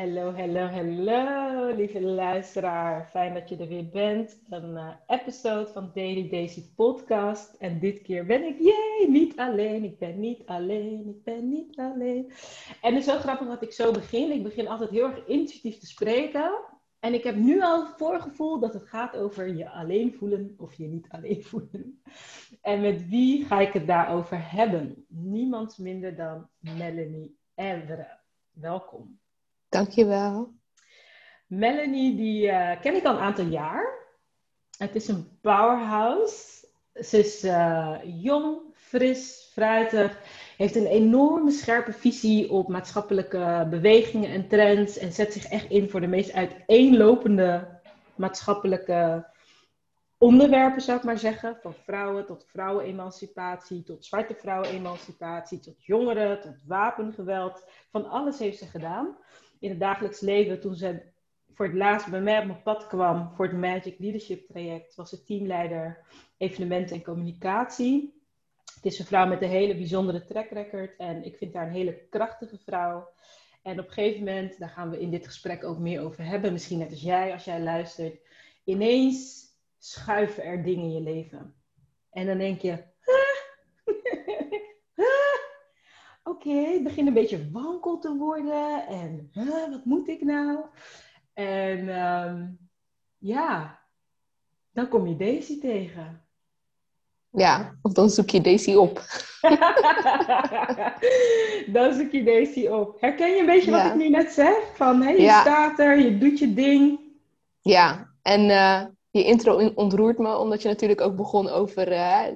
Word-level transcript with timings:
Hallo, 0.00 0.32
hallo, 0.32 0.66
hallo, 0.66 1.74
lieve 1.76 2.00
luisteraar. 2.00 3.08
Fijn 3.10 3.34
dat 3.34 3.48
je 3.48 3.56
er 3.56 3.68
weer 3.68 3.88
bent. 3.88 4.40
Een 4.50 4.70
uh, 4.70 4.88
episode 5.06 5.66
van 5.72 5.90
Daily 5.94 6.28
Daisy 6.28 6.74
Podcast. 6.74 7.54
En 7.54 7.78
dit 7.78 8.02
keer 8.02 8.26
ben 8.26 8.44
ik, 8.44 8.58
jee, 8.58 9.10
niet 9.10 9.38
alleen. 9.38 9.84
Ik 9.84 9.98
ben 9.98 10.20
niet 10.20 10.46
alleen, 10.46 11.08
ik 11.08 11.24
ben 11.24 11.48
niet 11.48 11.78
alleen. 11.78 12.32
En 12.80 12.94
het 12.94 12.96
is 12.96 13.04
zo 13.04 13.18
grappig 13.18 13.46
dat 13.46 13.62
ik 13.62 13.72
zo 13.72 13.92
begin. 13.92 14.30
Ik 14.30 14.42
begin 14.42 14.68
altijd 14.68 14.90
heel 14.90 15.04
erg 15.04 15.26
intuïtief 15.26 15.78
te 15.78 15.86
spreken. 15.86 16.52
En 17.00 17.14
ik 17.14 17.24
heb 17.24 17.36
nu 17.36 17.62
al 17.62 17.86
het 17.86 17.96
voorgevoel 17.96 18.58
dat 18.58 18.74
het 18.74 18.88
gaat 18.88 19.16
over 19.16 19.56
je 19.56 19.70
alleen 19.70 20.14
voelen 20.14 20.54
of 20.58 20.74
je 20.74 20.86
niet 20.86 21.08
alleen 21.08 21.42
voelen. 21.42 22.02
En 22.60 22.80
met 22.80 23.08
wie 23.08 23.44
ga 23.44 23.60
ik 23.60 23.72
het 23.72 23.86
daarover 23.86 24.50
hebben? 24.52 25.04
Niemand 25.08 25.78
minder 25.78 26.16
dan 26.16 26.48
Melanie 26.58 27.38
Evere. 27.54 28.18
Welkom. 28.52 29.19
Dankjewel. 29.70 30.52
Melanie, 31.46 32.16
die 32.16 32.46
uh, 32.46 32.80
ken 32.80 32.94
ik 32.94 33.04
al 33.04 33.14
een 33.14 33.20
aantal 33.20 33.44
jaar. 33.44 33.98
Het 34.76 34.94
is 34.94 35.08
een 35.08 35.38
powerhouse. 35.40 36.66
Ze 36.94 37.18
is 37.18 37.44
uh, 37.44 37.98
jong, 38.02 38.60
fris, 38.74 39.50
fruitig. 39.52 40.18
Heeft 40.56 40.76
een 40.76 40.86
enorme 40.86 41.50
scherpe 41.50 41.92
visie 41.92 42.50
op 42.50 42.68
maatschappelijke 42.68 43.66
bewegingen 43.70 44.30
en 44.30 44.48
trends. 44.48 44.98
En 44.98 45.12
zet 45.12 45.32
zich 45.32 45.44
echt 45.44 45.70
in 45.70 45.90
voor 45.90 46.00
de 46.00 46.06
meest 46.06 46.32
uiteenlopende 46.32 47.80
maatschappelijke 48.14 49.28
onderwerpen, 50.18 50.82
zou 50.82 50.98
ik 50.98 51.04
maar 51.04 51.18
zeggen. 51.18 51.58
Van 51.62 51.74
vrouwen 51.74 52.26
tot 52.26 52.46
vrouwenemancipatie, 52.46 53.82
tot 53.82 54.04
zwarte 54.04 54.34
vrouwenemancipatie, 54.34 55.60
tot 55.60 55.84
jongeren, 55.84 56.40
tot 56.40 56.64
wapengeweld. 56.66 57.64
Van 57.90 58.08
alles 58.08 58.38
heeft 58.38 58.58
ze 58.58 58.66
gedaan 58.66 59.16
in 59.60 59.70
het 59.70 59.80
dagelijks 59.80 60.20
leven, 60.20 60.60
toen 60.60 60.74
ze 60.74 61.02
voor 61.54 61.66
het 61.66 61.74
laatst 61.74 62.10
bij 62.10 62.20
mij 62.20 62.38
op 62.38 62.46
mijn 62.46 62.62
pad 62.62 62.86
kwam 62.86 63.32
voor 63.34 63.46
het 63.46 63.56
Magic 63.56 63.98
Leadership 63.98 64.46
traject, 64.46 64.94
was 64.94 65.10
ze 65.10 65.24
teamleider 65.24 66.04
evenementen 66.36 66.96
en 66.96 67.02
communicatie. 67.02 68.22
Het 68.74 68.84
is 68.84 68.98
een 68.98 69.06
vrouw 69.06 69.26
met 69.26 69.42
een 69.42 69.48
hele 69.48 69.74
bijzondere 69.74 70.24
track 70.24 70.50
record 70.50 70.96
en 70.96 71.24
ik 71.24 71.36
vind 71.36 71.54
haar 71.54 71.66
een 71.66 71.72
hele 71.72 72.06
krachtige 72.10 72.58
vrouw. 72.58 73.08
En 73.62 73.80
op 73.80 73.86
een 73.86 73.92
gegeven 73.92 74.24
moment, 74.24 74.58
daar 74.58 74.68
gaan 74.68 74.90
we 74.90 75.00
in 75.00 75.10
dit 75.10 75.26
gesprek 75.26 75.64
ook 75.64 75.78
meer 75.78 76.00
over 76.00 76.24
hebben, 76.24 76.52
misschien 76.52 76.78
net 76.78 76.90
als 76.90 77.02
jij, 77.02 77.32
als 77.32 77.44
jij 77.44 77.60
luistert, 77.60 78.20
ineens 78.64 79.48
schuiven 79.78 80.44
er 80.44 80.62
dingen 80.62 80.84
in 80.84 80.92
je 80.92 81.00
leven. 81.00 81.54
En 82.10 82.26
dan 82.26 82.38
denk 82.38 82.60
je, 82.60 82.84
oké, 86.22 86.29
okay, 86.40 86.72
het 86.72 86.82
begint 86.82 87.08
een 87.08 87.14
beetje 87.14 87.50
wankel 87.50 87.98
te 87.98 88.16
worden. 88.16 88.86
En 88.86 89.30
wat 89.70 89.84
moet 89.84 90.08
ik 90.08 90.22
nou? 90.22 90.58
En 91.32 91.88
um, 91.88 92.58
ja, 93.18 93.80
dan 94.72 94.88
kom 94.88 95.06
je 95.06 95.16
Daisy 95.16 95.60
tegen. 95.60 96.24
Ja, 97.30 97.78
of 97.82 97.92
dan 97.92 98.10
zoek 98.10 98.30
je 98.30 98.40
Daisy 98.40 98.74
op. 98.74 98.94
dan 101.76 101.94
zoek 101.94 102.10
je 102.10 102.22
Daisy 102.24 102.66
op. 102.66 103.00
Herken 103.00 103.30
je 103.30 103.40
een 103.40 103.46
beetje 103.46 103.70
wat 103.70 103.84
ik 103.84 103.94
nu 103.94 104.08
net 104.08 104.32
zeg? 104.32 104.76
Van, 104.76 105.02
hey, 105.02 105.20
je 105.20 105.28
staat 105.28 105.78
er, 105.78 105.98
je 105.98 106.18
doet 106.18 106.38
je 106.38 106.54
ding. 106.54 107.00
Ja, 107.60 108.14
en 108.22 108.40
uh, 108.40 108.84
je 109.10 109.24
intro 109.24 109.72
ontroert 109.74 110.18
me, 110.18 110.36
omdat 110.36 110.62
je 110.62 110.68
natuurlijk 110.68 111.00
ook 111.00 111.16
begon 111.16 111.48
over 111.48 111.92
uh, 111.92 112.26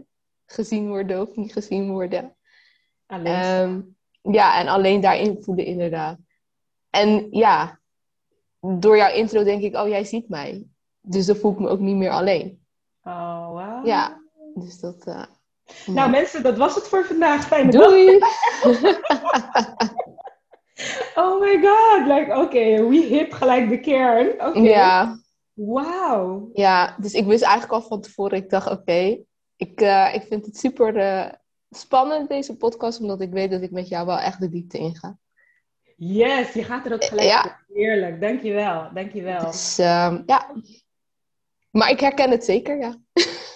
gezien 0.46 0.88
worden 0.88 1.20
of 1.20 1.36
niet 1.36 1.52
gezien 1.52 1.90
worden. 1.90 2.36
Alleen 3.06 3.60
um, 3.60 3.93
ja, 4.32 4.58
en 4.58 4.68
alleen 4.68 5.00
daarin 5.00 5.42
voelen 5.42 5.64
inderdaad. 5.64 6.18
En 6.90 7.26
ja, 7.30 7.80
door 8.60 8.96
jouw 8.96 9.12
intro 9.12 9.42
denk 9.44 9.62
ik, 9.62 9.76
oh, 9.76 9.88
jij 9.88 10.04
ziet 10.04 10.28
mij. 10.28 10.66
Dus 11.00 11.26
dan 11.26 11.36
voel 11.36 11.52
ik 11.52 11.58
me 11.58 11.68
ook 11.68 11.80
niet 11.80 11.96
meer 11.96 12.10
alleen. 12.10 12.62
Oh, 13.02 13.48
wow. 13.48 13.86
Ja, 13.86 14.22
dus 14.54 14.80
dat... 14.80 15.06
Uh, 15.06 15.24
nou 15.86 16.10
mensen, 16.10 16.42
dat 16.42 16.56
was 16.56 16.74
het 16.74 16.88
voor 16.88 17.04
vandaag. 17.04 17.46
Fijne 17.46 17.70
Doei! 17.70 18.08
oh 21.22 21.40
my 21.40 21.60
god, 21.62 22.06
like, 22.06 22.30
oké, 22.30 22.40
okay, 22.40 22.84
we 22.88 22.96
hit 22.96 23.34
gelijk 23.34 23.68
de 23.68 23.80
kern. 23.80 24.32
Okay. 24.32 24.62
Ja. 24.62 25.18
Wauw. 25.52 26.50
Ja, 26.52 26.96
dus 26.98 27.12
ik 27.12 27.26
wist 27.26 27.42
eigenlijk 27.42 27.72
al 27.72 27.88
van 27.88 28.00
tevoren, 28.00 28.38
ik 28.38 28.50
dacht, 28.50 28.70
oké, 28.70 29.24
ik, 29.56 29.80
uh, 29.80 30.14
ik 30.14 30.22
vind 30.22 30.46
het 30.46 30.56
super... 30.56 30.96
Uh, 30.96 31.32
spannend, 31.76 32.28
deze 32.28 32.56
podcast, 32.56 33.00
omdat 33.00 33.20
ik 33.20 33.30
weet 33.30 33.50
dat 33.50 33.62
ik 33.62 33.70
met 33.70 33.88
jou 33.88 34.06
wel 34.06 34.18
echt 34.18 34.40
de 34.40 34.48
diepte 34.48 34.78
inga. 34.78 35.18
Yes, 35.96 36.52
je 36.52 36.64
gaat 36.64 36.86
er 36.86 36.92
ook 36.92 37.04
gelijk 37.04 37.28
ja. 37.28 37.60
Heerlijk, 37.72 38.20
dankjewel, 38.20 38.88
dankjewel. 38.94 39.44
Dus 39.46 39.78
uh, 39.78 40.18
ja, 40.26 40.54
maar 41.70 41.90
ik 41.90 42.00
herken 42.00 42.30
het 42.30 42.44
zeker, 42.44 42.78
ja. 42.78 42.96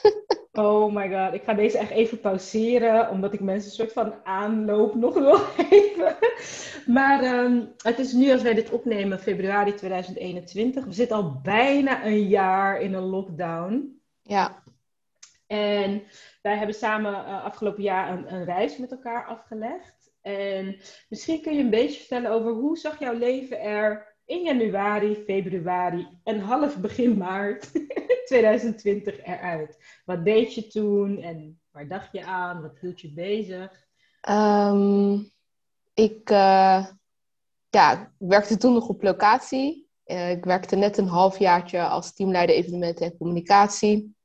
oh 0.64 0.94
my 0.94 1.10
god, 1.10 1.34
ik 1.34 1.42
ga 1.42 1.54
deze 1.54 1.78
echt 1.78 1.90
even 1.90 2.20
pauzeren, 2.20 3.10
omdat 3.10 3.32
ik 3.32 3.40
mensen 3.40 3.70
een 3.70 3.76
soort 3.76 3.92
van 3.92 4.14
aanloop 4.24 4.94
nog 4.94 5.14
wil 5.14 5.40
even. 5.70 6.16
Maar 6.86 7.44
um, 7.44 7.72
het 7.76 7.98
is 7.98 8.12
nu, 8.12 8.32
als 8.32 8.42
wij 8.42 8.54
dit 8.54 8.70
opnemen, 8.70 9.18
februari 9.18 9.74
2021. 9.74 10.84
We 10.84 10.92
zitten 10.92 11.16
al 11.16 11.40
bijna 11.42 12.04
een 12.04 12.28
jaar 12.28 12.80
in 12.80 12.94
een 12.94 13.02
lockdown. 13.02 14.00
Ja. 14.22 14.62
En 15.46 16.02
wij 16.40 16.56
hebben 16.56 16.74
samen 16.74 17.12
uh, 17.12 17.44
afgelopen 17.44 17.82
jaar 17.82 18.12
een, 18.12 18.34
een, 18.34 18.44
reis 18.44 18.76
met 18.76 18.90
elkaar 18.90 19.26
afgelegd. 19.26 20.12
En 20.20 20.80
misschien 21.08 21.42
kun 21.42 21.54
je 21.54 21.62
een 21.62 21.70
beetje 21.70 21.98
vertellen 21.98 22.30
over 22.30 22.52
hoe 22.52 22.76
zag 22.76 22.98
jouw 22.98 23.14
leven 23.14 23.60
er 23.60 24.16
in 24.24 24.42
januari, 24.42 25.14
februari 25.14 26.08
en 26.24 26.40
half 26.40 26.78
begin 26.80 27.16
maart 27.16 27.70
2020 28.26 29.24
eruit? 29.24 29.78
Wat 30.04 30.24
deed 30.24 30.54
je 30.54 30.66
toen 30.66 31.22
en 31.22 31.60
waar 31.70 31.88
dacht 31.88 32.12
je 32.12 32.24
aan? 32.24 32.62
Wat 32.62 32.78
hield 32.78 33.00
je 33.00 33.12
bezig? 33.12 33.86
Um, 34.28 35.30
ik 35.94 36.30
uh, 36.30 36.86
ja, 37.70 38.12
werkte 38.18 38.56
toen 38.56 38.72
nog 38.72 38.88
op 38.88 39.02
locatie. 39.02 39.88
Uh, 40.06 40.30
ik 40.30 40.44
werkte 40.44 40.76
net 40.76 40.98
een 40.98 41.06
halfjaartje 41.06 41.82
als 41.82 42.14
teamleider 42.14 42.56
evenementen 42.56 43.06
en 43.06 43.16
communicatie 43.16 44.16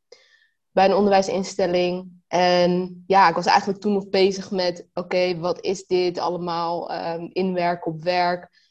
bij 0.73 0.85
een 0.85 0.95
onderwijsinstelling. 0.95 2.11
En 2.27 3.03
ja, 3.07 3.29
ik 3.29 3.35
was 3.35 3.45
eigenlijk 3.45 3.79
toen 3.79 3.93
nog 3.93 4.09
bezig 4.09 4.51
met: 4.51 4.87
oké, 4.93 5.39
wat 5.39 5.61
is 5.61 5.85
dit 5.85 6.17
allemaal? 6.17 6.91
Um, 7.35 7.57
op 7.83 8.03
werk. 8.03 8.61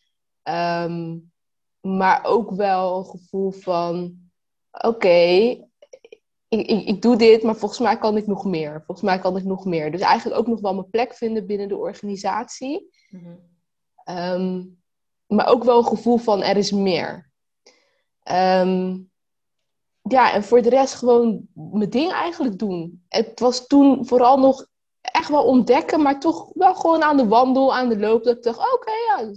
Um, 0.42 1.32
maar 1.80 2.24
ook 2.24 2.50
wel 2.50 2.98
een 2.98 3.04
gevoel 3.04 3.50
van: 3.50 4.16
oké, 4.70 5.08
ik, 6.48 6.66
ik, 6.66 6.86
ik, 6.86 7.02
doe 7.02 7.16
dit, 7.16 7.42
maar 7.42 7.56
volgens 7.56 7.80
mij 7.80 7.98
kan 7.98 8.16
ik 8.16 8.26
nog 8.26 8.44
meer. 8.44 8.82
Volgens 8.86 9.06
mij 9.06 9.18
kan 9.18 9.36
ik 9.36 9.44
nog 9.44 9.64
meer. 9.64 9.90
Dus 9.90 10.00
eigenlijk 10.00 10.40
ook 10.40 10.46
nog 10.46 10.60
wel 10.60 10.74
mijn 10.74 10.90
plek 10.90 11.14
vinden 11.14 11.46
binnen 11.46 11.68
de 11.68 11.76
organisatie. 11.76 12.90
Mm-hmm. 13.08 13.50
Um, 14.04 14.82
maar 15.26 15.46
ook 15.46 15.64
wel 15.64 15.78
een 15.78 15.84
gevoel 15.84 16.18
van: 16.18 16.42
er 16.42 16.56
is 16.56 16.70
meer. 16.70 17.30
Um, 18.30 19.11
ja, 20.02 20.32
en 20.32 20.44
voor 20.44 20.62
de 20.62 20.68
rest 20.68 20.94
gewoon 20.94 21.48
mijn 21.54 21.90
ding 21.90 22.12
eigenlijk 22.12 22.58
doen. 22.58 23.04
Het 23.08 23.40
was 23.40 23.66
toen 23.66 24.06
vooral 24.06 24.38
nog 24.38 24.66
echt 25.00 25.28
wel 25.28 25.44
ontdekken, 25.44 26.02
maar 26.02 26.20
toch 26.20 26.50
wel 26.54 26.74
gewoon 26.74 27.02
aan 27.02 27.16
de 27.16 27.26
wandel, 27.26 27.74
aan 27.74 27.88
de 27.88 27.98
loop. 27.98 28.24
Dat 28.24 28.36
ik 28.36 28.42
dacht, 28.42 28.74
oké, 28.74 28.92
ja, 29.08 29.32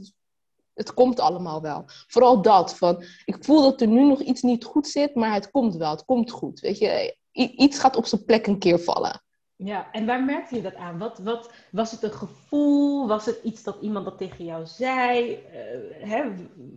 het 0.74 0.94
komt 0.94 1.20
allemaal 1.20 1.62
wel. 1.62 1.84
Vooral 1.86 2.42
dat, 2.42 2.78
van 2.78 3.03
ik 3.26 3.44
voel 3.44 3.62
dat 3.62 3.81
er 3.81 3.88
nu 3.88 4.03
nog 4.03 4.22
iets 4.22 4.42
niet 4.42 4.64
goed 4.64 4.88
zit, 4.88 5.16
maar 5.16 5.34
het 5.34 5.52
komt 5.52 5.76
wel, 5.76 5.92
het 5.92 6.06
komt 6.06 6.31
goed. 6.31 6.59
Weet 6.59 6.78
je, 6.78 7.18
iets 7.32 7.80
gaat 7.80 7.96
op 7.96 8.06
zijn 8.06 8.26
plek 8.26 8.47
een 8.47 8.59
keer 8.59 8.80
vallen. 8.80 9.24
Ja, 9.58 9.92
en 9.92 10.06
waar 10.06 10.24
merkte 10.24 10.56
je 10.56 10.62
dat 10.62 10.76
aan? 10.76 10.97
Wat, 10.97 11.20
wat, 11.20 11.52
was 11.72 11.92
het 11.92 12.03
een 12.03 12.14
gevoel? 12.14 13.08
Was 13.08 13.26
het 13.26 13.40
iets 13.44 13.64
dat 13.64 13.78
iemand 13.82 14.06
dat 14.06 14.18
tegen 14.18 14.46
jou 14.46 14.66
zei? 14.66 15.32
Uh, 15.32 16.09
hè? 16.09 16.24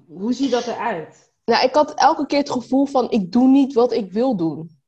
Hoe 0.09 0.33
ziet 0.33 0.51
dat 0.51 0.67
eruit? 0.67 1.28
Nou, 1.49 1.65
ik 1.65 1.75
had 1.75 1.95
elke 1.95 2.27
keer 2.27 2.39
het 2.39 2.51
gevoel 2.51 2.87
van 2.87 3.11
ik 3.11 3.33
doe 3.33 3.49
niet 3.49 3.73
wat 3.73 3.93
ik 3.93 4.13
wil 4.13 4.37
doen. 4.37 4.79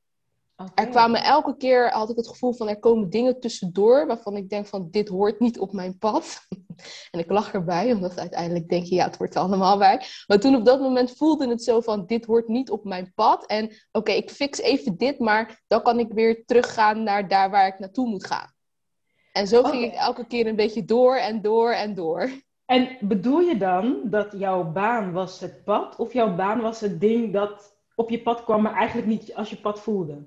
Okay. 0.57 0.85
Er 0.85 0.91
kwamen 0.91 1.23
elke 1.23 1.57
keer, 1.57 1.91
had 1.91 2.11
ik 2.11 2.17
het 2.17 2.29
gevoel 2.29 2.53
van 2.53 2.69
er 2.69 2.79
komen 2.79 3.11
dingen 3.11 3.41
tussendoor 3.41 4.07
waarvan 4.07 4.37
ik 4.37 4.49
denk 4.49 4.67
van 4.67 4.89
dit 4.91 5.09
hoort 5.09 5.41
niet 5.41 5.59
op 5.59 5.73
mijn 5.73 5.99
pad. 5.99 6.47
en 7.11 7.19
ik 7.21 7.31
lach 7.31 7.53
erbij, 7.53 7.93
omdat 7.93 8.19
uiteindelijk 8.19 8.69
denk 8.69 8.85
je 8.85 8.95
ja, 8.95 9.05
het 9.05 9.17
hoort 9.17 9.35
er 9.35 9.41
allemaal 9.41 9.79
bij. 9.79 10.03
Maar 10.27 10.41
toen 10.41 10.57
op 10.57 10.65
dat 10.65 10.81
moment 10.81 11.17
voelde 11.17 11.49
het 11.49 11.63
zo 11.63 11.81
van 11.81 12.07
dit 12.07 12.25
hoort 12.25 12.49
niet 12.49 12.71
op 12.71 12.85
mijn 12.85 13.13
pad. 13.15 13.47
En 13.47 13.71
oké, 13.93 14.13
ik 14.13 14.31
fix 14.31 14.59
even 14.59 14.97
dit, 14.97 15.19
maar 15.19 15.63
dan 15.67 15.83
kan 15.83 15.99
ik 15.99 16.13
weer 16.13 16.45
teruggaan 16.45 17.03
naar 17.03 17.29
daar 17.29 17.51
waar 17.51 17.67
ik 17.67 17.79
naartoe 17.79 18.09
moet 18.09 18.27
gaan. 18.27 18.53
En 19.33 19.47
zo 19.47 19.59
okay. 19.59 19.71
ging 19.71 19.85
ik 19.85 19.95
elke 19.95 20.27
keer 20.27 20.47
een 20.47 20.57
beetje 20.57 20.85
door 20.85 21.17
en 21.17 21.43
door 21.43 21.73
en 21.73 21.95
door. 21.95 22.31
En 22.71 22.97
bedoel 23.01 23.41
je 23.41 23.57
dan 23.57 24.01
dat 24.05 24.33
jouw 24.33 24.73
baan 24.73 25.13
was 25.13 25.41
het 25.41 25.65
pad, 25.65 25.97
of 25.97 26.13
jouw 26.13 26.35
baan 26.35 26.61
was 26.61 26.81
het 26.81 27.01
ding 27.01 27.33
dat 27.33 27.77
op 27.95 28.11
je 28.11 28.23
pad 28.23 28.45
kwam, 28.45 28.63
maar 28.63 28.75
eigenlijk 28.75 29.09
niet 29.09 29.35
als 29.35 29.51
je 29.51 29.57
pad 29.57 29.81
voelde? 29.81 30.25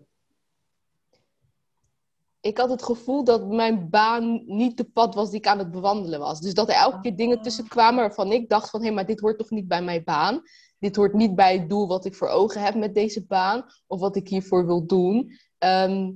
ik 2.44 2.58
had 2.58 2.70
het 2.70 2.84
gevoel 2.84 3.24
dat 3.24 3.48
mijn 3.48 3.90
baan 3.90 4.44
niet 4.46 4.78
de 4.78 4.84
pad 4.84 5.16
was 5.16 5.30
die 5.30 5.40
ik 5.40 5.48
aan 5.48 5.58
het 5.58 5.72
bewandelen 5.72 6.20
was. 6.20 6.40
Dus 6.40 6.54
dat 6.54 6.70
er 6.70 6.76
elke 6.76 7.00
keer 7.00 7.16
dingen 7.16 7.42
tussen 7.42 7.68
kwamen 7.68 8.00
waarvan 8.00 8.32
ik 8.32 8.50
dacht 8.50 8.70
van... 8.70 8.80
hé, 8.80 8.86
hey, 8.86 8.96
maar 8.96 9.06
dit 9.06 9.20
hoort 9.20 9.38
toch 9.38 9.50
niet 9.50 9.68
bij 9.68 9.82
mijn 9.82 10.04
baan? 10.04 10.42
Dit 10.80 10.96
hoort 10.96 11.14
niet 11.14 11.36
bij 11.36 11.58
het 11.58 11.70
doel 11.70 11.88
wat 11.88 12.06
ik 12.06 12.16
voor 12.16 12.28
ogen 12.28 12.62
heb 12.62 12.76
met 12.76 12.94
deze 12.94 13.26
baan... 13.26 13.66
of 13.88 14.00
wat 14.00 14.16
ik 14.16 14.28
hiervoor 14.28 14.66
wil 14.66 14.86
doen. 14.86 15.32
Ehm, 15.58 16.12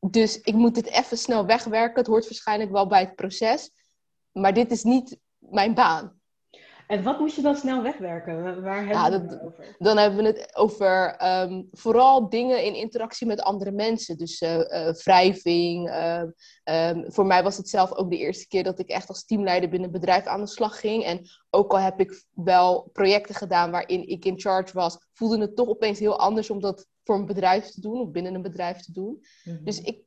dus 0.00 0.40
ik 0.40 0.54
moet 0.54 0.74
dit 0.74 0.86
even 0.86 1.18
snel 1.18 1.46
wegwerken. 1.46 1.98
Het 1.98 2.06
hoort 2.06 2.24
waarschijnlijk 2.24 2.70
wel 2.70 2.86
bij 2.86 3.00
het 3.00 3.14
proces. 3.14 3.70
Maar 4.32 4.54
dit 4.54 4.70
is 4.70 4.82
niet 4.82 5.18
mijn 5.52 5.74
baan. 5.74 6.20
En 6.86 7.02
wat 7.02 7.18
moet 7.18 7.34
je 7.34 7.42
dan 7.42 7.56
snel 7.56 7.82
wegwerken? 7.82 8.62
Waar 8.62 8.86
hebben 8.86 8.96
ja, 8.96 9.10
we 9.10 9.16
het 9.16 9.42
over? 9.42 9.76
Dan 9.78 9.98
hebben 9.98 10.22
we 10.22 10.26
het 10.26 10.56
over 10.56 11.14
ehm, 11.16 11.62
vooral 11.70 12.28
dingen 12.28 12.64
in 12.64 12.74
interactie 12.74 13.26
met 13.26 13.42
andere 13.42 13.70
mensen. 13.70 14.18
Dus 14.18 14.40
uh, 14.40 14.58
uh, 14.58 14.88
wrijving. 14.88 15.88
Ehm, 15.88 16.30
ehm, 16.64 17.10
voor 17.10 17.26
mij 17.26 17.42
was 17.42 17.56
het 17.56 17.68
zelf 17.68 17.92
ook 17.92 18.10
de 18.10 18.18
eerste 18.18 18.46
keer 18.46 18.64
dat 18.64 18.78
ik 18.78 18.88
echt 18.88 19.08
als 19.08 19.24
teamleider 19.24 19.68
binnen 19.68 19.90
bedrijf 19.90 20.26
aan 20.26 20.40
de 20.40 20.46
slag 20.46 20.80
ging. 20.80 21.04
En 21.04 21.20
ook 21.50 21.72
al 21.72 21.78
heb 21.78 22.00
ik 22.00 22.24
wel 22.30 22.90
projecten 22.92 23.34
gedaan 23.34 23.70
waarin 23.70 24.08
ik 24.08 24.24
in 24.24 24.40
charge 24.40 24.74
was, 24.74 24.98
voelde 25.12 25.40
het 25.40 25.56
toch 25.56 25.68
opeens 25.68 25.98
heel 25.98 26.18
anders 26.18 26.50
om 26.50 26.60
dat 26.60 26.86
voor 27.04 27.16
een 27.16 27.26
bedrijf 27.26 27.66
te 27.66 27.80
doen 27.80 28.00
of 28.00 28.10
binnen 28.10 28.34
een 28.34 28.42
bedrijf 28.42 28.80
te 28.80 28.92
doen. 28.92 29.24
Mhm. 29.44 29.64
Dus 29.64 29.80
ik, 29.80 30.04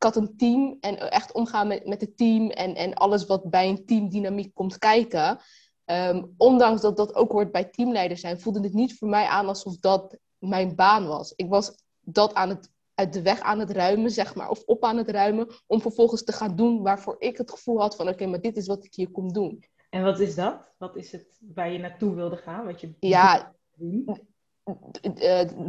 ik, 0.00 0.14
had 0.14 0.16
een 0.16 0.36
team 0.36 0.76
en 0.80 1.10
echt 1.10 1.32
omgaan 1.32 1.68
met, 1.68 1.86
met 1.86 2.00
het 2.00 2.16
team 2.16 2.50
en, 2.50 2.74
en 2.74 2.94
alles 2.94 3.26
wat 3.26 3.50
bij 3.50 3.68
een 3.68 3.86
teamdynamiek 3.86 4.54
komt 4.54 4.78
kijken. 4.78 5.38
Ehm, 5.84 6.24
ondanks 6.36 6.80
dat 6.80 6.96
dat 6.96 7.14
ook 7.14 7.32
hoort 7.32 7.52
bij 7.52 7.64
teamleider 7.64 8.16
zijn, 8.16 8.40
voelde 8.40 8.60
het 8.60 8.72
niet 8.72 8.98
voor 8.98 9.08
mij 9.08 9.26
aan 9.26 9.46
alsof 9.46 9.78
dat 9.78 10.18
mijn 10.38 10.74
baan 10.74 11.06
was. 11.06 11.32
Ik 11.36 11.48
was 11.48 11.74
dat 12.00 12.34
aan 12.34 12.48
het, 12.48 12.70
uit 12.94 13.12
de 13.12 13.22
weg 13.22 13.40
aan 13.40 13.58
het 13.58 13.70
ruimen, 13.70 14.10
zeg 14.10 14.34
maar, 14.34 14.50
of 14.50 14.62
op 14.64 14.84
aan 14.84 14.96
het 14.96 15.10
ruimen, 15.10 15.46
om 15.66 15.80
vervolgens 15.80 16.24
te 16.24 16.32
gaan 16.32 16.56
doen 16.56 16.82
waarvoor 16.82 17.16
ik 17.18 17.36
het 17.36 17.50
gevoel 17.50 17.80
had 17.80 17.96
van, 17.96 18.08
oké, 18.08 18.26
maar 18.26 18.40
dit 18.40 18.56
is 18.56 18.66
wat 18.66 18.84
ik 18.84 18.94
hier 18.94 19.10
kom 19.10 19.32
doen. 19.32 19.64
En 19.90 20.02
wat 20.02 20.20
is 20.20 20.34
dat? 20.34 20.72
Wat 20.78 20.96
is 20.96 21.12
het 21.12 21.38
waar 21.54 21.72
je 21.72 21.78
naartoe 21.78 22.14
wilde 22.14 22.36
gaan? 22.36 22.64
Wat 22.64 22.80
je 22.80 22.94
ja, 22.98 23.54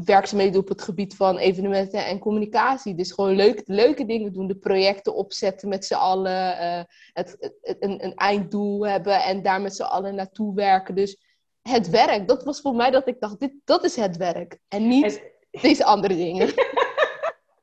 werkzaamheden 0.06 0.60
op 0.60 0.68
het 0.68 0.82
gebied 0.82 1.16
van 1.16 1.38
evenementen 1.38 2.06
en 2.06 2.20
communicatie. 2.20 2.96
Dus 2.96 3.12
gewoon 3.12 3.36
leuk, 3.36 3.62
leuke 3.66 4.06
dingen 4.06 4.34
doen, 4.34 4.48
de 4.48 4.56
projecten 4.56 5.16
opzetten 5.16 5.70
met 5.70 5.86
z'n 5.86 5.94
allen, 5.94 6.62
uh, 6.62 6.84
het, 7.14 7.54
een, 7.80 8.04
een, 8.04 8.16
einddoel 8.16 8.88
hebben 8.88 9.24
en 9.24 9.42
daar 9.42 9.62
met 9.62 9.76
z'n 9.76 9.82
allen 9.82 10.16
naartoe 10.16 10.56
werken. 10.56 10.96
Dus 10.96 11.22
het 11.62 11.90
werk, 11.90 12.28
dat 12.28 12.44
was 12.44 12.62
voor 12.62 12.76
mij 12.76 12.92
dat 12.92 13.08
ik 13.08 13.20
dacht, 13.20 13.40
dit, 13.40 13.54
dat 13.64 13.84
is 13.84 13.96
het 13.96 14.18
werk. 14.18 14.58
En 14.68 14.88
niet 14.88 15.22
deze 15.62 15.86
andere 15.86 16.16
dingen. 16.16 16.54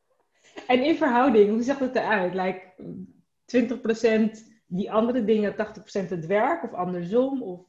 en 0.66 0.84
in 0.84 0.96
verhouding, 0.96 1.50
hoe 1.50 1.62
zag 1.62 1.78
het 1.78 1.96
eruit? 1.96 2.34
Like 2.34 2.75
20% 3.46 4.56
die 4.66 4.92
andere 4.92 5.25
dingen, 5.25 5.52
80% 5.52 5.56
het 6.08 6.26
werk 6.26 6.62
of 6.62 6.72
andersom? 6.72 7.42
Of... 7.42 7.60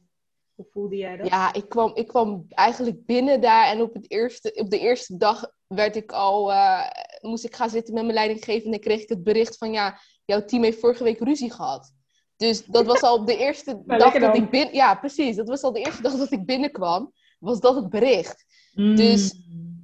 Voelde 0.70 0.96
jij 0.96 1.16
dat? 1.16 1.28
Ja, 1.28 1.52
ik 1.52 1.68
kwam, 1.68 1.90
ik 1.94 2.06
kwam 2.06 2.44
eigenlijk 2.48 3.06
binnen 3.06 3.40
daar 3.40 3.66
en 3.66 3.80
op, 3.80 3.94
het 3.94 4.10
eerste, 4.10 4.52
op 4.54 4.70
de 4.70 4.78
eerste 4.78 5.16
dag 5.16 5.50
werd 5.66 5.96
ik 5.96 6.12
al, 6.12 6.50
uh, 6.50 6.86
moest 7.20 7.44
ik 7.44 7.56
gaan 7.56 7.70
zitten 7.70 7.94
met 7.94 8.02
mijn 8.02 8.14
leidinggevende 8.14 8.76
en 8.76 8.82
kreeg 8.82 9.02
ik 9.02 9.08
het 9.08 9.22
bericht 9.22 9.56
van 9.56 9.72
ja, 9.72 9.98
jouw 10.24 10.44
team 10.44 10.62
heeft 10.62 10.80
vorige 10.80 11.04
week 11.04 11.20
ruzie 11.20 11.52
gehad. 11.52 11.92
Dus 12.36 12.64
dat 12.64 12.86
was 12.86 13.02
al 13.02 13.16
op 13.16 13.26
de 13.26 13.36
eerste 13.36 13.82
dag 13.86 14.18
dat 14.18 14.36
ik 14.36 14.50
binnen... 14.50 14.74
Ja, 14.74 14.94
precies. 14.94 15.36
Dat 15.36 15.48
was 15.48 15.62
al 15.62 15.72
de 15.72 15.82
eerste 15.82 16.02
dag 16.02 16.16
dat 16.16 16.32
ik 16.32 16.46
binnenkwam. 16.46 17.12
Was 17.38 17.60
dat 17.60 17.74
het 17.74 17.88
bericht. 17.88 18.44
Mm. 18.72 18.96
Dus 18.96 19.34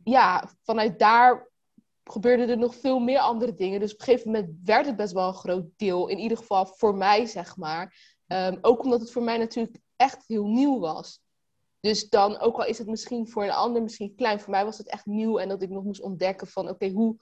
ja, 0.04 0.50
vanuit 0.62 0.98
daar 0.98 1.50
gebeurden 2.04 2.48
er 2.48 2.58
nog 2.58 2.74
veel 2.74 2.98
meer 2.98 3.18
andere 3.18 3.54
dingen. 3.54 3.80
Dus 3.80 3.92
op 3.92 3.98
een 3.98 4.04
gegeven 4.04 4.30
moment 4.30 4.54
werd 4.64 4.86
het 4.86 4.96
best 4.96 5.12
wel 5.12 5.28
een 5.28 5.34
groot 5.34 5.66
deel. 5.76 6.08
In 6.08 6.18
ieder 6.18 6.36
geval 6.36 6.66
voor 6.66 6.94
mij, 6.94 7.26
zeg 7.26 7.56
maar. 7.56 8.14
Um, 8.26 8.58
ook 8.60 8.84
omdat 8.84 9.00
het 9.00 9.12
voor 9.12 9.22
mij 9.22 9.38
natuurlijk 9.38 9.76
echt 9.96 10.24
heel 10.26 10.46
nieuw 10.46 10.78
was. 10.78 11.20
Dus 11.80 12.08
dan, 12.08 12.38
ook 12.38 12.56
al 12.56 12.66
is 12.66 12.78
het 12.78 12.86
misschien 12.86 13.28
voor 13.28 13.42
een 13.42 13.50
ander 13.50 13.82
misschien 13.82 14.14
klein, 14.14 14.40
voor 14.40 14.50
mij 14.50 14.64
was 14.64 14.78
het 14.78 14.88
echt 14.88 15.06
nieuw 15.06 15.38
en 15.38 15.48
dat 15.48 15.62
ik 15.62 15.70
nog 15.70 15.84
moest 15.84 16.00
ontdekken 16.00 16.46
van 16.46 16.68
oké, 16.68 16.88
hoe, 16.88 17.16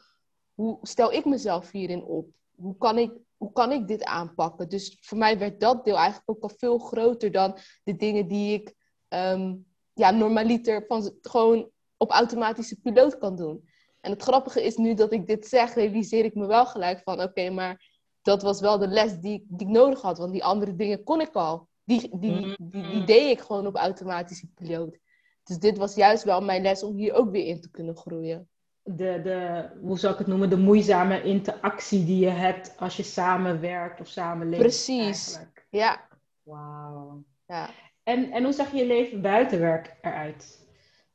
hoe 0.55 0.79
stel 0.83 1.13
ik 1.13 1.25
mezelf 1.25 1.71
hierin 1.71 2.05
op? 2.05 2.29
Hoe 2.55 2.77
kan, 2.77 2.99
ik, 2.99 3.13
hoe 3.37 3.53
kan 3.53 3.73
ik 3.73 3.89
dit 3.89 4.05
aanpakken? 4.05 4.69
Dus 4.69 4.99
voor 5.01 5.19
mij 5.19 5.39
werd 5.39 5.61
dat 5.61 5.85
deel 5.85 5.97
eigenlijk 5.97 6.31
ook 6.31 6.43
al 6.43 6.57
veel 6.57 6.79
groter 6.79 7.33
dan 7.33 7.57
de 7.85 7.97
dingen 7.97 8.29
die 8.29 8.53
ik 8.53 8.75
um, 9.09 9.67
ja, 9.93 10.11
normaliter 10.11 10.85
van, 10.87 11.13
gewoon 11.21 11.71
op 11.97 12.11
automatische 12.11 12.81
piloot 12.81 13.19
kan 13.19 13.37
doen. 13.37 13.69
En 14.01 14.11
het 14.11 14.23
grappige 14.23 14.65
is 14.65 14.77
nu 14.77 14.95
dat 14.95 15.13
ik 15.13 15.27
dit 15.27 15.47
zeg, 15.47 15.75
realiseer 15.75 16.25
ik 16.25 16.35
me 16.35 16.47
wel 16.47 16.67
gelijk 16.67 17.01
van 17.03 17.23
oké, 17.23 17.51
maar 17.51 17.93
dat 18.23 18.43
was 18.43 18.61
wel 18.61 18.79
de 18.79 18.89
les 18.89 19.19
die, 19.19 19.47
die 19.49 19.67
ik 19.67 19.73
nodig 19.73 20.01
had, 20.01 20.19
want 20.19 20.33
die 20.33 20.45
andere 20.45 20.75
dingen 20.75 21.05
kon 21.05 21.21
ik 21.21 21.35
al. 21.35 21.69
Die, 21.85 22.19
die, 22.19 22.41
die, 22.41 22.57
die, 22.59 22.83
mm. 22.83 23.07
deed 23.07 23.31
ik 23.31 23.41
gewoon 23.41 23.67
op 23.67 23.77
automatische 23.77 24.47
piloot. 24.55 24.99
Dus 25.45 25.59
dit 25.59 25.79
was 25.79 25.95
juist 25.95 26.25
wel 26.25 26.43
mijn 26.43 26.63
les 26.63 26.83
om 26.83 26.97
hier 26.97 27.15
ook 27.15 27.31
weer 27.31 27.47
in 27.47 27.61
te 27.61 27.71
kunnen 27.71 27.97
groeien. 27.97 28.49
De, 28.83 29.21
de, 29.23 29.69
hoe 29.81 29.99
zou 29.99 30.13
ik 30.13 30.19
het 30.19 30.29
noemen, 30.29 30.51
de 30.51 30.57
moeizame 30.57 31.23
interactie 31.23 32.05
die 32.05 32.19
je 32.19 32.31
hebt 32.31 32.75
als 32.79 32.97
je 32.97 33.03
samenwerkt 33.03 34.01
of 34.01 34.07
samenleeft. 34.07 34.63
Precies, 34.63 35.35
eigenlijk. 35.35 35.67
ja. 35.71 36.09
Wauw. 36.43 37.25
Ja. 37.47 37.71
En, 38.03 38.31
en 38.31 38.45
hoe 38.45 38.53
zag 38.53 38.73
je 38.73 38.87
leven 38.87 39.21
buiten 39.21 39.61
werk 39.61 39.97
eruit? 40.03 40.67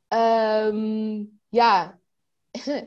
Um, 0.08 1.40
ja, 1.48 1.98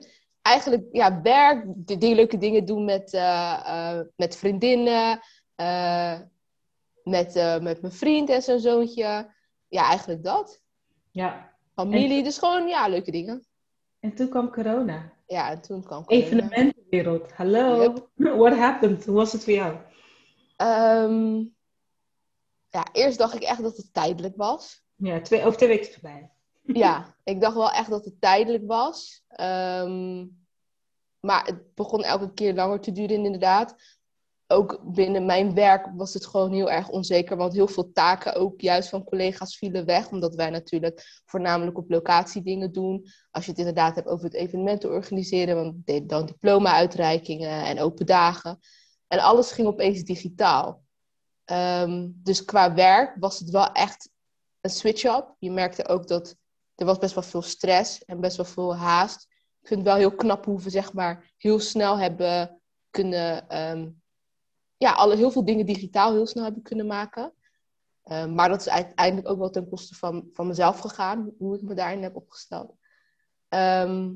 eigenlijk 0.41 0.83
ja, 0.91 1.21
werk, 1.21 1.63
die, 1.68 1.97
die, 1.97 2.15
leuke 2.15 2.38
dingen 2.38 2.65
doen 2.65 2.86
met, 2.86 3.13
uh, 3.13 3.63
uh, 3.68 4.00
met 4.15 4.36
vriendinnen, 4.36 5.19
uh, 5.56 6.19
met, 7.03 7.35
uh, 7.35 7.59
met 7.59 7.81
mijn 7.81 7.94
vriend 7.94 8.29
en 8.29 8.41
zijn 8.41 8.59
zoontje. 8.59 9.33
Ja, 9.67 9.88
eigenlijk 9.88 10.23
dat. 10.23 10.61
Ja. 11.11 11.51
Familie, 11.75 12.17
en... 12.17 12.23
dus 12.23 12.38
gewoon 12.38 12.67
ja, 12.67 12.88
leuke 12.88 13.11
dingen. 13.11 13.45
En 14.00 14.15
toen 14.15 14.29
kwam 14.29 14.51
corona. 14.51 15.13
Ja, 15.27 15.50
en 15.50 15.61
toen 15.61 15.83
kwam 15.83 16.05
corona. 16.05 16.25
Evenementenwereld. 16.25 17.31
Hallo. 17.31 17.81
Yep. 17.81 18.09
What 18.41 18.57
happened? 18.57 19.05
Hoe 19.05 19.15
was 19.15 19.31
het 19.31 19.44
voor 19.44 19.53
jou? 19.53 19.77
Um, 20.57 21.55
ja, 22.69 22.88
eerst 22.91 23.17
dacht 23.17 23.35
ik 23.35 23.44
echt 23.44 23.61
dat 23.61 23.77
het 23.77 23.94
tijdelijk 23.94 24.35
was. 24.35 24.83
Ja, 24.95 25.21
twee, 25.21 25.45
over 25.45 25.57
twee 25.57 25.69
weken 25.69 25.94
voorbij. 25.94 26.29
ja, 26.83 27.15
ik 27.23 27.41
dacht 27.41 27.55
wel 27.55 27.71
echt 27.71 27.89
dat 27.89 28.05
het 28.05 28.21
tijdelijk 28.21 28.63
was. 28.67 29.23
Um, 29.39 30.41
maar 31.19 31.45
het 31.45 31.73
begon 31.75 32.03
elke 32.03 32.33
keer 32.33 32.53
langer 32.53 32.79
te 32.79 32.91
duren, 32.91 33.25
inderdaad 33.25 33.75
ook 34.53 34.79
binnen 34.83 35.25
mijn 35.25 35.53
werk 35.53 35.89
was 35.95 36.13
het 36.13 36.25
gewoon 36.25 36.53
heel 36.53 36.71
erg 36.71 36.89
onzeker. 36.89 37.38
Want 37.38 37.53
heel 37.53 37.67
veel 37.67 37.91
taken 37.91 38.35
ook 38.35 38.61
juist 38.61 38.89
van 38.89 39.03
collega's 39.03 39.57
vielen 39.57 39.85
weg. 39.85 40.09
Omdat 40.09 40.35
wij 40.35 40.50
natuurlijk 40.50 41.21
voornamelijk 41.25 41.77
op 41.77 41.89
locatie 41.89 42.43
dingen 42.43 42.72
doen. 42.72 43.05
Als 43.31 43.45
je 43.45 43.50
het 43.50 43.60
inderdaad 43.60 43.95
hebt 43.95 44.07
over 44.07 44.25
het 44.25 44.33
evenementen 44.33 44.89
organiseren. 44.89 45.55
Want 45.55 46.10
dan 46.10 46.25
diploma-uitreikingen 46.25 47.65
en 47.65 47.79
open 47.79 48.05
dagen. 48.05 48.60
En 49.07 49.19
alles 49.19 49.51
ging 49.51 49.67
opeens 49.67 50.03
digitaal. 50.03 50.83
Um, 51.51 52.19
dus 52.24 52.45
qua 52.45 52.74
werk 52.74 53.15
was 53.19 53.39
het 53.39 53.50
wel 53.50 53.72
echt 53.72 54.10
een 54.62 54.69
switch-up. 54.69 55.36
Je 55.39 55.51
merkte 55.51 55.88
ook 55.88 56.07
dat 56.07 56.36
er 56.75 56.86
was 56.86 56.98
best 56.98 57.13
wel 57.13 57.24
veel 57.24 57.41
stress 57.41 58.05
en 58.05 58.19
best 58.19 58.38
wel 58.38 58.45
veel 58.45 58.75
haast. 58.75 59.27
Ik 59.62 59.67
vind 59.67 59.79
het 59.79 59.89
wel 59.89 59.98
heel 59.98 60.15
knap 60.15 60.45
hoe 60.45 60.60
we 60.60 60.69
zeg 60.69 60.93
maar 60.93 61.31
heel 61.38 61.60
snel 61.60 61.98
hebben 61.98 62.62
kunnen 62.89 63.60
um, 63.69 64.02
ja, 64.84 64.92
alle, 64.92 65.16
heel 65.16 65.32
veel 65.32 65.46
dingen 65.46 65.66
digitaal 65.66 66.12
heel 66.13 66.28
snel 66.28 66.44
hebben 66.44 66.62
kunnen 66.62 66.88
maken. 66.88 67.34
Ehm, 68.04 68.34
maar 68.34 68.50
dat 68.50 68.60
is 68.60 68.70
uiteindelijk 68.70 69.30
ook 69.30 69.38
wel 69.38 69.50
ten 69.50 69.70
koste 69.70 69.96
van, 69.96 70.30
van 70.34 70.48
mezelf 70.48 70.80
gegaan, 70.80 71.32
hoe 71.38 71.56
ik 71.56 71.62
me 71.62 71.74
daarin 71.74 72.04
heb 72.04 72.16
opgesteld. 72.16 72.75
Ehm, 73.50 74.12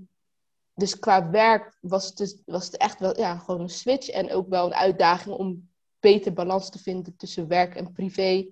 dus 0.74 1.00
qua 1.00 1.30
werk 1.30 1.78
was 1.82 2.06
het, 2.06 2.18
dus, 2.18 2.42
was 2.46 2.66
het 2.66 2.78
echt 2.78 3.00
wel 3.00 3.18
ja, 3.18 3.38
gewoon 3.38 3.62
een 3.62 3.70
switch 3.70 4.10
en 4.10 4.32
ook 4.32 4.50
wel 4.50 4.66
een 4.66 4.74
uitdaging 4.74 5.36
om 5.36 5.70
beter 6.00 6.34
balans 6.34 6.70
te 6.70 6.80
vinden 6.80 7.16
tussen 7.16 7.48
werk 7.48 7.76
en 7.76 7.92
privé. 7.92 8.48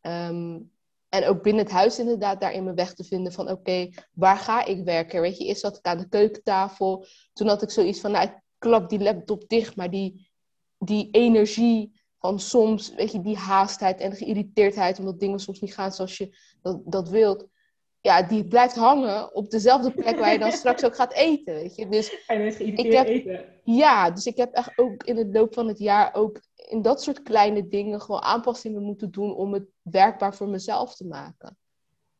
Ehm, 0.00 0.58
en 1.08 1.24
ook 1.26 1.42
binnen 1.42 1.64
het 1.64 1.72
huis 1.72 1.98
inderdaad 1.98 2.40
daarin 2.40 2.64
mijn 2.64 2.76
weg 2.76 2.94
te 2.94 3.04
vinden 3.04 3.32
van 3.32 3.50
oké, 3.50 3.90
waar 4.12 4.36
ga 4.36 4.64
ik 4.64 4.84
werken? 4.84 5.20
Weet 5.20 5.38
je, 5.38 5.44
eerst 5.44 5.60
zat 5.60 5.76
ik 5.76 5.86
aan 5.86 5.98
de 5.98 6.08
keukentafel. 6.08 7.06
Toen 7.32 7.48
had 7.48 7.62
ik 7.62 7.70
zoiets 7.70 8.00
van, 8.00 8.10
nou, 8.10 8.28
ik 8.28 8.40
klap 8.58 8.88
die 8.88 9.02
laptop 9.02 9.48
dicht, 9.48 9.76
maar 9.76 9.90
die, 9.90 10.31
die 10.84 11.08
energie 11.10 12.00
van 12.18 12.40
soms, 12.40 12.94
weet 12.94 13.12
je, 13.12 13.20
die 13.20 13.36
haastheid 13.36 14.00
en 14.00 14.12
geïrriteerdheid, 14.12 14.98
omdat 14.98 15.20
dingen 15.20 15.38
soms 15.38 15.60
niet 15.60 15.74
gaan 15.74 15.92
zoals 15.92 16.16
je 16.16 16.36
dat, 16.62 16.80
dat 16.84 17.08
wilt, 17.08 17.46
ja, 18.00 18.22
die 18.22 18.46
blijft 18.46 18.76
hangen 18.76 19.34
op 19.34 19.50
dezelfde 19.50 19.90
plek 19.92 20.18
waar 20.18 20.32
je 20.32 20.38
dan 20.38 20.52
straks 20.52 20.84
ook 20.84 20.94
gaat 20.94 21.12
eten, 21.12 21.54
weet 21.54 21.74
je. 21.74 21.88
Dus 21.88 22.24
en 22.26 22.40
is 22.40 22.56
ik 22.56 22.92
heb, 22.92 23.06
eten. 23.06 23.44
Ja, 23.64 24.10
dus 24.10 24.26
ik 24.26 24.36
heb 24.36 24.52
echt 24.52 24.78
ook 24.78 25.02
in 25.02 25.16
het 25.16 25.34
loop 25.34 25.54
van 25.54 25.68
het 25.68 25.78
jaar 25.78 26.14
ook 26.14 26.40
in 26.68 26.82
dat 26.82 27.02
soort 27.02 27.22
kleine 27.22 27.68
dingen 27.68 28.00
gewoon 28.00 28.22
aanpassingen 28.22 28.82
moeten 28.82 29.10
doen 29.10 29.34
om 29.34 29.52
het 29.52 29.64
werkbaar 29.82 30.34
voor 30.34 30.48
mezelf 30.48 30.96
te 30.96 31.06
maken. 31.06 31.56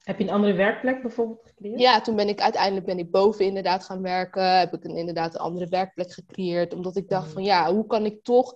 Heb 0.02 0.18
je 0.18 0.24
een 0.24 0.30
andere 0.30 0.52
werkplek 0.52 1.02
bijvoorbeeld 1.02 1.46
gecreëerd? 1.46 1.80
Ja, 1.80 2.00
toen 2.00 2.16
ben 2.16 2.28
ik 2.28 2.40
uiteindelijk 2.40 2.86
ben 2.86 2.98
ik 2.98 3.10
boven 3.10 3.44
inderdaad 3.44 3.84
gaan 3.84 4.02
werken. 4.02 4.58
Heb 4.58 4.72
ik 4.74 4.84
een, 4.84 4.96
inderdaad 4.96 5.34
een 5.34 5.40
andere 5.40 5.68
werkplek 5.68 6.12
gecreëerd. 6.12 6.74
Omdat 6.74 6.96
ik 6.96 7.08
dacht 7.08 7.24
Mhm. 7.24 7.32
van 7.32 7.42
ja, 7.44 7.72
hoe 7.74 7.86
kan 7.86 8.04
ik 8.04 8.22
toch 8.22 8.54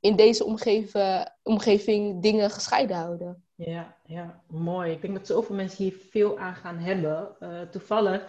in 0.00 0.16
deze 0.16 0.44
omgeving, 0.44 1.28
omgeving 1.42 2.22
dingen 2.22 2.50
gescheiden 2.50 2.96
houden? 2.96 3.44
Ja, 3.64 3.96
ja, 4.06 4.42
mooi. 4.46 4.92
Ik 4.92 5.02
denk 5.02 5.14
dat 5.14 5.26
zoveel 5.26 5.54
mensen 5.54 5.84
hier 5.84 5.96
veel 6.10 6.38
aan 6.38 6.54
gaan 6.54 6.78
hebben. 6.78 7.36
Eh, 7.40 7.60
toevallig, 7.60 8.26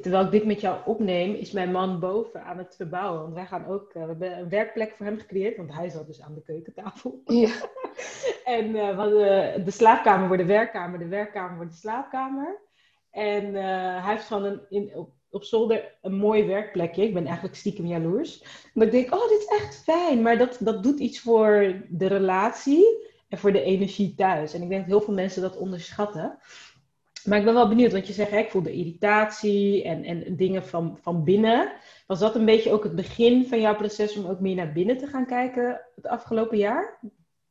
terwijl 0.00 0.24
ik 0.24 0.30
dit 0.30 0.44
met 0.44 0.60
jou 0.60 0.78
opneem, 0.84 1.34
is 1.34 1.50
mijn 1.50 1.70
man 1.70 2.00
boven 2.00 2.44
aan 2.44 2.58
het 2.58 2.76
verbouwen. 2.76 3.20
Want 3.22 3.34
wij 3.34 3.46
gaan 3.46 3.66
ook, 3.66 3.92
eh, 3.92 4.02
we 4.02 4.08
hebben 4.08 4.38
een 4.38 4.48
werkplek 4.48 4.94
voor 4.96 5.06
hem 5.06 5.18
gecreëerd, 5.18 5.56
want 5.56 5.72
hij 5.72 5.88
zat 5.88 6.06
dus 6.06 6.20
aan 6.22 6.34
de 6.34 6.42
keukentafel. 6.42 7.22
Ja, 7.24 7.52
En 8.44 8.76
eh, 8.76 8.88
we 8.88 8.94
hadden 8.94 9.64
de 9.64 9.70
slaapkamer 9.70 10.26
wordt 10.26 10.42
de 10.42 10.48
werkkamer, 10.48 10.98
de 10.98 11.08
werkkamer 11.08 11.56
wordt 11.56 11.72
de 11.72 11.78
slaapkamer. 11.78 12.60
En 13.10 13.54
hij 13.54 14.12
heeft 14.14 14.26
gewoon 14.26 14.44
een, 14.44 14.60
in, 14.68 14.90
op, 14.94 15.10
op 15.30 15.44
zolder 15.44 15.96
een 16.02 16.14
mooi 16.14 16.46
werkplekje. 16.46 17.02
Ik 17.02 17.14
ben 17.14 17.26
eigenlijk 17.26 17.56
stiekem 17.56 17.86
jaloers. 17.86 18.44
Maar 18.74 18.86
ik 18.86 18.92
denk, 18.92 19.14
oh, 19.14 19.28
dit 19.28 19.38
is 19.38 19.58
echt 19.60 19.82
fijn. 19.82 20.22
Maar 20.22 20.38
dat, 20.38 20.56
dat 20.60 20.82
doet 20.82 20.98
iets 20.98 21.20
voor 21.20 21.82
de 21.88 22.06
relatie 22.06 23.12
en 23.34 23.40
voor 23.40 23.52
de 23.52 23.62
energie 23.62 24.14
thuis. 24.14 24.54
En 24.54 24.62
ik 24.62 24.68
denk 24.68 24.80
dat 24.80 24.90
heel 24.90 25.00
veel 25.00 25.14
mensen 25.14 25.42
dat 25.42 25.56
onderschatten. 25.56 26.38
Maar 27.24 27.38
ik 27.38 27.44
ben 27.44 27.54
wel 27.54 27.68
benieuwd, 27.68 27.92
want 27.92 28.06
je 28.06 28.12
zegt, 28.12 28.30
hè, 28.30 28.38
ik 28.38 28.50
voel 28.50 28.62
de 28.62 28.72
irritatie 28.72 29.84
en, 29.84 30.04
en 30.04 30.36
dingen 30.36 30.66
van, 30.66 30.98
van 31.00 31.24
binnen. 31.24 31.72
Was 32.06 32.18
dat 32.18 32.34
een 32.34 32.44
beetje 32.44 32.72
ook 32.72 32.84
het 32.84 32.94
begin 32.94 33.46
van 33.46 33.60
jouw 33.60 33.76
proces 33.76 34.16
om 34.16 34.26
ook 34.26 34.40
meer 34.40 34.54
naar 34.54 34.72
binnen 34.72 34.98
te 34.98 35.06
gaan 35.06 35.26
kijken 35.26 35.80
het 35.94 36.06
afgelopen 36.06 36.58
jaar? 36.58 37.00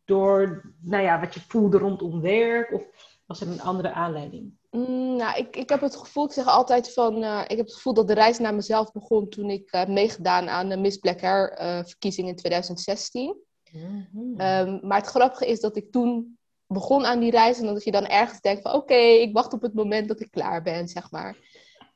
Door, 0.05 0.73
nou 0.81 1.03
ja, 1.03 1.19
wat 1.19 1.33
je 1.33 1.39
voelde 1.47 1.77
rondom 1.77 2.21
werk? 2.21 2.73
Of 2.73 2.83
was 3.25 3.41
er 3.41 3.47
een 3.47 3.61
andere 3.61 3.91
aanleiding? 3.91 4.57
Mm, 4.71 5.15
nou, 5.15 5.37
ik, 5.37 5.55
ik 5.55 5.69
heb 5.69 5.81
het 5.81 5.95
gevoel, 5.95 6.25
ik 6.25 6.31
zeg 6.31 6.45
altijd 6.45 6.93
van, 6.93 7.23
eh, 7.23 7.41
ik 7.47 7.57
heb 7.57 7.65
het 7.65 7.75
gevoel 7.75 7.93
dat 7.93 8.07
de 8.07 8.13
reis 8.13 8.39
naar 8.39 8.55
mezelf 8.55 8.91
begon 8.91 9.29
toen 9.29 9.49
ik 9.49 9.71
eh, 9.71 9.79
heb 9.79 9.89
meegedaan 9.89 10.49
aan 10.49 10.69
de 10.69 10.77
Miss 10.77 10.97
Black 10.97 11.21
Hair 11.21 11.51
eh, 11.51 11.83
verkiezing 11.83 12.27
in 12.27 12.35
2016. 12.35 13.51
Mhm. 13.73 14.39
Ehm, 14.39 14.87
maar 14.87 14.97
het 14.97 15.07
grappige 15.07 15.47
is 15.47 15.59
dat 15.59 15.75
ik 15.75 15.91
toen 15.91 16.37
begon 16.67 17.05
aan 17.05 17.19
die 17.19 17.31
reis 17.31 17.59
en 17.59 17.65
dat 17.65 17.83
je 17.83 17.91
dan 17.91 18.05
ergens 18.05 18.41
denkt 18.41 18.61
van 18.61 18.73
oké, 18.73 18.93
ik 18.95 19.33
wacht 19.33 19.53
op 19.53 19.61
het 19.61 19.73
moment 19.73 20.07
dat 20.07 20.19
ik 20.19 20.31
klaar 20.31 20.61
ben, 20.61 20.87
zeg 20.87 21.11
maar. 21.11 21.37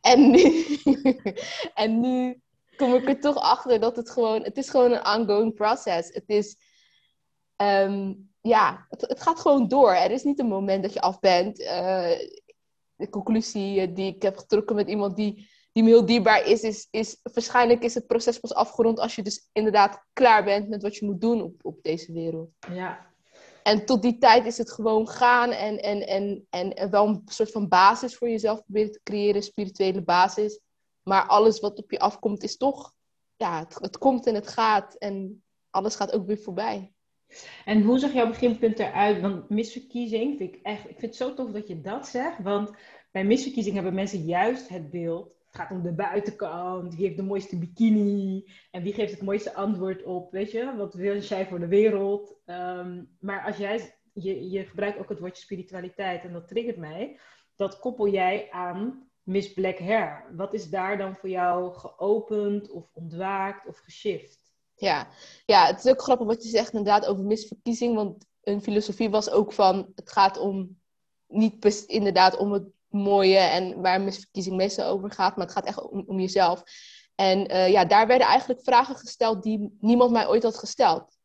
En 0.02 0.32
nu, 0.32 0.66
en 1.74 2.00
nu 2.00 2.42
kom 2.76 2.94
ik 2.94 3.08
er 3.08 3.20
toch 3.20 3.36
achter 3.36 3.80
dat 3.80 3.96
het 3.96 4.10
gewoon, 4.10 4.44
het 4.44 4.58
is 4.58 4.70
gewoon 4.70 4.92
een 4.92 5.08
ongoing 5.08 5.54
process. 5.54 6.14
Het 6.14 6.24
is, 6.28 6.58
ehm, 7.56 8.14
ja, 8.42 8.86
het, 8.90 9.02
het 9.02 9.22
gaat 9.22 9.40
gewoon 9.40 9.68
door. 9.68 9.92
Er 9.92 10.12
is 10.12 10.24
niet 10.24 10.40
een 10.40 10.48
moment 10.48 10.84
dat 10.84 10.94
je 10.94 11.02
af 11.02 11.20
bent. 11.20 11.62
Eh, 11.62 12.20
de 12.96 13.10
conclusie 13.10 13.94
die 13.94 14.16
ik 14.16 14.22
heb 14.22 14.38
getrokken 14.38 14.76
met 14.76 14.90
iemand 14.90 15.16
die, 15.16 15.50
die 15.78 15.86
me 15.86 15.92
heel 15.92 16.06
dierbaar 16.06 16.46
is, 16.46 16.62
is, 16.62 16.88
is 16.92 17.20
waarschijnlijk 17.34 17.84
is 17.84 17.94
het 17.94 18.08
proces 18.08 18.40
pas 18.40 18.54
afgerond 18.54 19.00
als 19.00 19.16
je 19.16 19.22
dus 19.22 19.50
inderdaad 19.52 20.06
klaar 20.14 20.44
bent 20.44 20.70
met 20.70 20.82
wat 20.82 20.96
je 20.96 21.06
moet 21.06 21.22
doen 21.22 21.42
op, 21.42 21.54
op 21.62 21.84
deze 21.84 22.14
wereld. 22.14 22.50
Ja, 22.74 23.06
En 23.64 23.86
tot 23.86 24.02
die 24.02 24.18
tijd 24.18 24.46
is 24.46 24.58
het 24.58 24.72
gewoon 24.72 25.08
gaan 25.08 25.52
en, 25.52 25.82
en, 25.82 26.08
en, 26.08 26.46
en, 26.50 26.74
en 26.74 26.90
wel 26.90 27.08
een 27.08 27.22
soort 27.26 27.52
van 27.52 27.68
basis 27.68 28.16
voor 28.16 28.30
jezelf 28.30 28.64
proberen 28.64 28.92
te 28.92 29.00
creëren, 29.04 29.44
spirituele 29.44 30.02
basis. 30.02 30.60
Maar 31.04 31.28
alles 31.28 31.60
wat 31.60 31.78
op 31.78 31.92
je 31.92 32.00
afkomt 32.00 32.44
is 32.44 32.58
toch, 32.58 32.94
ja, 33.36 33.60
het, 33.60 33.78
het 33.82 33.98
komt 33.98 34.26
en 34.26 34.36
het 34.36 34.48
gaat 34.48 34.96
en 34.96 35.44
alles 35.70 35.96
gaat 35.96 36.14
ook 36.14 36.26
weer 36.28 36.40
voorbij. 36.40 36.94
En 37.66 37.82
hoe 37.82 38.00
zag 38.00 38.14
jouw 38.14 38.28
beginpunt 38.28 38.80
eruit? 38.80 39.22
Want 39.22 39.50
misverkiezing 39.50 40.38
vind 40.38 40.56
ik 40.56 40.60
echt, 40.64 40.90
ik 40.90 41.00
vind 41.00 41.02
het 41.02 41.16
zo 41.16 41.34
tof 41.34 41.52
dat 41.52 41.68
je 41.68 41.82
dat 41.82 42.08
zegt. 42.08 42.42
Want 42.44 42.72
bij 43.12 43.24
misverkiezing 43.24 43.76
hebben 43.76 43.94
mensen 43.94 44.26
juist 44.26 44.70
het 44.70 44.90
beeld. 44.90 45.36
Gaat 45.58 45.72
om 45.72 45.82
de 45.82 45.94
buitenkant. 45.94 46.96
Wie 46.96 47.06
heeft 47.06 47.18
de 47.18 47.24
mooiste 47.24 47.58
bikini? 47.58 48.52
En 48.72 48.84
wie 48.84 48.94
geeft 48.94 49.12
het 49.12 49.22
mooiste 49.22 49.54
antwoord 49.54 50.04
op? 50.04 50.32
Weet 50.32 50.52
je, 50.52 50.76
wat 50.76 50.94
wil 50.94 51.20
jij 51.20 51.48
voor 51.48 51.60
de 51.60 51.68
wereld? 51.68 52.36
Ehm, 52.46 53.04
maar 53.20 53.46
als 53.46 53.58
jij, 53.58 54.00
je, 54.14 54.50
je 54.50 54.66
gebruikt 54.66 55.00
ook 55.00 55.10
het 55.10 55.20
woordje 55.20 55.44
spiritualiteit 55.44 56.24
en 56.24 56.34
dat 56.34 56.48
triggert 56.48 56.78
mij. 56.78 57.20
Dat 57.56 57.80
koppel 57.80 58.08
jij 58.08 58.48
aan 58.52 59.10
Miss 59.24 59.54
Black 59.54 59.78
Hair. 59.78 60.26
Wat 60.36 60.54
is 60.54 60.70
daar 60.70 60.98
dan 60.98 61.16
voor 61.16 61.30
jou 61.30 61.74
geopend 61.74 62.70
of 62.70 62.90
ontwaakt 62.94 63.68
of 63.68 63.78
geshift? 63.78 64.40
Ja. 64.76 65.08
ja, 65.46 65.66
het 65.66 65.86
is 65.86 65.92
ook 65.92 66.02
grappig 66.02 66.28
wat 66.28 66.44
je 66.44 66.50
zegt 66.50 66.74
inderdaad 66.74 67.06
over 67.06 67.24
misverkiezing. 67.24 67.96
Want 67.96 68.26
een 68.42 68.62
filosofie 68.62 69.10
was 69.10 69.30
ook 69.30 69.54
van, 69.54 69.92
het 69.96 70.12
gaat 70.12 70.38
om 70.38 70.80
niet 71.28 71.86
inderdaad 71.88 72.38
om 72.38 72.52
het 72.52 72.77
mooie 72.98 73.38
en 73.38 73.82
waar 73.82 74.02
misverkiezing 74.02 74.56
meestal 74.56 74.86
over 74.86 75.12
gaat, 75.12 75.36
maar 75.36 75.46
het 75.46 75.56
gaat 75.56 75.66
echt 75.66 75.90
om, 75.90 76.04
om 76.08 76.20
jezelf. 76.20 76.64
En 77.16 77.48
eh, 77.48 77.70
ja, 77.70 77.86
daar 77.86 78.08
werden 78.08 78.28
eigenlijk 78.28 78.62
vragen 78.64 78.96
gesteld 78.96 79.44
die 79.44 79.78
niemand 79.80 80.12
mij 80.12 80.28
ooit 80.28 80.44
had 80.44 80.58
gesteld. 80.58 81.18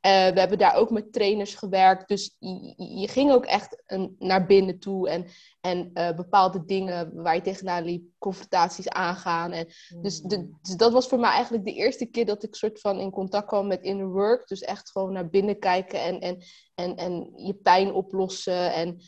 Eh, 0.00 0.28
we 0.28 0.40
hebben 0.40 0.58
daar 0.58 0.74
ook 0.74 0.90
met 0.90 1.12
trainers 1.12 1.54
gewerkt, 1.54 2.08
dus 2.08 2.36
je, 2.76 3.08
ging 3.08 3.32
ook 3.32 3.44
echt 3.44 3.82
een, 3.86 4.16
naar 4.18 4.46
binnen 4.46 4.78
toe 4.78 5.08
en, 5.08 5.26
en 5.60 5.90
eh, 5.94 6.16
bepaalde 6.16 6.64
dingen 6.64 7.22
waar 7.22 7.34
je 7.34 7.40
tegenaan 7.40 7.84
liep, 7.84 8.04
confrontaties 8.18 8.88
aangaan. 8.88 9.52
En 9.52 9.66
dus, 10.00 10.20
de, 10.20 10.50
dus 10.62 10.76
dat 10.76 10.92
was 10.92 11.08
voor 11.08 11.18
mij 11.18 11.30
eigenlijk 11.30 11.64
de 11.64 11.72
eerste 11.72 12.06
keer 12.06 12.26
dat 12.26 12.42
ik 12.42 12.54
soort 12.54 12.80
van 12.80 13.00
in 13.00 13.10
contact 13.10 13.46
kwam 13.46 13.66
met 13.66 13.82
inner 13.82 14.08
work. 14.08 14.48
Dus 14.48 14.60
echt 14.60 14.90
gewoon 14.90 15.12
naar 15.12 15.28
binnen 15.28 15.58
kijken 15.58 16.02
en, 16.02 16.20
en, 16.20 16.42
en, 16.74 16.96
en 16.96 17.32
je 17.36 17.54
pijn 17.54 17.92
oplossen. 17.92 18.72
En, 18.72 19.00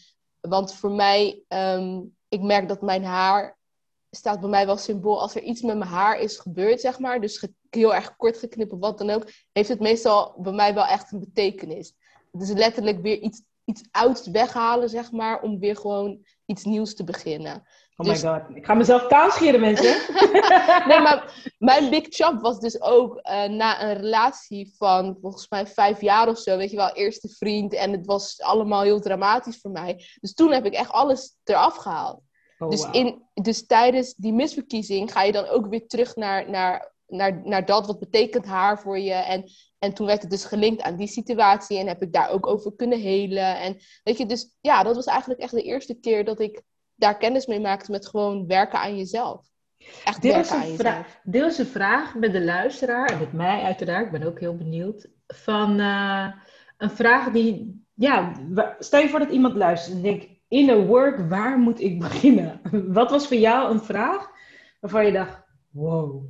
want 0.48 0.74
voor 0.74 0.92
mij, 0.92 1.44
ehm, 1.48 2.00
ik 2.28 2.40
merk 2.40 2.68
dat 2.68 2.82
mijn 2.82 3.04
haar 3.04 3.58
staat 4.10 4.40
bij 4.40 4.48
mij 4.48 4.66
wel 4.66 4.76
symbool. 4.76 5.20
Als 5.20 5.34
er 5.34 5.42
iets 5.42 5.62
met 5.62 5.76
mijn 5.76 5.90
haar 5.90 6.20
is 6.20 6.38
gebeurd, 6.38 6.80
zeg 6.80 6.98
maar, 6.98 7.20
dus 7.20 7.46
heel 7.70 7.94
erg 7.94 8.16
kort 8.16 8.38
geknipt 8.38 8.72
of 8.72 8.78
wat 8.78 8.98
dan 8.98 9.10
ook, 9.10 9.30
heeft 9.52 9.68
het 9.68 9.80
meestal 9.80 10.34
bij 10.38 10.52
mij 10.52 10.74
wel 10.74 10.86
echt 10.86 11.12
een 11.12 11.20
betekenis. 11.20 11.94
Dus 12.32 12.50
letterlijk 12.50 13.00
weer 13.02 13.18
iets, 13.18 13.42
iets 13.64 13.82
ouds 13.90 14.26
weghalen, 14.26 14.88
zeg 14.88 15.12
maar, 15.12 15.42
om 15.42 15.58
weer 15.58 15.76
gewoon 15.76 16.24
iets 16.46 16.64
nieuws 16.64 16.94
te 16.94 17.04
beginnen. 17.04 17.62
Oh 18.02 18.08
Dus- 18.08 18.22
my 18.22 18.28
god, 18.28 18.56
ik 18.56 18.66
ga 18.66 18.74
mezelf 18.74 19.06
kaal 19.06 19.30
scheren, 19.30 19.60
mensen. 19.60 19.96
nee, 20.88 21.00
maar 21.00 21.52
mijn 21.58 21.90
big 21.90 22.06
chop 22.08 22.40
was 22.40 22.60
dus 22.60 22.80
ook 22.80 23.16
eh, 23.16 23.44
na 23.44 23.82
een 23.82 23.96
relatie 23.96 24.74
van 24.76 25.16
volgens 25.20 25.48
mij 25.48 25.66
vijf 25.66 26.00
jaar 26.00 26.28
of 26.28 26.38
zo, 26.38 26.56
weet 26.56 26.70
je 26.70 26.76
wel, 26.76 26.92
eerste 26.92 27.28
vriend. 27.28 27.74
En 27.74 27.92
het 27.92 28.06
was 28.06 28.40
allemaal 28.40 28.82
heel 28.82 29.00
dramatisch 29.00 29.60
voor 29.60 29.70
mij. 29.70 30.04
Dus 30.20 30.34
toen 30.34 30.52
heb 30.52 30.64
ik 30.64 30.72
echt 30.72 30.90
alles 30.90 31.36
eraf 31.44 31.76
gehaald. 31.76 32.20
Oh, 32.58 32.70
dus, 32.70 32.88
in, 32.90 33.22
dus 33.34 33.66
tijdens 33.66 34.14
die 34.14 34.32
misverkiezing 34.32 35.12
ga 35.12 35.22
je 35.22 35.32
dan 35.32 35.46
ook 35.46 35.66
weer 35.66 35.86
terug 35.86 36.16
naar, 36.16 36.50
naar, 36.50 36.92
naar, 37.06 37.40
naar 37.44 37.66
dat. 37.66 37.86
Wat 37.86 37.98
betekent 37.98 38.46
haar 38.46 38.80
voor 38.80 38.98
je? 38.98 39.12
En, 39.12 39.44
en 39.78 39.94
toen 39.94 40.06
werd 40.06 40.22
het 40.22 40.30
dus 40.30 40.44
gelinkt 40.44 40.82
aan 40.82 40.96
die 40.96 41.08
situatie. 41.08 41.78
En 41.78 41.86
heb 41.86 42.02
ik 42.02 42.12
daar 42.12 42.30
ook 42.30 42.46
over 42.46 42.76
kunnen 42.76 43.00
helen. 43.00 43.58
En 43.58 43.76
weet 44.04 44.18
je, 44.18 44.26
dus 44.26 44.56
ja, 44.60 44.82
dat 44.82 44.94
was 44.94 45.06
eigenlijk 45.06 45.40
echt 45.40 45.52
de 45.52 45.62
eerste 45.62 45.94
keer 45.94 46.24
dat 46.24 46.40
ik 46.40 46.62
daar 46.94 47.16
kennis 47.16 47.46
mee 47.46 47.60
maakte 47.60 47.90
met 47.90 48.06
gewoon 48.08 48.46
werken 48.46 48.78
aan 48.78 48.96
jezelf. 48.96 49.50
Echt 50.04 50.22
Dit 50.22 50.36
is, 50.36 50.50
werken 50.50 50.54
aan 50.54 50.60
een 50.62 50.76
jezelf. 50.76 50.80
vraag, 50.80 51.20
dit 51.22 51.42
is 51.44 51.58
een 51.58 51.66
vraag 51.66 52.14
met 52.14 52.32
de 52.32 52.44
luisteraar, 52.44 53.10
en 53.10 53.18
met 53.18 53.32
mij 53.32 53.62
uiteraard, 53.62 54.06
ik 54.06 54.12
ben 54.12 54.22
ook 54.22 54.40
heel 54.40 54.56
benieuwd. 54.56 55.08
Van 55.26 55.80
eh, 55.80 56.32
een 56.76 56.90
vraag 56.90 57.30
die, 57.30 57.84
ja, 57.94 58.32
stel 58.78 59.00
je 59.00 59.08
voor 59.08 59.18
dat 59.18 59.30
iemand 59.30 59.54
luistert 59.54 59.96
en 59.96 60.02
denkt, 60.02 60.26
inner 60.48 60.86
work, 60.86 61.28
waar 61.28 61.58
moet 61.58 61.80
ik 61.80 61.98
beginnen? 62.08 62.60
Wat 62.92 63.10
was 63.10 63.26
voor 63.26 63.36
jou 63.36 63.70
een 63.70 63.80
vraag 63.80 64.30
waarvan 64.80 65.06
je 65.06 65.12
dacht, 65.12 65.42
wow. 65.70 66.24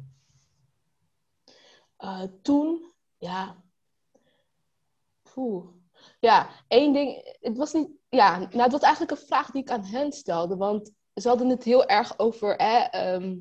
Eh, 1.96 2.22
toen, 2.42 2.92
ja. 3.18 3.56
Poeh. 5.34 5.81
Ja, 6.22 6.48
één 6.68 6.92
ding. 6.92 7.36
Het 7.40 7.56
was 7.56 7.72
niet. 7.72 7.90
Ja, 8.08 8.38
nou, 8.38 8.62
het 8.62 8.72
was 8.72 8.80
eigenlijk 8.80 9.10
een 9.10 9.26
vraag 9.26 9.50
die 9.50 9.62
ik 9.62 9.70
aan 9.70 9.84
hen 9.84 10.12
stelde. 10.12 10.56
Want 10.56 10.92
ze 11.14 11.28
hadden 11.28 11.48
het 11.48 11.64
heel 11.64 11.86
erg 11.86 12.18
over 12.18 12.54
hè, 12.56 12.78
ehm, 12.78 13.38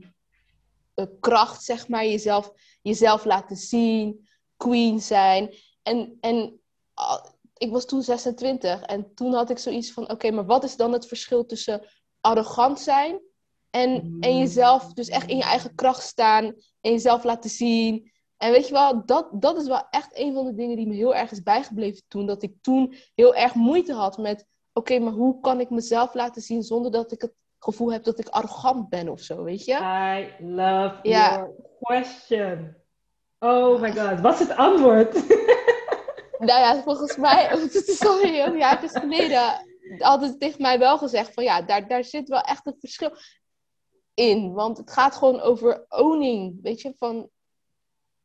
eh, 0.94 1.06
kracht, 1.20 1.64
zeg 1.64 1.88
maar. 1.88 2.06
Jezelf, 2.06 2.52
jezelf 2.82 3.26
laten 3.26 3.56
zien, 3.56 4.28
queen 4.58 5.02
zijn. 5.02 5.56
En, 5.84 6.18
en 6.20 6.62
ik 7.58 7.72
was 7.72 7.86
toen 7.86 8.02
26 8.02 8.82
en 8.82 9.14
toen 9.14 9.34
had 9.34 9.50
ik 9.50 9.58
zoiets 9.58 9.92
van: 9.92 10.12
oké, 10.12 10.32
maar 10.32 10.46
wat 10.46 10.64
is 10.64 10.76
dan 10.76 10.94
het 10.94 11.08
verschil 11.08 11.46
tussen 11.46 11.88
arrogant 12.22 12.80
zijn 12.80 13.22
en, 13.70 14.18
en 14.20 14.38
jezelf, 14.38 14.94
dus 14.94 15.08
echt 15.08 15.30
in 15.30 15.38
je 15.38 15.44
eigen 15.44 15.76
kracht 15.76 16.04
staan 16.04 16.46
en 16.82 16.92
jezelf 16.92 17.24
laten 17.24 17.50
zien? 17.50 18.12
En 18.42 18.52
weet 18.52 18.68
je 18.68 18.74
wel, 18.74 19.06
dat, 19.06 19.28
dat 19.32 19.58
is 19.58 19.68
wel 19.68 19.88
echt 19.90 20.10
een 20.18 20.34
van 20.34 20.46
de 20.46 20.54
dingen 20.54 20.76
die 20.76 20.88
me 20.88 20.94
heel 20.94 21.16
erg 21.16 21.32
is 21.32 21.44
bijgebleven 21.44 22.04
toen. 22.08 22.26
Dat 22.26 22.44
ik 22.44 22.54
toen 22.62 22.96
heel 23.16 23.36
erg 23.36 23.54
moeite 23.54 23.94
had 23.94 24.18
met, 24.18 24.46
oké, 24.74 25.00
maar 25.00 25.14
hoe 25.14 25.40
kan 25.40 25.60
ik 25.60 25.70
mezelf 25.70 26.14
laten 26.14 26.42
zien 26.42 26.64
zonder 26.64 26.92
dat 26.92 27.12
ik 27.12 27.22
het 27.22 27.34
gevoel 27.60 27.92
heb 27.92 28.04
dat 28.04 28.20
ik 28.20 28.28
arrogant 28.28 28.90
ben 28.90 29.10
of 29.10 29.20
zo, 29.22 29.44
weet 29.44 29.66
je? 29.66 29.74
I 29.74 30.44
love 30.46 30.96
Ja. 31.04 31.32
your 31.36 31.52
question. 31.82 32.76
Oh 33.40 33.82
my 33.82 33.92
god, 33.92 34.20
wat 34.20 34.34
is 34.34 34.40
het 34.48 34.58
antwoord? 34.58 35.14
Nou 36.42 36.60
ja, 36.60 36.82
volgens 36.84 37.18
mij, 37.18 37.46
het 37.50 37.88
is 37.88 38.06
al 38.06 38.18
heel 38.20 38.56
jaartjes 38.56 38.92
geleden. 38.92 39.42
altijd 40.00 40.40
tegen 40.40 40.62
mij 40.62 40.80
wel 40.80 40.98
gezegd 40.98 41.34
van 41.34 41.44
ja, 41.44 41.62
daar, 41.62 41.88
daar 41.88 42.04
zit 42.04 42.30
wel 42.30 42.42
echt 42.42 42.66
een 42.66 42.76
verschil 42.80 43.12
in. 44.14 44.54
Want 44.54 44.78
het 44.78 44.92
gaat 44.92 45.16
gewoon 45.16 45.40
over 45.42 45.86
owning, 45.90 46.60
weet 46.62 46.82
je, 46.82 46.94
van 46.98 47.30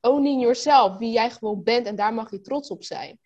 owning 0.06 0.40
yourself, 0.40 0.96
wie 0.96 1.12
jij 1.12 1.30
gewoon 1.30 1.62
bent 1.62 1.86
en 1.86 1.96
daar 1.96 2.14
mag 2.14 2.30
je 2.30 2.40
trots 2.40 2.70
op 2.70 2.84
zijn. 2.84 3.18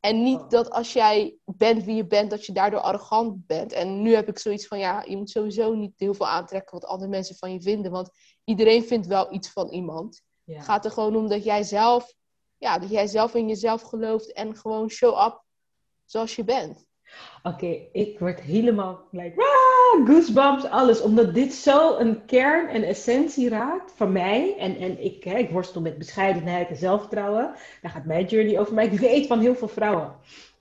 En 0.00 0.22
niet 0.22 0.40
oh. 0.40 0.48
dat 0.48 0.70
als 0.70 0.92
jij 0.92 1.36
bent 1.44 1.84
wie 1.84 1.94
je 1.94 2.06
bent, 2.06 2.30
dat 2.30 2.46
je 2.46 2.52
daardoor 2.52 2.80
arrogant 2.80 3.46
bent. 3.46 3.72
En 3.72 4.02
nu 4.02 4.14
heb 4.14 4.28
ik 4.28 4.38
zoiets 4.38 4.66
van, 4.66 4.78
ja, 4.78 5.04
je 5.08 5.16
moet 5.16 5.30
sowieso 5.30 5.74
niet 5.74 5.92
heel 5.96 6.14
veel 6.14 6.28
aantrekken 6.28 6.80
wat 6.80 6.90
andere 6.90 7.10
mensen 7.10 7.36
van 7.36 7.52
je 7.52 7.62
vinden. 7.62 7.90
Want 7.90 8.10
iedereen 8.44 8.84
vindt 8.84 9.06
wel 9.06 9.32
iets 9.32 9.50
van 9.50 9.68
iemand. 9.68 10.22
Het 10.44 10.64
gaat 10.64 10.84
er 10.84 10.90
gewoon 10.90 11.16
om 11.16 11.28
dat 11.28 11.44
jij 11.44 11.62
zelf, 11.62 12.14
ja, 12.58 12.78
dat 12.78 12.90
jij 12.90 13.06
zelf 13.06 13.34
in 13.34 13.48
jezelf 13.48 13.82
gelooft 13.82 14.32
en 14.32 14.56
gewoon 14.56 14.88
show 14.88 15.26
up 15.26 15.44
zoals 16.04 16.36
je 16.36 16.44
bent. 16.44 16.84
Oké, 17.42 17.88
ik 17.92 18.18
word 18.18 18.40
helemaal 18.40 19.08
like, 19.10 19.42
ah, 19.42 19.69
goosebumps, 20.06 20.64
alles. 20.64 21.00
Omdat 21.02 21.34
dit 21.34 21.54
zo 21.54 21.96
een 21.96 22.24
kern 22.24 22.68
en 22.68 22.82
essentie 22.82 23.48
raakt 23.48 23.92
van 23.96 24.12
mij. 24.12 24.56
En, 24.58 24.76
en 24.76 25.04
ik, 25.04 25.24
hè, 25.24 25.36
ik 25.36 25.50
worstel 25.50 25.80
met 25.80 25.98
bescheidenheid 25.98 26.68
en 26.68 26.76
zelfvertrouwen. 26.76 27.54
Daar 27.82 27.90
gaat 27.90 28.04
mijn 28.04 28.26
journey 28.26 28.58
over. 28.58 28.74
Maar 28.74 28.84
ik 28.84 29.00
weet 29.00 29.26
van 29.26 29.40
heel 29.40 29.54
veel 29.54 29.68
vrouwen. 29.68 30.12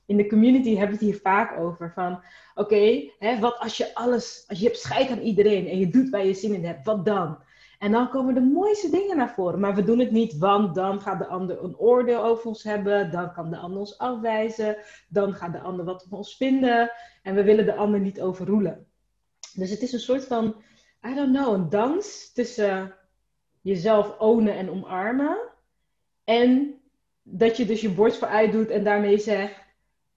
In 0.06 0.18
de 0.18 0.28
community 0.28 0.70
hebben 0.70 0.98
we 0.98 1.06
het 1.06 1.14
hier 1.14 1.22
vaak 1.24 1.60
over. 1.60 1.92
Van, 1.96 2.22
oké, 2.56 3.10
wat 3.40 3.60
als 3.60 3.78
je 3.78 3.96
alles, 3.96 4.44
als 4.48 4.60
je 4.60 4.66
hebt 4.66 4.80
scheid 4.80 5.10
aan 5.10 5.20
iedereen 5.20 5.68
en 5.68 5.80
je 5.80 5.90
doet 5.90 6.10
waar 6.10 6.26
je 6.26 6.34
zin 6.34 6.54
in 6.54 6.66
hebt, 6.66 6.86
wat 6.86 7.06
dan? 7.06 7.38
En 7.80 7.92
dan 7.92 8.10
komen 8.10 8.34
de 8.34 8.42
mooiste 8.42 8.90
dingen 8.90 9.18
naar 9.18 9.34
voren. 9.34 9.60
Maar 9.60 9.76
we 9.76 9.84
doen 9.84 10.00
het 10.00 10.12
niet, 10.12 10.38
want 10.38 10.76
dan 10.76 11.02
gaat 11.02 11.20
de 11.20 11.28
ander 11.28 11.64
een 11.64 11.78
oordeel 11.78 12.24
over 12.24 12.46
ons 12.46 12.64
hebben. 12.64 13.12
Dan 13.12 13.34
kan 13.34 13.50
de 13.50 13.58
ander 13.58 13.80
ons 13.80 13.98
afwijzen. 13.98 14.78
Dan 15.08 15.34
gaat 15.34 15.54
de 15.54 15.62
ander 15.62 15.86
wat 15.86 16.06
van 16.10 16.18
ons 16.18 16.36
vinden. 16.36 16.92
En 17.24 17.36
we 17.36 17.44
willen 17.44 17.66
de 17.66 17.76
ander 17.76 18.00
niet 18.00 18.22
overroelen. 18.22 18.89
Dus 19.60 19.70
het 19.70 19.82
is 19.82 19.92
een 19.92 20.00
soort 20.00 20.26
van, 20.26 20.56
I 21.08 21.14
don't 21.14 21.36
know, 21.36 21.54
een 21.54 21.70
dans 21.70 22.32
tussen 22.34 22.96
jezelf 23.62 24.20
ownen 24.20 24.54
en 24.54 24.70
omarmen. 24.70 25.38
En 26.24 26.80
dat 27.24 27.58
je 27.58 27.66
dus 27.66 27.82
je 27.82 27.90
borst 27.90 28.18
vooruit 28.18 28.52
doet 28.52 28.70
en 28.70 28.84
daarmee 28.84 29.18
zegt, 29.18 29.68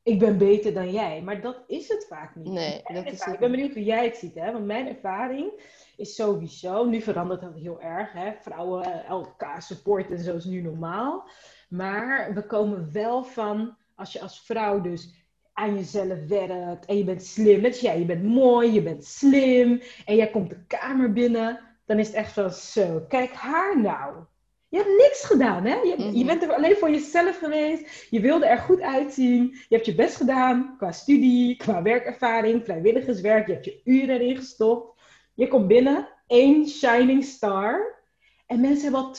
ik 0.02 0.18
ben 0.18 0.38
beter 0.38 0.74
dan 0.74 0.92
jij. 0.92 1.22
Maar 1.22 1.40
dat 1.40 1.62
is 1.66 1.88
het 1.88 2.06
vaak 2.08 2.34
niet. 2.34 2.52
Nee, 2.52 2.82
dat 2.82 3.06
is 3.06 3.26
Ik 3.26 3.38
ben 3.38 3.50
benieuwd 3.50 3.74
hoe 3.74 3.84
jij 3.84 4.04
het 4.04 4.16
ziet. 4.16 4.34
Hè? 4.34 4.52
Want 4.52 4.64
mijn 4.64 4.88
ervaring 4.88 5.52
is 5.96 6.14
sowieso, 6.14 6.84
nu 6.84 7.00
verandert 7.00 7.40
dat 7.40 7.54
heel 7.54 7.80
erg. 7.80 8.12
Hè? 8.12 8.32
Vrouwen 8.40 8.84
eh, 8.84 9.08
elkaar 9.08 9.62
supporten 9.62 10.16
en 10.16 10.22
zo 10.22 10.36
is 10.36 10.44
nu 10.44 10.60
normaal. 10.60 11.28
Maar 11.68 12.34
we 12.34 12.46
komen 12.46 12.92
wel 12.92 13.24
van, 13.24 13.76
als 13.94 14.12
je 14.12 14.20
als 14.20 14.42
vrouw 14.42 14.80
dus 14.80 15.21
aan 15.52 15.74
jezelf 15.74 16.26
werkt 16.28 16.84
en 16.84 16.96
je 16.96 17.04
bent 17.04 17.24
slim. 17.24 17.60
Net 17.60 17.80
jij, 17.80 17.98
je 17.98 18.04
bent 18.04 18.22
mooi, 18.22 18.72
je 18.72 18.82
bent 18.82 19.04
slim 19.04 19.82
en 20.04 20.16
jij 20.16 20.30
komt 20.30 20.50
de 20.50 20.66
kamer 20.66 21.12
binnen. 21.12 21.60
Dan 21.84 21.98
is 21.98 22.06
het 22.06 22.16
echt 22.16 22.32
van 22.32 22.50
zo, 22.50 23.04
kijk 23.08 23.32
haar 23.32 23.80
nou. 23.80 24.24
Je 24.68 24.78
hebt 24.78 24.96
niks 24.96 25.24
gedaan, 25.24 25.64
hè? 25.64 25.74
Je, 25.74 25.96
je, 25.98 26.04
mhm. 26.04 26.26
bent 26.26 26.42
er 26.42 26.52
alleen 26.52 26.76
voor 26.76 26.90
jezelf 26.90 27.38
geweest. 27.38 28.06
Je 28.10 28.20
wilde 28.20 28.46
er 28.46 28.58
goed 28.58 28.80
uitzien. 28.80 29.42
Je 29.68 29.74
hebt 29.74 29.86
je 29.86 29.94
best 29.94 30.16
gedaan 30.16 30.74
qua 30.76 30.92
studie, 30.92 31.56
qua 31.56 31.82
werkervaring, 31.82 32.64
vrijwilligerswerk. 32.64 33.46
Je 33.46 33.52
hebt 33.52 33.64
je 33.64 33.80
uren 33.84 34.20
erin 34.20 34.36
gestopt. 34.36 35.00
Je 35.34 35.48
komt 35.48 35.66
binnen, 35.66 36.08
één 36.26 36.68
shining 36.68 37.24
star. 37.24 38.00
En 38.46 38.60
mensen 38.60 38.92
hebben 38.92 39.00
al 39.00 39.14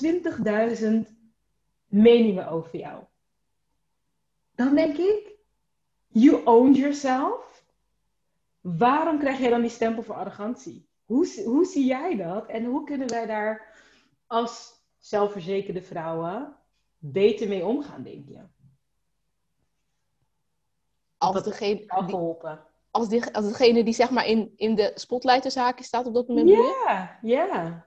20.000 1.06 1.12
meningen 1.86 2.48
over 2.48 2.80
jou. 2.80 3.04
Dan 4.56 4.75
denk 4.75 4.98
ik, 4.98 5.33
you 6.13 6.46
own 6.46 6.74
yourself. 6.74 7.65
Waarom 8.62 9.20
krijg 9.20 9.39
jij 9.39 9.50
dan 9.50 9.62
die 9.62 9.70
stempel 9.70 10.03
voor 10.03 10.15
arrogantie? 10.15 10.88
Hoe, 11.05 11.43
hoe 11.46 11.65
zie 11.65 11.86
jij 11.86 12.15
dat? 12.15 12.48
En 12.48 12.65
hoe 12.65 12.84
kunnen 12.84 13.08
wij 13.08 13.25
daar 13.25 13.75
als 14.27 14.82
zelfverzekerde 14.98 15.82
vrouwen 15.82 16.55
beter 16.98 17.48
mee 17.48 17.65
omgaan, 17.65 18.03
denk 18.03 18.27
je? 18.27 18.39
Als 21.17 21.43
degene, 21.43 21.84
geholpen. 21.88 22.65
Als, 22.91 23.10
die, 23.10 23.36
als 23.36 23.48
degene 23.48 23.84
die 23.84 23.93
zeg 23.93 24.10
maar 24.10 24.27
in, 24.27 24.53
in 24.55 24.75
de 24.75 24.91
spotlight 24.96 25.51
zaken 25.51 25.86
staat 25.86 26.05
op 26.05 26.13
dat 26.13 26.27
moment. 26.27 26.50
Ja, 26.50 27.20
ja. 27.22 27.86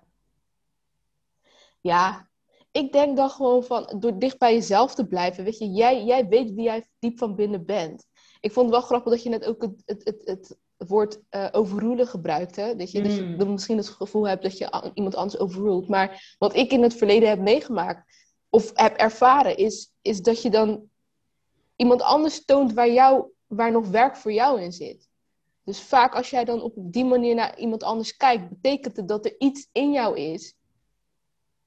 Ja, 1.80 2.28
ik 2.70 2.92
denk 2.92 3.16
dan 3.16 3.30
gewoon 3.30 3.64
van 3.64 3.94
door 3.98 4.18
dicht 4.18 4.38
bij 4.38 4.54
jezelf 4.54 4.94
te 4.94 5.06
blijven. 5.06 5.44
Weet 5.44 5.58
je, 5.58 5.70
jij, 5.70 6.04
jij 6.04 6.28
weet 6.28 6.52
wie 6.52 6.64
jij 6.64 6.86
diep 6.98 7.18
van 7.18 7.34
binnen 7.34 7.64
bent. 7.64 8.06
Ik 8.46 8.52
vond 8.52 8.66
het 8.66 8.74
wel 8.74 8.86
grappig 8.86 9.12
dat 9.12 9.22
je 9.22 9.28
net 9.28 9.44
ook 9.44 9.62
het, 9.62 9.82
het, 9.84 10.22
het, 10.24 10.56
het 10.74 10.88
woord 10.88 11.20
uh, 11.30 11.48
overrulen 11.52 12.06
gebruikte. 12.06 12.74
Dat 12.76 12.92
je, 12.92 13.02
dat 13.02 13.12
je 13.16 13.44
misschien 13.44 13.76
het 13.76 13.88
gevoel 13.88 14.28
hebt 14.28 14.42
dat 14.42 14.58
je 14.58 14.90
iemand 14.94 15.14
anders 15.14 15.38
overruled. 15.38 15.88
Maar 15.88 16.36
wat 16.38 16.56
ik 16.56 16.72
in 16.72 16.82
het 16.82 16.94
verleden 16.94 17.28
heb 17.28 17.38
meegemaakt 17.38 18.14
of 18.48 18.70
heb 18.74 18.96
ervaren, 18.96 19.56
is, 19.56 19.92
is 20.02 20.20
dat 20.20 20.42
je 20.42 20.50
dan 20.50 20.88
iemand 21.76 22.02
anders 22.02 22.44
toont 22.44 22.72
waar, 22.72 22.90
jou, 22.90 23.30
waar 23.46 23.72
nog 23.72 23.88
werk 23.88 24.16
voor 24.16 24.32
jou 24.32 24.60
in 24.60 24.72
zit. 24.72 25.08
Dus 25.64 25.80
vaak 25.80 26.14
als 26.14 26.30
jij 26.30 26.44
dan 26.44 26.62
op 26.62 26.72
die 26.76 27.04
manier 27.04 27.34
naar 27.34 27.58
iemand 27.58 27.82
anders 27.82 28.16
kijkt, 28.16 28.48
betekent 28.48 28.96
het 28.96 29.08
dat 29.08 29.24
er 29.24 29.34
iets 29.38 29.68
in 29.72 29.92
jou 29.92 30.18
is 30.18 30.54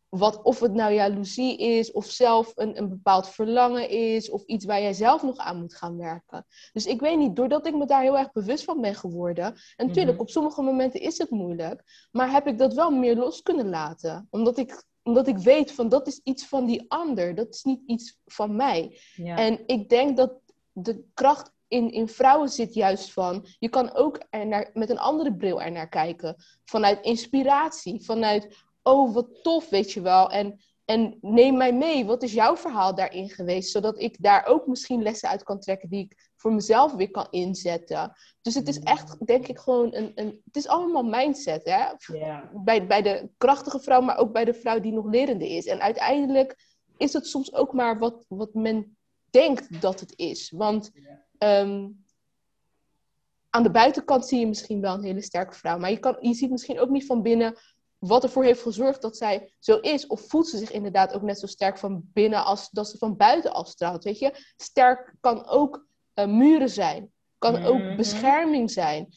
wat, 0.10 0.42
of 0.42 0.60
het 0.60 0.74
nou 0.74 0.94
jaloezie 0.94 1.58
is, 1.58 1.92
of 1.92 2.06
zelf 2.06 2.52
een, 2.56 2.78
een 2.78 2.90
bepaald 2.90 3.30
verlangen 3.30 3.90
is, 3.90 4.30
of 4.30 4.44
iets 4.46 4.66
waar 4.66 4.82
jij 4.82 4.94
zelf 4.94 5.24
nog 5.24 5.38
aan 5.38 5.60
moet 5.60 5.76
gaan 5.76 5.98
werken. 5.98 6.46
Dus 6.74 6.86
ik 6.86 7.00
weet 7.00 7.18
niet, 7.18 7.36
doordat 7.36 7.68
ik 7.68 7.76
me 7.76 7.86
daar 7.86 8.02
heel 8.02 8.18
erg 8.18 8.32
bewust 8.32 8.64
van 8.64 8.82
ben 8.82 8.96
geworden, 8.96 9.46
en 9.76 9.88
natuurlijk, 9.88 10.16
mhm. 10.18 10.22
op 10.22 10.30
sommige 10.30 10.62
momenten 10.62 11.02
is 11.02 11.18
het 11.18 11.30
moeilijk, 11.30 12.08
maar 12.12 12.32
heb 12.32 12.48
ik 12.48 12.58
dat 12.58 12.74
wel 12.74 12.92
meer 12.92 13.16
los 13.16 13.42
kunnen 13.42 13.70
laten. 13.70 14.28
Omdat 14.30 14.58
ik, 14.58 14.84
omdat 15.04 15.28
ik 15.28 15.38
weet 15.38 15.72
van 15.72 15.90
dat 15.90 16.08
is 16.08 16.20
iets 16.24 16.48
van 16.48 16.66
die 16.66 16.86
ander, 16.88 17.36
dat 17.36 17.48
is 17.50 17.64
niet 17.64 17.82
iets 17.86 18.20
van 18.26 18.56
mij. 18.56 19.00
Ja. 19.16 19.38
En 19.38 19.60
ik 19.66 19.90
denk 19.90 20.18
dat 20.18 20.34
de 20.72 21.04
kracht 21.14 21.52
in, 21.68 21.92
in 21.92 22.08
vrouwen 22.08 22.50
zit 22.50 22.74
juist 22.74 23.14
van, 23.14 23.46
je 23.60 23.70
kan 23.70 23.94
ook 23.94 24.26
er 24.30 24.48
naar, 24.48 24.70
met 24.74 24.90
een 24.90 25.00
andere 25.00 25.36
bril 25.36 25.62
er 25.62 25.72
naar 25.72 25.90
kijken. 25.90 26.36
Vanuit 26.66 27.02
inspiratie, 27.02 28.04
vanuit 28.04 28.68
oh 28.90 29.14
wat 29.14 29.44
tof, 29.44 29.70
weet 29.70 29.92
je 29.92 30.02
wel. 30.02 30.32
En, 30.32 30.60
en 30.86 31.18
neem 31.22 31.58
mij 31.58 31.74
mee, 31.74 32.06
wat 32.06 32.24
is 32.24 32.34
jouw 32.34 32.58
verhaal 32.58 32.96
daarin 32.96 33.30
geweest? 33.30 33.72
Zodat 33.72 34.00
ik 34.00 34.16
daar 34.20 34.46
ook 34.46 34.68
misschien 34.68 35.02
lessen 35.02 35.30
uit 35.30 35.44
kan 35.44 35.60
trekken 35.60 35.90
die 35.90 36.04
ik 36.04 36.30
voor 36.36 36.54
mezelf 36.54 36.94
weer 36.94 37.12
kan 37.12 37.28
inzetten. 37.30 38.14
Dus 38.42 38.56
het 38.56 38.68
is 38.68 38.80
echt, 38.80 39.26
denk 39.26 39.48
ik, 39.48 39.60
gewoon 39.60 39.96
een. 39.96 40.12
een 40.16 40.42
het 40.46 40.56
is 40.56 40.68
allemaal 40.68 41.04
mindset, 41.04 41.66
hè? 41.66 41.86
Bij, 42.64 42.88
bij 42.88 43.02
de 43.02 43.30
krachtige 43.38 43.80
vrouw, 43.80 44.02
maar 44.02 44.18
ook 44.18 44.32
bij 44.32 44.46
de 44.46 44.54
vrouw 44.54 44.80
die 44.80 44.94
nog 44.94 45.06
lerende 45.06 45.50
is. 45.50 45.66
En 45.66 45.82
uiteindelijk 45.82 46.58
is 46.98 47.14
het 47.14 47.28
soms 47.28 47.54
ook 47.54 47.74
maar 47.74 48.00
wat, 48.00 48.26
wat 48.28 48.54
men 48.54 48.98
denkt 49.30 49.82
dat 49.82 50.00
het 50.00 50.14
is. 50.16 50.52
Want 50.52 50.92
ehm, 51.38 51.88
aan 53.50 53.64
de 53.64 53.72
buitenkant 53.72 54.28
zie 54.28 54.40
je 54.40 54.48
misschien 54.48 54.82
wel 54.82 54.94
een 54.94 55.04
hele 55.04 55.22
sterke 55.22 55.56
vrouw, 55.56 55.78
maar 55.78 55.90
je, 55.90 56.00
kan, 56.00 56.18
je 56.20 56.34
ziet 56.34 56.50
misschien 56.50 56.80
ook 56.80 56.90
niet 56.90 57.06
van 57.06 57.22
binnen 57.22 57.56
wat 58.00 58.24
ervoor 58.24 58.44
heeft 58.44 58.62
gezorgd 58.62 59.02
dat 59.02 59.18
zij 59.18 59.54
zo 59.60 59.78
is. 59.78 60.08
Of 60.08 60.22
voelt 60.22 60.48
ze 60.48 60.58
zich 60.58 60.72
inderdaad 60.72 61.14
ook 61.14 61.22
net 61.22 61.40
zo 61.40 61.48
sterk 61.48 61.78
van 61.78 62.02
binnen 62.14 62.46
als 62.46 62.70
dat 62.70 62.90
ze 62.90 62.98
van 62.98 63.18
buiten 63.18 63.54
afstraalt. 63.54 64.04
Weet 64.04 64.20
je, 64.20 64.54
sterk 64.58 65.16
kan 65.20 65.46
ook 65.46 65.88
uh, 66.16 66.26
muren 66.26 66.70
zijn, 66.70 67.12
kan 67.38 67.64
ook 67.66 67.80
mhm. 67.80 67.96
bescherming 67.96 68.72
zijn. 68.72 69.08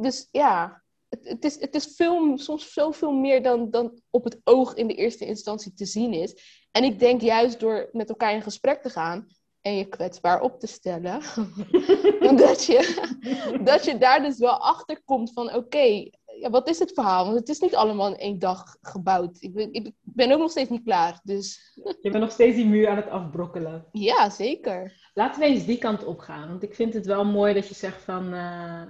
Dus 0.00 0.28
ja, 0.30 0.82
het, 1.08 1.28
het, 1.28 1.44
is, 1.44 1.60
het 1.60 1.74
is 1.74 1.94
veel, 1.96 2.38
soms 2.38 2.72
zoveel 2.72 3.12
meer 3.12 3.42
dan, 3.42 3.70
dan 3.70 4.00
op 4.10 4.24
het 4.24 4.40
oog 4.44 4.74
in 4.74 4.86
de 4.86 4.94
eerste 4.94 5.26
instantie 5.26 5.72
te 5.72 5.84
zien 5.84 6.12
is. 6.12 6.64
En 6.70 6.84
ik 6.84 6.98
denk 6.98 7.20
juist 7.20 7.60
door 7.60 7.88
met 7.92 8.08
elkaar 8.08 8.34
in 8.34 8.42
gesprek 8.42 8.82
te 8.82 8.90
gaan 8.90 9.26
en 9.60 9.76
je 9.76 9.84
kwetsbaar 9.84 10.40
op 10.40 10.60
te 10.60 10.66
stellen, 10.66 11.20
dat, 12.46 12.64
je, 12.64 13.60
dat 13.64 13.84
je 13.84 13.98
daar 13.98 14.22
dus 14.22 14.38
wel 14.38 14.58
achter 14.58 15.02
komt 15.04 15.32
van 15.32 15.54
oké, 15.54 16.10
ja, 16.40 16.50
wat 16.50 16.68
is 16.68 16.78
het 16.78 16.92
verhaal? 16.92 17.24
Want 17.24 17.38
het 17.38 17.48
is 17.48 17.60
niet 17.60 17.74
allemaal 17.74 18.08
in 18.08 18.18
één 18.18 18.38
dag 18.38 18.76
gebouwd. 18.80 19.36
Ik 19.40 19.54
ben, 19.54 19.72
ik 19.72 19.92
ben 20.00 20.32
ook 20.32 20.38
nog 20.38 20.50
steeds 20.50 20.70
niet 20.70 20.84
klaar. 20.84 21.20
Dus. 21.24 21.72
Je 22.00 22.10
bent 22.10 22.24
nog 22.24 22.32
steeds 22.32 22.56
die 22.56 22.66
muur 22.66 22.88
aan 22.88 22.96
het 22.96 23.08
afbrokkelen. 23.08 23.86
Ja, 23.92 24.30
zeker. 24.30 25.10
Laten 25.14 25.40
we 25.40 25.46
eens 25.46 25.66
die 25.66 25.78
kant 25.78 26.04
op 26.04 26.18
gaan. 26.18 26.48
Want 26.48 26.62
ik 26.62 26.74
vind 26.74 26.94
het 26.94 27.06
wel 27.06 27.24
mooi 27.24 27.54
dat 27.54 27.68
je 27.68 27.74
zegt 27.74 28.02
van 28.02 28.34
uh, 28.34 28.82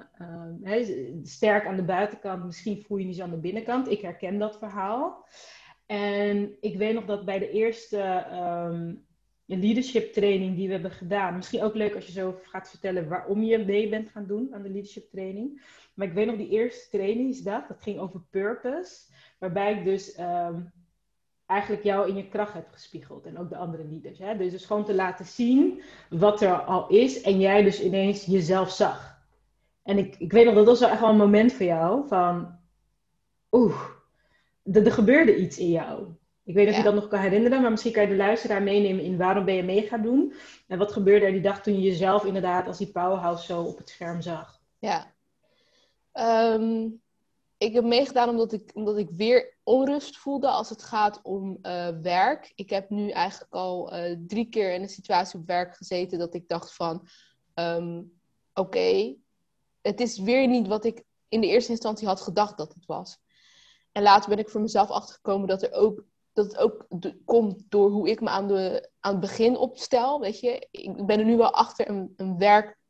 sterk 1.23 1.67
aan 1.67 1.77
de 1.77 1.85
buitenkant, 1.85 2.45
misschien 2.45 2.83
voel 2.83 2.99
je 2.99 3.07
niet 3.07 3.17
zo 3.17 3.23
aan 3.23 3.31
de 3.31 3.37
binnenkant. 3.37 3.91
Ik 3.91 4.01
herken 4.01 4.39
dat 4.39 4.59
verhaal. 4.59 5.27
En 5.87 6.57
ik 6.61 6.77
weet 6.77 6.95
nog 6.95 7.05
dat 7.05 7.25
bij 7.25 7.39
de 7.39 7.51
eerste 7.51 8.27
um, 8.33 9.05
leadership 9.45 10.13
training 10.13 10.57
die 10.57 10.67
we 10.67 10.73
hebben 10.73 10.91
gedaan, 10.91 11.37
misschien 11.37 11.63
ook 11.63 11.75
leuk 11.75 11.95
als 11.95 12.07
je 12.07 12.13
zo 12.13 12.39
gaat 12.43 12.71
vertellen 12.71 13.09
waarom 13.09 13.43
je 13.43 13.59
mee 13.59 13.89
bent 13.89 14.11
gaan 14.11 14.27
doen 14.27 14.49
aan 14.55 14.63
de 14.63 14.71
leadership 14.71 15.11
training. 15.11 15.63
Maar 15.95 16.07
ik 16.07 16.13
weet 16.13 16.27
nog 16.27 16.37
die 16.37 16.49
eerste 16.49 16.91
trainingsdag, 16.91 17.67
dat 17.67 17.83
ging 17.83 17.99
over 17.99 18.21
purpose. 18.31 19.13
Waarbij 19.39 19.79
ik 19.79 19.85
dus 19.85 20.15
ehm, 20.15 20.61
eigenlijk 21.47 21.83
jou 21.83 22.09
in 22.09 22.17
je 22.17 22.29
kracht 22.29 22.53
heb 22.53 22.69
gespiegeld. 22.71 23.27
En 23.27 23.39
ook 23.39 23.49
de 23.49 23.57
andere 23.57 23.85
leaders. 23.85 24.19
Hè? 24.19 24.37
Dus, 24.37 24.51
dus 24.51 24.65
gewoon 24.65 24.85
te 24.85 24.95
laten 24.95 25.25
zien 25.25 25.83
wat 26.11 26.41
er 26.41 26.63
al 26.63 26.89
is. 26.89 27.21
En 27.21 27.41
jij 27.41 27.63
dus 27.63 27.83
ineens 27.83 28.25
jezelf 28.25 28.71
zag. 28.71 29.21
En 29.83 29.99
ik, 29.99 30.17
ik 30.19 30.33
weet 30.33 30.45
nog, 30.45 30.55
dat 30.55 30.67
was 30.67 30.81
wel 30.81 30.89
echt 30.89 31.01
wel 31.01 31.11
een 31.11 31.17
moment 31.17 31.53
voor 31.53 31.67
jou 31.67 32.09
van, 32.09 32.59
oeh, 33.51 33.81
er, 34.63 34.87
er 34.87 34.93
gebeurde 34.93 35.37
iets 35.37 35.59
in 35.59 35.71
jou. 35.71 36.07
Ik 36.45 36.55
weet 36.55 36.67
niet 36.67 36.75
of 36.75 36.81
je 36.81 36.91
dat 36.91 36.95
nog 36.95 37.09
kan 37.09 37.21
herinneren, 37.21 37.61
maar 37.61 37.71
misschien 37.71 37.93
kan 37.93 38.03
je 38.03 38.09
de 38.09 38.17
luisteraar 38.17 38.63
meenemen 38.63 39.05
in 39.05 39.17
waarom 39.17 39.45
ben 39.45 39.55
je 39.55 39.63
mee 39.63 39.83
gaan 39.83 40.03
doen. 40.03 40.35
En 40.69 40.79
wat 40.79 40.93
gebeurde 40.93 41.27
er 41.27 41.33
die 41.33 41.41
dag 41.41 41.63
toen 41.63 41.75
je 41.75 41.81
jezelf 41.81 42.25
inderdaad 42.25 42.67
als 42.67 42.79
die 42.79 42.91
powerhouse 42.93 43.45
zo 43.45 43.63
op 43.63 43.79
het 43.79 43.89
scherm 43.89 44.21
zag? 44.21 44.61
Ja. 44.79 45.12
Ehm, 46.13 46.89
ik 47.57 47.73
heb 47.73 47.85
meegedaan 47.85 48.29
omdat 48.29 48.53
ik, 48.53 48.71
omdat 48.75 48.99
ik 48.99 49.11
weer 49.11 49.57
onrust 49.63 50.19
voelde 50.19 50.49
als 50.49 50.69
het 50.69 50.83
gaat 50.83 51.21
om 51.23 51.59
uh, 51.63 51.89
werk. 52.03 52.53
Ik 52.55 52.71
heb 52.71 52.91
nu 52.91 53.11
eigenlijk 53.11 53.53
al 53.53 53.95
uh, 53.95 54.17
drie 54.27 54.49
keer 54.49 54.75
in 54.75 54.83
een 54.83 54.89
situatie 54.89 55.39
op 55.39 55.47
werk 55.47 55.77
gezeten 55.77 56.19
dat 56.19 56.35
ik 56.35 56.49
dacht 56.49 56.75
van... 56.75 57.09
Um, 57.55 58.21
Oké, 58.55 59.15
het 59.81 60.01
is 60.01 60.19
weer 60.19 60.49
niet 60.49 60.67
wat 60.67 60.85
ik 60.85 61.05
in 61.29 61.41
de 61.41 61.47
eerste 61.47 61.71
instantie 61.71 62.07
had 62.07 62.21
gedacht 62.21 62.57
dat 62.57 62.75
het 62.75 62.87
was. 62.87 63.19
En 63.93 64.03
later 64.03 64.29
ben 64.29 64.39
ik 64.39 64.49
voor 64.49 64.61
mezelf 64.61 64.91
achtergekomen 64.91 65.49
dat, 65.49 65.63
er 65.63 65.73
ook, 65.73 66.05
dat 66.33 66.47
het 66.47 66.57
ook 66.57 66.87
komt 67.25 67.63
door 67.69 67.91
hoe 67.91 68.09
ik 68.09 68.21
me 68.21 68.29
aan, 68.29 68.49
de, 68.49 68.91
aan 69.01 69.13
het 69.13 69.21
begin 69.21 69.57
opstel. 69.57 70.21
Weet 70.21 70.41
je, 70.41 70.69
ik 70.71 71.07
ben 71.07 71.19
er 71.19 71.25
nu 71.25 71.37
wel 71.37 71.53
achter 71.53 71.89
een, 71.89 72.13
een 72.17 72.39
werk. 72.39 72.81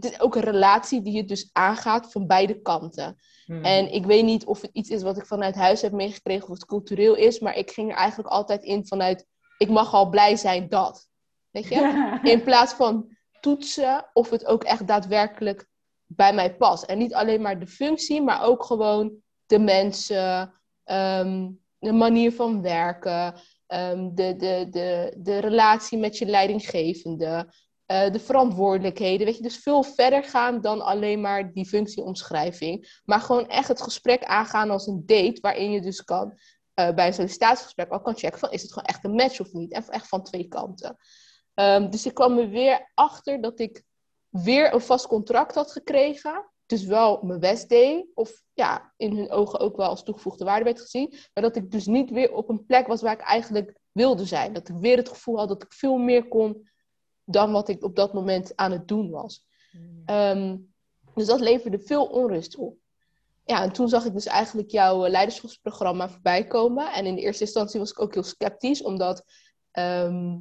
Het 0.00 0.12
is 0.12 0.20
ook 0.20 0.34
een 0.34 0.42
relatie 0.42 1.02
die 1.02 1.12
je 1.12 1.24
dus 1.24 1.50
aangaat 1.52 2.12
van 2.12 2.26
beide 2.26 2.60
kanten. 2.60 3.16
Hmm. 3.44 3.64
En 3.64 3.92
ik 3.92 4.06
weet 4.06 4.24
niet 4.24 4.44
of 4.44 4.60
het 4.60 4.70
iets 4.72 4.90
is 4.90 5.02
wat 5.02 5.16
ik 5.16 5.26
vanuit 5.26 5.54
huis 5.54 5.82
heb 5.82 5.92
meegekregen 5.92 6.48
of 6.48 6.54
het 6.54 6.66
cultureel 6.66 7.14
is, 7.14 7.38
maar 7.38 7.56
ik 7.56 7.70
ging 7.70 7.90
er 7.90 7.96
eigenlijk 7.96 8.28
altijd 8.28 8.62
in 8.62 8.86
vanuit: 8.86 9.26
ik 9.58 9.68
mag 9.68 9.94
al 9.94 10.08
blij 10.08 10.36
zijn 10.36 10.68
dat. 10.68 11.08
Weet 11.50 11.68
je? 11.68 12.18
In 12.22 12.42
plaats 12.42 12.72
van 12.72 13.16
toetsen 13.40 14.10
of 14.12 14.30
het 14.30 14.46
ook 14.46 14.64
echt 14.64 14.86
daadwerkelijk 14.86 15.66
bij 16.06 16.34
mij 16.34 16.56
past. 16.56 16.84
En 16.84 16.98
niet 16.98 17.14
alleen 17.14 17.42
maar 17.42 17.58
de 17.58 17.66
functie, 17.66 18.22
maar 18.22 18.42
ook 18.42 18.64
gewoon 18.64 19.12
de 19.46 19.58
mensen, 19.58 20.52
um, 20.84 21.60
de 21.78 21.92
manier 21.92 22.32
van 22.32 22.62
werken, 22.62 23.34
um, 23.66 24.14
de, 24.14 24.36
de, 24.36 24.66
de, 24.70 25.14
de 25.18 25.38
relatie 25.38 25.98
met 25.98 26.18
je 26.18 26.26
leidinggevende, 26.26 27.52
uh, 27.90 28.12
de 28.12 28.20
verantwoordelijkheden. 28.20 29.26
Weet 29.26 29.36
je, 29.36 29.42
dus 29.42 29.56
veel 29.56 29.82
verder 29.82 30.24
gaan 30.24 30.60
dan 30.60 30.80
alleen 30.80 31.20
maar 31.20 31.52
die 31.52 31.66
functieomschrijving. 31.66 33.00
Maar 33.04 33.20
gewoon 33.20 33.48
echt 33.48 33.68
het 33.68 33.82
gesprek 33.82 34.24
aangaan 34.24 34.70
als 34.70 34.86
een 34.86 35.02
date, 35.06 35.38
waarin 35.40 35.70
je 35.70 35.80
dus 35.80 36.04
kan 36.04 36.38
uh, 36.80 36.94
bij 36.94 37.06
een 37.06 37.14
sollicitatiegesprek 37.14 37.90
al 37.90 38.00
kan 38.00 38.16
checken 38.16 38.38
van 38.38 38.50
is 38.50 38.62
het 38.62 38.72
gewoon 38.72 38.88
echt 38.88 39.04
een 39.04 39.14
match 39.14 39.40
of 39.40 39.52
niet. 39.52 39.72
En 39.72 39.88
echt 39.88 40.08
van 40.08 40.22
twee 40.22 40.48
kanten. 40.48 40.96
Um, 41.54 41.90
dus 41.90 42.06
ik 42.06 42.14
kwam 42.14 42.38
er 42.38 42.48
weer 42.48 42.90
achter 42.94 43.40
dat 43.40 43.60
ik 43.60 43.82
weer 44.28 44.74
een 44.74 44.80
vast 44.80 45.06
contract 45.06 45.54
had 45.54 45.72
gekregen. 45.72 46.50
Dus 46.66 46.84
wel 46.84 47.22
mijn 47.22 47.40
best 47.40 47.68
deed. 47.68 48.06
Of 48.14 48.42
ja, 48.52 48.92
in 48.96 49.16
hun 49.16 49.30
ogen 49.30 49.58
ook 49.58 49.76
wel 49.76 49.88
als 49.88 50.02
toegevoegde 50.02 50.44
waarde 50.44 50.64
werd 50.64 50.80
gezien. 50.80 51.08
Maar 51.34 51.44
dat 51.44 51.56
ik 51.56 51.70
dus 51.70 51.86
niet 51.86 52.10
weer 52.10 52.32
op 52.32 52.48
een 52.48 52.66
plek 52.66 52.86
was 52.86 53.02
waar 53.02 53.12
ik 53.12 53.20
eigenlijk 53.20 53.78
wilde 53.92 54.24
zijn. 54.24 54.52
Dat 54.52 54.68
ik 54.68 54.76
weer 54.76 54.96
het 54.96 55.08
gevoel 55.08 55.38
had 55.38 55.48
dat 55.48 55.62
ik 55.62 55.72
veel 55.72 55.96
meer 55.96 56.28
kon 56.28 56.68
dan 57.32 57.52
wat 57.52 57.68
ik 57.68 57.84
op 57.84 57.96
dat 57.96 58.12
moment 58.12 58.56
aan 58.56 58.72
het 58.72 58.88
doen 58.88 59.10
was. 59.10 59.44
Um, 60.06 60.72
dus 61.14 61.26
dat 61.26 61.40
leverde 61.40 61.78
veel 61.78 62.04
onrust 62.04 62.56
op. 62.56 62.76
Ja, 63.44 63.62
en 63.62 63.72
toen 63.72 63.88
zag 63.88 64.04
ik 64.04 64.12
dus 64.12 64.26
eigenlijk 64.26 64.70
jouw 64.70 65.08
leiderschapsprogramma 65.08 66.08
voorbij 66.08 66.46
komen. 66.46 66.92
En 66.92 67.06
in 67.06 67.14
de 67.14 67.20
eerste 67.20 67.44
instantie 67.44 67.80
was 67.80 67.90
ik 67.90 68.00
ook 68.00 68.14
heel 68.14 68.22
sceptisch, 68.22 68.82
omdat 68.82 69.24
um, 69.72 70.38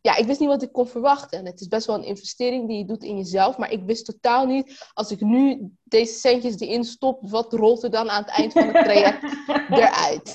ja, 0.00 0.16
ik 0.16 0.26
wist 0.26 0.40
niet 0.40 0.48
wat 0.48 0.62
ik 0.62 0.72
kon 0.72 0.86
verwachten. 0.86 1.38
En 1.38 1.46
het 1.46 1.60
is 1.60 1.68
best 1.68 1.86
wel 1.86 1.96
een 1.96 2.04
investering 2.04 2.68
die 2.68 2.78
je 2.78 2.84
doet 2.84 3.04
in 3.04 3.16
jezelf. 3.16 3.58
Maar 3.58 3.70
ik 3.70 3.82
wist 3.84 4.04
totaal 4.04 4.46
niet, 4.46 4.90
als 4.92 5.10
ik 5.10 5.20
nu 5.20 5.70
deze 5.82 6.12
centjes 6.12 6.60
erin 6.60 6.84
stop, 6.84 7.30
wat 7.30 7.52
rolt 7.52 7.82
er 7.82 7.90
dan 7.90 8.10
aan 8.10 8.22
het 8.22 8.32
eind 8.32 8.52
van 8.52 8.68
het 8.68 8.84
traject 8.84 9.22
eruit? 9.70 10.32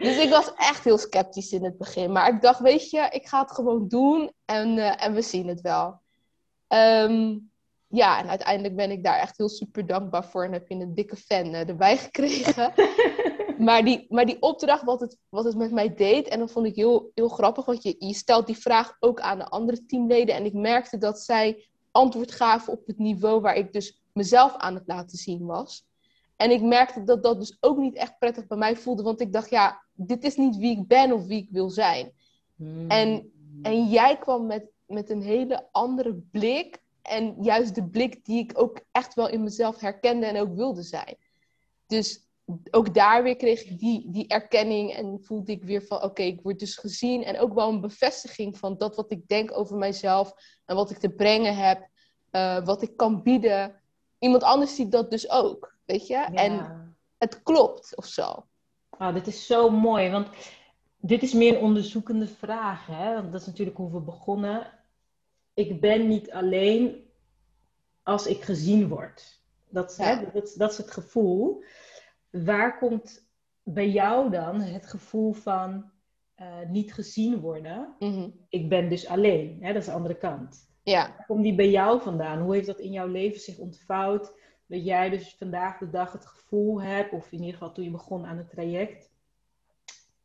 Dus 0.00 0.18
ik 0.18 0.30
was 0.30 0.54
echt 0.54 0.84
heel 0.84 0.98
sceptisch 0.98 1.52
in 1.52 1.64
het 1.64 1.78
begin. 1.78 2.12
Maar 2.12 2.34
ik 2.34 2.42
dacht, 2.42 2.60
weet 2.60 2.90
je, 2.90 3.08
ik 3.10 3.26
ga 3.26 3.40
het 3.40 3.50
gewoon 3.50 3.88
doen 3.88 4.32
en, 4.44 4.76
uh, 4.76 5.04
en 5.04 5.14
we 5.14 5.22
zien 5.22 5.48
het 5.48 5.60
wel. 5.60 6.00
Um, 6.68 7.50
ja, 7.86 8.18
en 8.18 8.28
uiteindelijk 8.28 8.76
ben 8.76 8.90
ik 8.90 9.04
daar 9.04 9.18
echt 9.18 9.36
heel 9.36 9.48
super 9.48 9.86
dankbaar 9.86 10.24
voor. 10.24 10.44
En 10.44 10.52
heb 10.52 10.68
je 10.68 10.74
een 10.74 10.94
dikke 10.94 11.16
fan 11.16 11.46
uh, 11.46 11.68
erbij 11.68 11.96
gekregen. 12.06 12.72
maar, 13.58 13.84
die, 13.84 14.06
maar 14.08 14.26
die 14.26 14.42
opdracht, 14.42 14.82
wat 14.82 15.00
het, 15.00 15.16
wat 15.28 15.44
het 15.44 15.56
met 15.56 15.72
mij 15.72 15.94
deed, 15.94 16.28
en 16.28 16.38
dat 16.38 16.52
vond 16.52 16.66
ik 16.66 16.74
heel, 16.76 17.10
heel 17.14 17.28
grappig. 17.28 17.64
Want 17.64 17.82
je, 17.82 17.94
je 17.98 18.14
stelt 18.14 18.46
die 18.46 18.58
vraag 18.58 18.96
ook 19.00 19.20
aan 19.20 19.38
de 19.38 19.48
andere 19.48 19.86
teamleden. 19.86 20.34
En 20.34 20.44
ik 20.44 20.54
merkte 20.54 20.98
dat 20.98 21.20
zij 21.20 21.68
antwoord 21.90 22.32
gaven 22.32 22.72
op 22.72 22.86
het 22.86 22.98
niveau 22.98 23.40
waar 23.40 23.56
ik 23.56 23.72
dus 23.72 24.02
mezelf 24.12 24.56
aan 24.56 24.74
het 24.74 24.86
laten 24.86 25.18
zien 25.18 25.46
was. 25.46 25.88
En 26.40 26.50
ik 26.50 26.62
merkte 26.62 27.04
dat 27.04 27.22
dat 27.22 27.38
dus 27.38 27.56
ook 27.60 27.78
niet 27.78 27.94
echt 27.94 28.18
prettig 28.18 28.46
bij 28.46 28.56
mij 28.56 28.76
voelde. 28.76 29.02
Want 29.02 29.20
ik 29.20 29.32
dacht, 29.32 29.50
ja, 29.50 29.82
dit 29.92 30.24
is 30.24 30.36
niet 30.36 30.56
wie 30.56 30.78
ik 30.78 30.86
ben 30.86 31.12
of 31.12 31.26
wie 31.26 31.42
ik 31.42 31.48
wil 31.50 31.70
zijn. 31.70 32.12
Hmm. 32.56 32.88
En, 32.88 33.32
en 33.62 33.88
jij 33.88 34.18
kwam 34.18 34.46
met, 34.46 34.64
met 34.86 35.10
een 35.10 35.22
hele 35.22 35.68
andere 35.72 36.14
blik 36.30 36.82
en 37.02 37.36
juist 37.40 37.74
de 37.74 37.88
blik 37.88 38.24
die 38.24 38.38
ik 38.38 38.52
ook 38.54 38.80
echt 38.92 39.14
wel 39.14 39.28
in 39.28 39.42
mezelf 39.42 39.80
herkende 39.80 40.26
en 40.26 40.36
ook 40.36 40.54
wilde 40.54 40.82
zijn. 40.82 41.16
Dus 41.86 42.28
ook 42.70 42.94
daar 42.94 43.22
weer 43.22 43.36
kreeg 43.36 43.64
ik 43.64 43.78
die, 43.78 44.10
die 44.10 44.28
erkenning 44.28 44.92
en 44.92 45.18
voelde 45.22 45.52
ik 45.52 45.64
weer 45.64 45.82
van 45.82 46.02
oké, 46.02 46.22
ik 46.22 46.40
word 46.42 46.58
dus 46.58 46.76
gezien. 46.76 47.24
En 47.24 47.38
ook 47.38 47.54
wel 47.54 47.68
een 47.68 47.80
bevestiging 47.80 48.58
van 48.58 48.78
dat 48.78 48.96
wat 48.96 49.10
ik 49.12 49.28
denk 49.28 49.58
over 49.58 49.76
mijzelf 49.76 50.32
en 50.64 50.76
wat 50.76 50.90
ik 50.90 50.98
te 50.98 51.10
brengen 51.10 51.56
heb, 51.56 51.88
uh, 52.32 52.64
wat 52.64 52.82
ik 52.82 52.96
kan 52.96 53.22
bieden. 53.22 53.79
Iemand 54.20 54.42
anders 54.42 54.74
ziet 54.74 54.92
dat 54.92 55.10
dus 55.10 55.30
ook, 55.30 55.76
weet 55.84 56.06
je? 56.06 56.16
En 56.16 56.94
het 57.18 57.42
klopt 57.42 57.96
of 57.96 58.06
zo. 58.06 58.46
Oh, 58.90 59.14
dit 59.14 59.26
is 59.26 59.46
zo 59.46 59.70
mooi, 59.70 60.10
want 60.10 60.28
dit 60.96 61.22
is 61.22 61.32
meer 61.32 61.56
een 61.56 61.62
onderzoekende 61.62 62.26
vraag. 62.28 62.86
Hè? 62.86 63.14
Want 63.14 63.32
dat 63.32 63.40
is 63.40 63.46
natuurlijk 63.46 63.76
hoe 63.76 63.92
we 63.92 64.00
begonnen 64.00 64.66
ik 65.60 65.80
ben 65.80 66.08
niet 66.08 66.30
alleen 66.30 67.04
als 68.02 68.26
ik 68.26 68.42
gezien 68.42 68.88
word. 68.88 69.42
Dat, 69.68 69.96
hè, 69.96 70.30
dat, 70.32 70.54
dat, 70.56 70.70
is 70.70 70.78
het 70.78 70.90
gevoel. 70.90 71.64
Waar 72.30 72.78
komt 72.78 73.28
bij 73.62 73.90
jou 73.90 74.30
dan 74.30 74.60
het 74.60 74.86
gevoel 74.86 75.32
van 75.32 75.90
uh, 76.40 76.46
niet 76.68 76.94
gezien 76.94 77.40
worden? 77.40 77.94
Mhm. 77.98 78.28
Ik 78.48 78.68
ben 78.68 78.88
dus 78.88 79.06
alleen. 79.06 79.58
Hè, 79.60 79.72
dat 79.72 79.82
is 79.82 79.88
de 79.88 79.94
andere 79.94 80.16
kant. 80.16 80.69
Ja. 80.82 81.24
Komt 81.26 81.42
die 81.42 81.54
bij 81.54 81.70
jou 81.70 82.00
vandaan? 82.02 82.40
Hoe 82.40 82.54
heeft 82.54 82.66
dat 82.66 82.80
in 82.80 82.92
jouw 82.92 83.06
leven 83.06 83.40
zich 83.40 83.58
ontvouwd? 83.58 84.32
Dat 84.66 84.84
jij 84.84 85.10
dus 85.10 85.34
vandaag 85.38 85.78
de 85.78 85.90
dag 85.90 86.12
het 86.12 86.26
gevoel 86.26 86.82
hebt, 86.82 87.12
of 87.12 87.32
in 87.32 87.38
ieder 87.38 87.52
geval 87.52 87.72
toen 87.72 87.84
je 87.84 87.90
begon 87.90 88.26
aan 88.26 88.36
het 88.36 88.50
traject, 88.50 89.10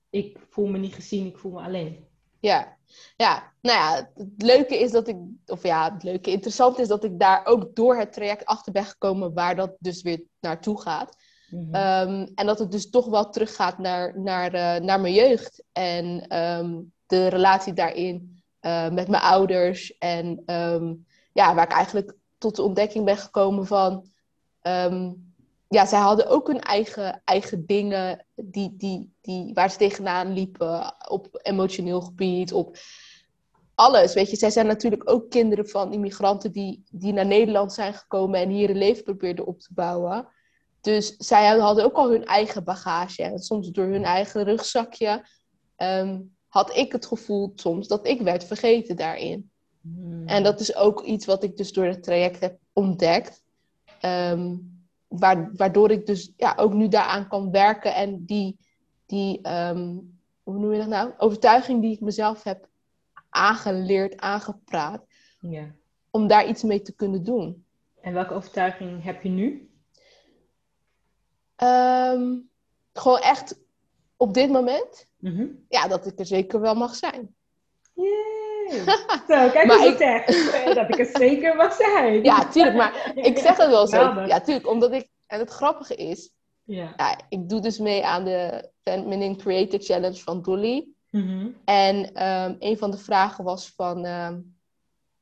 ik 0.09 0.39
voel 0.49 0.67
me 0.67 0.77
niet 0.77 0.93
gezien, 0.93 1.25
ik 1.25 1.37
voel 1.37 1.51
me 1.51 1.61
alleen. 1.61 2.07
Ja, 2.39 2.77
ja, 3.15 3.53
nou 3.61 3.77
ja, 3.77 4.11
het 4.15 4.41
leuke 4.41 4.79
is 4.79 4.91
dat 4.91 5.07
ik, 5.07 5.17
of 5.45 5.63
ja, 5.63 5.93
het 5.93 6.03
leuke, 6.03 6.31
interessant 6.31 6.79
is 6.79 6.87
dat 6.87 7.03
ik 7.03 7.19
daar 7.19 7.45
ook 7.45 7.75
door 7.75 7.97
het 7.97 8.13
traject 8.13 8.45
achter 8.45 8.71
ben 8.71 8.85
gekomen 8.85 9.33
waar 9.33 9.55
dat 9.55 9.75
dus 9.79 10.01
weer 10.01 10.23
naartoe 10.39 10.81
gaat. 10.81 11.17
Mhm. 11.49 11.73
Ehm, 11.73 12.27
en 12.35 12.45
dat 12.45 12.59
het 12.59 12.71
dus 12.71 12.89
toch 12.89 13.05
wel 13.05 13.29
teruggaat 13.29 13.77
naar, 13.77 14.19
naar, 14.19 14.53
uh, 14.53 14.85
naar 14.85 15.01
mijn 15.01 15.13
jeugd 15.13 15.63
en 15.71 16.37
um, 16.37 16.93
de 17.05 17.27
relatie 17.27 17.73
daarin 17.73 18.34
uh, 18.65 18.89
met 18.89 19.07
mijn 19.07 19.23
ouders. 19.23 19.97
En 19.97 20.43
um, 20.45 21.05
ja, 21.33 21.55
waar 21.55 21.65
ik 21.65 21.71
eigenlijk 21.71 22.15
tot 22.37 22.55
de 22.55 22.61
ontdekking 22.61 23.05
ben 23.05 23.17
gekomen 23.17 23.65
van 23.65 24.05
ja, 25.67 25.85
zij 25.85 25.99
hadden 25.99 26.27
ook 26.27 26.47
hun 26.47 26.61
eigen, 26.61 27.21
eigen 27.25 27.65
dingen 27.65 28.25
die, 28.35 28.75
die, 28.77 29.13
die, 29.21 29.53
waar 29.53 29.71
ze 29.71 29.77
tegenaan 29.77 30.33
liepen. 30.33 30.95
Op 31.09 31.27
emotioneel 31.41 32.01
gebied, 32.01 32.53
op 32.53 32.77
alles. 33.75 34.13
Weet 34.13 34.29
je, 34.29 34.35
zij 34.35 34.49
zijn 34.49 34.67
natuurlijk 34.67 35.09
ook 35.09 35.29
kinderen 35.29 35.69
van 35.69 35.93
immigranten 35.93 36.51
die, 36.51 36.83
die 36.91 37.13
naar 37.13 37.25
Nederland 37.25 37.73
zijn 37.73 37.93
gekomen 37.93 38.39
en 38.39 38.49
hier 38.49 38.69
een 38.69 38.77
leven 38.77 39.03
probeerden 39.03 39.45
op 39.45 39.59
te 39.59 39.73
bouwen. 39.73 40.27
Dus 40.81 41.15
zij 41.17 41.57
hadden 41.57 41.83
ook 41.83 41.95
al 41.95 42.09
hun 42.09 42.25
eigen 42.25 42.63
bagage. 42.63 43.23
En 43.23 43.39
soms 43.39 43.69
door 43.71 43.87
hun 43.87 44.03
eigen 44.03 44.43
rugzakje 44.43 45.27
ehm, 45.75 46.21
had 46.55 46.75
ik 46.75 46.91
het 46.91 47.05
gevoel 47.05 47.51
soms 47.55 47.87
dat 47.87 48.07
ik 48.07 48.21
werd 48.21 48.43
vergeten 48.43 48.95
daarin. 48.95 49.51
Hmm. 49.81 50.27
En 50.27 50.43
dat 50.43 50.59
is 50.59 50.75
ook 50.75 51.01
iets 51.01 51.25
wat 51.25 51.43
ik 51.43 51.57
dus 51.57 51.71
door 51.71 51.85
het 51.85 52.03
traject 52.03 52.39
heb 52.39 52.57
ontdekt. 52.73 53.43
Um, 54.01 54.83
waardoor 55.55 55.91
ik 55.91 56.05
dus 56.05 56.31
ja, 56.37 56.53
ook 56.57 56.73
nu 56.73 56.87
daaraan 56.87 57.27
kan 57.27 57.51
werken 57.51 57.95
en 57.95 58.25
die, 58.25 58.57
die 59.05 59.41
ehm, 59.41 59.97
hoe 60.43 60.57
noem 60.59 60.71
je 60.71 60.77
dat 60.77 60.87
nou? 60.87 61.13
Overtuiging 61.17 61.81
die 61.81 61.91
ik 61.91 62.01
mezelf 62.01 62.43
heb 62.43 62.67
aangeleerd, 63.29 64.17
aangepraat. 64.17 65.05
Ja. 65.39 65.65
Om 66.11 66.27
daar 66.27 66.47
iets 66.47 66.63
mee 66.63 66.81
te 66.81 66.95
kunnen 66.95 67.23
doen. 67.23 67.65
En 68.01 68.13
welke 68.13 68.33
overtuiging 68.33 69.03
heb 69.03 69.23
je 69.23 69.29
nu? 69.29 69.69
Ehm, 71.55 72.37
gewoon 72.93 73.19
echt 73.19 73.59
op 74.17 74.33
dit 74.33 74.49
moment. 74.49 75.07
Mhm. 75.17 75.45
Ja, 75.69 75.87
dat 75.87 76.05
ik 76.05 76.19
er 76.19 76.25
zeker 76.25 76.61
wel 76.61 76.75
mag 76.75 76.95
zijn. 76.95 77.35
Yeah. 77.93 78.87
Zo, 79.29 79.49
kijk 79.49 79.71
eens 79.71 79.85
ik... 79.85 79.97
zeg. 79.97 80.25
Dat 80.73 80.89
ik 80.89 80.95
het 80.95 81.17
zeker 81.17 81.55
mag 81.55 81.73
zijn. 81.73 82.23
Ja, 82.23 82.47
tuurlijk. 82.47 82.75
Maar 82.75 83.11
ik 83.15 83.37
zeg 83.37 83.57
het 83.57 83.69
wel 83.69 83.87
zo. 83.87 84.21
Ja, 84.21 84.41
tuurlijk. 84.41 84.67
Omdat 84.67 84.91
ik... 84.91 85.09
En 85.27 85.39
het 85.39 85.49
grappige 85.49 85.95
is... 85.95 86.31
Ja. 86.63 86.93
ja 86.97 87.19
ik 87.29 87.49
doe 87.49 87.59
dus 87.59 87.77
mee 87.77 88.05
aan 88.05 88.25
de 88.25 88.69
Feminine 88.81 89.35
Creator 89.35 89.79
Challenge 89.79 90.17
van 90.17 90.41
Dolly. 90.41 90.87
Mhm. 91.09 91.47
En 91.65 92.23
um, 92.23 92.55
een 92.59 92.77
van 92.77 92.91
de 92.91 92.97
vragen 92.97 93.43
was 93.43 93.73
van... 93.75 94.05
Um, 94.05 94.57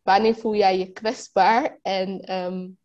wanneer 0.01 0.35
voel 0.35 0.55
jij 0.55 0.77
je 0.77 0.91
kwetsbaar? 0.91 1.79
En 1.81 2.33
um, 2.33 2.77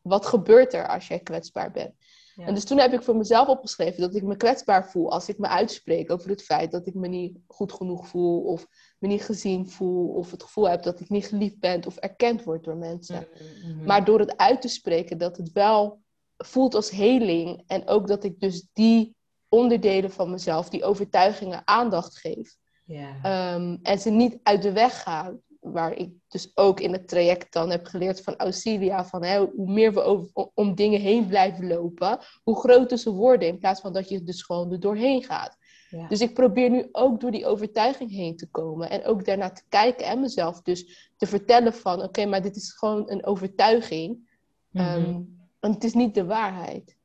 wat 0.00 0.26
gebeurt 0.26 0.74
er 0.74 0.88
als 0.88 1.08
jij 1.08 1.18
kwetsbaar 1.18 1.70
bent? 1.70 1.94
En 2.36 2.54
dus 2.54 2.64
toen 2.64 2.78
heb 2.78 2.92
ik 2.92 3.02
voor 3.02 3.16
mezelf 3.16 3.48
opgeschreven 3.48 4.00
dat 4.00 4.14
ik 4.14 4.22
me 4.22 4.36
kwetsbaar 4.36 4.90
voel 4.90 5.10
als 5.10 5.28
ik 5.28 5.38
me 5.38 5.48
uitspreek 5.48 6.10
over 6.10 6.30
het 6.30 6.42
feit 6.42 6.70
dat 6.70 6.86
ik 6.86 6.94
me 6.94 7.08
niet 7.08 7.38
goed 7.46 7.72
genoeg 7.72 8.08
voel 8.08 8.42
of 8.42 8.66
me 8.98 9.08
niet 9.08 9.22
gezien 9.22 9.68
voel 9.68 10.08
of 10.08 10.30
het 10.30 10.42
gevoel 10.42 10.68
heb 10.68 10.82
dat 10.82 11.00
ik 11.00 11.08
niet 11.08 11.26
geliefd 11.26 11.58
ben 11.58 11.86
of 11.86 11.96
erkend 11.96 12.44
word 12.44 12.64
door 12.64 12.76
mensen. 12.76 13.28
Mm-hmm. 13.62 13.86
Maar 13.86 14.04
door 14.04 14.18
het 14.18 14.36
uit 14.36 14.60
te 14.60 14.68
spreken 14.68 15.18
dat 15.18 15.36
het 15.36 15.52
wel 15.52 16.02
voelt 16.36 16.74
als 16.74 16.90
heling 16.90 17.62
en 17.66 17.88
ook 17.88 18.06
dat 18.06 18.24
ik 18.24 18.40
dus 18.40 18.68
die 18.72 19.16
onderdelen 19.48 20.10
van 20.10 20.30
mezelf, 20.30 20.68
die 20.68 20.84
overtuigingen 20.84 21.62
aandacht 21.64 22.18
geef. 22.18 22.56
Um, 22.86 23.78
en 23.82 23.98
ze 23.98 24.10
niet 24.10 24.38
uit 24.42 24.62
de 24.62 24.72
weg 24.72 25.02
gaan 25.02 25.40
waar 25.64 25.96
ik 25.96 26.10
dus 26.28 26.50
ook 26.54 26.80
in 26.80 26.92
het 26.92 27.08
traject 27.08 27.52
dan 27.52 27.70
heb 27.70 27.86
geleerd 27.86 28.22
van 28.22 28.36
Auxilia, 28.36 29.04
van 29.04 29.24
hè, 29.24 29.38
hoe 29.38 29.72
meer 29.72 29.92
we 29.92 30.02
over, 30.02 30.48
om 30.54 30.74
dingen 30.74 31.00
heen 31.00 31.26
blijven 31.26 31.66
lopen, 31.66 32.18
hoe 32.42 32.58
groter 32.58 32.98
ze 32.98 33.10
worden, 33.10 33.48
in 33.48 33.58
plaats 33.58 33.80
van 33.80 33.92
dat 33.92 34.08
je 34.08 34.22
dus 34.22 34.42
gewoon 34.42 34.72
er 34.72 34.80
doorheen 34.80 35.22
gaat. 35.22 35.56
Ja. 35.90 36.08
Dus 36.08 36.20
ik 36.20 36.34
probeer 36.34 36.70
nu 36.70 36.88
ook 36.92 37.20
door 37.20 37.30
die 37.30 37.46
overtuiging 37.46 38.10
heen 38.10 38.36
te 38.36 38.50
komen 38.50 38.90
en 38.90 39.04
ook 39.04 39.24
daarna 39.24 39.50
te 39.50 39.62
kijken 39.68 40.06
en 40.06 40.20
mezelf 40.20 40.62
dus 40.62 41.10
te 41.16 41.26
vertellen 41.26 41.74
van, 41.74 42.02
oké, 42.02 42.26
maar 42.26 42.42
dit 42.42 42.56
is 42.56 42.72
gewoon 42.72 43.10
een 43.10 43.26
overtuiging, 43.26 44.32
mm 44.70 45.32
want 45.64 45.74
het 45.74 45.84
is 45.84 45.94
niet 45.94 46.14
de 46.14 46.24
waarheid. 46.24 46.96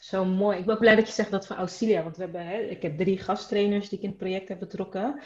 Zo 0.00 0.24
mooi. 0.24 0.58
Ik 0.58 0.64
ben 0.64 0.74
ook 0.74 0.80
blij 0.80 0.96
dat 0.96 1.06
je 1.06 1.12
zegt 1.12 1.30
dat 1.30 1.46
van 1.46 1.56
Auxilia, 1.56 2.02
want 2.02 2.16
we 2.16 2.22
hebben, 2.22 2.46
hè, 2.46 2.58
ik 2.58 2.82
heb 2.82 2.98
drie 2.98 3.18
gasttrainers 3.18 3.88
die 3.88 3.98
ik 3.98 4.04
in 4.04 4.10
het 4.10 4.18
project 4.18 4.48
heb 4.48 4.58
betrokken. 4.58 5.20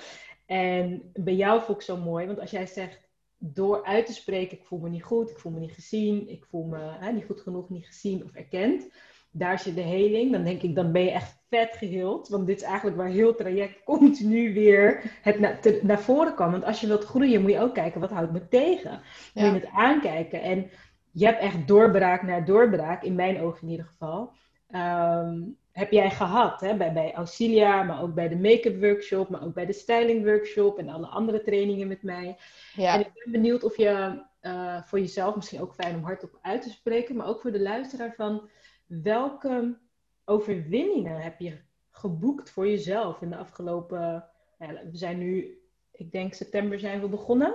En 0.49 1.11
bij 1.13 1.35
jou 1.35 1.63
voel 1.63 1.77
ik 1.77 1.83
zo 1.83 1.97
mooi, 1.97 2.27
want 2.27 2.41
als 2.41 2.51
jij 2.51 2.67
zegt 2.67 3.09
door 3.39 3.85
uit 3.85 4.07
te 4.07 4.13
spreken, 4.13 4.59
ik 4.59 4.65
voel 4.65 4.79
me 4.79 4.89
niet 4.89 5.03
goed, 5.03 5.31
ik 5.31 5.39
voel 5.39 5.53
me 5.53 5.61
niet 5.61 5.73
gezien, 5.73 6.29
ik 6.29 6.45
voel 6.45 6.65
me 6.65 6.79
hè, 6.79 7.13
niet 7.13 7.25
goed 7.25 7.41
genoeg, 7.41 7.69
niet 7.69 7.87
gezien 7.87 8.25
of 8.25 8.33
erkend, 8.33 8.89
daar 9.31 9.59
zit 9.59 9.75
de 9.75 9.81
heling, 9.81 10.33
dan 10.33 10.45
denk 10.45 10.63
ik, 10.63 10.75
dan 10.75 10.93
ben 10.93 11.03
je 11.03 11.11
echt 11.11 11.39
vet 11.49 11.77
geheeld. 11.77 12.29
Want 12.29 12.47
dit 12.47 12.57
is 12.57 12.63
eigenlijk 12.63 12.97
waar 12.97 13.09
heel 13.09 13.35
traject 13.35 13.85
continu 13.85 14.55
weer 14.55 15.19
het 15.23 15.83
naar 15.83 16.01
voren 16.01 16.35
kan. 16.35 16.51
Want 16.51 16.65
als 16.65 16.81
je 16.81 16.87
wilt 16.87 17.05
groeien, 17.05 17.43
moet 17.43 17.51
je 17.51 17.61
ook 17.61 17.75
kijken, 17.75 18.01
wat 18.01 18.11
houdt 18.11 18.33
me 18.33 18.49
tegen? 18.49 19.01
Moet 19.35 19.45
je 19.45 19.51
het 19.51 19.71
aankijken. 19.73 20.43
En 20.43 20.71
je 21.11 21.25
hebt 21.25 21.41
echt 21.41 21.69
doorbraak 21.69 22.23
naar 22.23 22.45
doorbraak, 22.45 23.03
in 23.03 23.15
mijn 23.15 23.41
ogen 23.41 23.63
in 23.63 23.69
ieder 23.69 23.87
geval. 23.87 24.33
Ehm, 24.71 25.41
heb 25.79 25.91
jij 25.91 26.11
gehad 26.11 26.61
hè? 26.61 26.77
Bij, 26.77 26.93
bij 26.93 27.15
Auxilia, 27.15 27.83
maar 27.83 28.03
ook 28.03 28.15
bij 28.15 28.29
de 28.29 28.37
make-up 28.37 28.81
workshop, 28.81 29.29
maar 29.29 29.43
ook 29.43 29.55
bij 29.55 29.67
de 29.67 29.73
styling 29.73 30.25
workshop 30.25 30.79
en 30.79 30.89
alle 30.89 31.07
andere 31.07 31.43
trainingen 31.43 31.89
met 31.89 32.03
mij. 32.03 32.37
Ja. 32.75 32.95
En 32.95 33.01
ik 33.01 33.11
ben 33.15 33.33
benieuwd 33.33 33.65
of 33.65 33.77
je 33.77 34.23
uh, 34.43 34.83
voor 34.83 34.99
jezelf, 34.99 35.35
misschien 35.35 35.61
ook 35.61 35.75
fijn 35.75 35.95
om 35.95 36.05
hardop 36.05 36.39
uit 36.43 36.63
te 36.63 36.71
spreken, 36.71 37.17
maar 37.17 37.27
ook 37.27 37.41
voor 37.41 37.53
de 37.53 37.61
luisteraar 37.61 38.15
van 38.15 38.49
welke 38.87 39.79
overwinningen 40.25 41.21
heb 41.21 41.41
je 41.41 41.61
geboekt 41.91 42.51
voor 42.51 42.69
jezelf 42.69 43.23
in 43.23 43.31
de 43.31 43.37
afgelopen, 43.37 44.29
ja, 44.59 44.73
we 44.73 44.97
zijn 44.97 45.19
nu, 45.19 45.59
ik 45.93 46.13
denk 46.13 46.35
september 46.35 46.79
zijn 46.79 47.01
we 47.01 47.09
begonnen. 47.09 47.55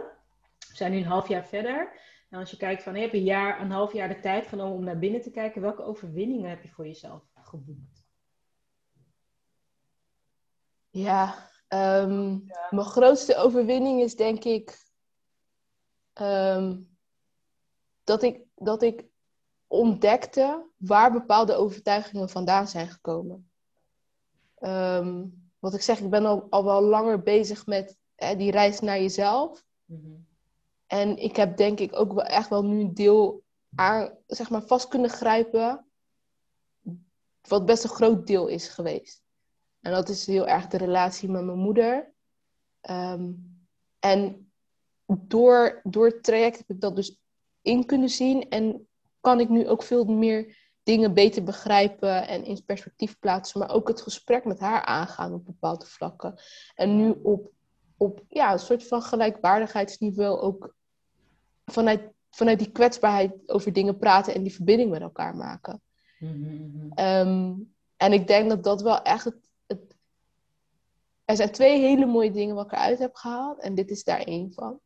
We 0.69 0.75
zijn 0.75 0.91
nu 0.91 0.97
een 0.97 1.05
half 1.05 1.27
jaar 1.27 1.45
verder. 1.45 1.91
En 2.29 2.39
als 2.39 2.51
je 2.51 2.57
kijkt 2.57 2.83
van, 2.83 2.93
hey, 2.93 3.01
heb 3.01 3.11
je 3.11 3.17
een 3.17 3.23
jaar, 3.23 3.61
een 3.61 3.71
half 3.71 3.93
jaar 3.93 4.07
de 4.07 4.19
tijd 4.19 4.47
genomen 4.47 4.77
om 4.77 4.83
naar 4.83 4.99
binnen 4.99 5.21
te 5.21 5.31
kijken, 5.31 5.61
welke 5.61 5.83
overwinningen 5.83 6.49
heb 6.49 6.63
je 6.63 6.69
voor 6.69 6.85
jezelf 6.85 7.21
geboekt? 7.41 7.92
Ja, 10.93 11.49
ehm, 11.67 12.37
mijn 12.69 12.85
grootste 12.85 13.35
overwinning 13.35 14.01
is 14.01 14.15
denk 14.15 14.43
ik 14.43 14.85
ehm, 16.13 16.79
dat, 18.03 18.23
ik 18.23 18.41
dat 18.55 18.81
ik 18.81 19.05
ontdekte 19.67 20.69
waar 20.77 21.11
bepaalde 21.11 21.55
overtuigingen 21.55 22.29
vandaan 22.29 22.67
zijn 22.67 22.87
gekomen. 22.87 23.49
Um, 24.59 25.49
wat 25.59 25.73
ik 25.73 25.81
zeg, 25.81 25.99
ik 25.99 26.09
ben 26.09 26.25
al, 26.25 26.47
al 26.49 26.63
wel 26.63 26.81
langer 26.81 27.21
bezig 27.21 27.65
met 27.65 27.97
hè, 28.15 28.35
die 28.35 28.51
reis 28.51 28.79
naar 28.79 28.99
jezelf. 28.99 29.65
Mhm. 29.85 30.15
En 30.87 31.17
ik 31.17 31.35
heb 31.35 31.57
denk 31.57 31.79
ik 31.79 31.95
ook 31.95 32.13
wel 32.13 32.25
echt 32.25 32.49
wel 32.49 32.63
nu 32.63 32.79
een 32.79 32.93
deel 32.93 33.43
aan, 33.75 34.17
zeg 34.27 34.49
maar, 34.49 34.61
vast 34.61 34.87
kunnen 34.87 35.09
grijpen. 35.09 35.85
Wat 37.41 37.65
best 37.65 37.83
een 37.83 37.89
groot 37.89 38.27
deel 38.27 38.47
is 38.47 38.67
geweest. 38.67 39.22
En 39.83 39.91
dat 39.91 40.09
is 40.09 40.25
heel 40.25 40.47
erg 40.47 40.67
de 40.67 40.77
relatie 40.77 41.29
met 41.29 41.43
mijn 41.43 41.57
moeder. 41.57 42.13
Ehm, 42.81 43.31
en 43.99 44.51
door, 45.05 45.81
door 45.83 46.05
het 46.05 46.23
traject 46.23 46.57
heb 46.57 46.69
ik 46.69 46.81
dat 46.81 46.95
dus 46.95 47.21
in 47.61 47.85
kunnen 47.85 48.09
zien. 48.09 48.49
En 48.49 48.87
kan 49.19 49.39
ik 49.39 49.49
nu 49.49 49.67
ook 49.67 49.83
veel 49.83 50.05
meer 50.05 50.57
dingen 50.83 51.13
beter 51.13 51.43
begrijpen 51.43 52.27
en 52.27 52.45
in 52.45 52.65
perspectief 52.65 53.19
plaatsen. 53.19 53.59
Maar 53.59 53.69
ook 53.69 53.87
het 53.87 54.01
gesprek 54.01 54.45
met 54.45 54.59
haar 54.59 54.81
aangaan 54.81 55.33
op 55.33 55.45
bepaalde 55.45 55.85
vlakken. 55.85 56.39
En 56.75 56.95
nu 56.95 57.19
op, 57.23 57.51
op 57.97 58.23
ja, 58.29 58.51
een 58.51 58.59
soort 58.59 58.87
van 58.87 59.01
gelijkwaardigheidsniveau 59.01 60.39
ook 60.39 60.75
vanuit, 61.65 62.01
vanuit 62.29 62.59
die 62.59 62.71
kwetsbaarheid 62.71 63.33
over 63.45 63.73
dingen 63.73 63.97
praten 63.97 64.33
en 64.33 64.43
die 64.43 64.55
verbinding 64.55 64.89
met 64.89 65.01
elkaar 65.01 65.35
maken. 65.35 65.81
Mm-hmm. 66.19 66.91
Ehm, 66.93 67.53
en 67.97 68.13
ik 68.13 68.27
denk 68.27 68.49
dat 68.49 68.63
dat 68.63 68.81
wel 68.81 69.01
echt 69.01 69.25
het, 69.25 69.51
er 71.33 71.39
zijn 71.39 71.51
twee 71.51 71.79
hele 71.79 72.05
mooie 72.05 72.31
dingen 72.31 72.55
wat 72.55 72.65
ik 72.65 72.71
eruit 72.71 72.99
heb 72.99 73.15
gehaald. 73.15 73.59
En 73.59 73.75
dit 73.75 73.89
is 73.89 74.03
daar 74.03 74.19
één 74.19 74.53
van. 74.53 74.79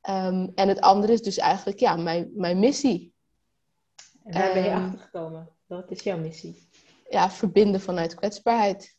Ehm, 0.00 0.48
en 0.54 0.68
het 0.68 0.80
andere 0.80 1.12
is 1.12 1.22
dus 1.22 1.38
eigenlijk 1.38 1.78
ja, 1.78 1.96
mijn, 1.96 2.30
mijn 2.34 2.58
missie. 2.58 3.14
En 4.24 4.32
daar 4.32 4.52
ben 4.52 4.62
je 4.62 4.70
um, 4.70 4.84
achter 4.84 4.98
gekomen? 4.98 5.48
Wat 5.66 5.90
is 5.90 6.00
jouw 6.00 6.18
missie? 6.18 6.68
Ja, 7.08 7.30
verbinden 7.30 7.80
vanuit 7.80 8.14
kwetsbaarheid. 8.14 8.96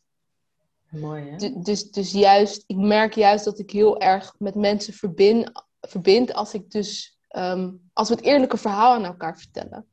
Mooi 0.90 1.30
hè? 1.30 1.62
dus, 1.62 1.92
dus 1.92 2.12
juist, 2.12 2.64
ik 2.68 2.76
merk 2.76 3.14
juist 3.14 3.46
dat 3.46 3.60
ik 3.60 3.72
heel 3.72 4.00
erg 4.00 4.36
met 4.38 4.56
mensen 4.56 4.94
verbind, 4.94 5.52
verbind 5.82 6.34
als 6.34 6.54
ik 6.54 6.72
dus, 6.72 7.20
ehm, 7.28 7.72
als 7.94 8.10
we 8.10 8.16
het 8.16 8.24
eerlijke 8.24 8.58
verhaal 8.58 8.94
aan 8.94 9.06
elkaar 9.06 9.38
vertellen. 9.38 9.88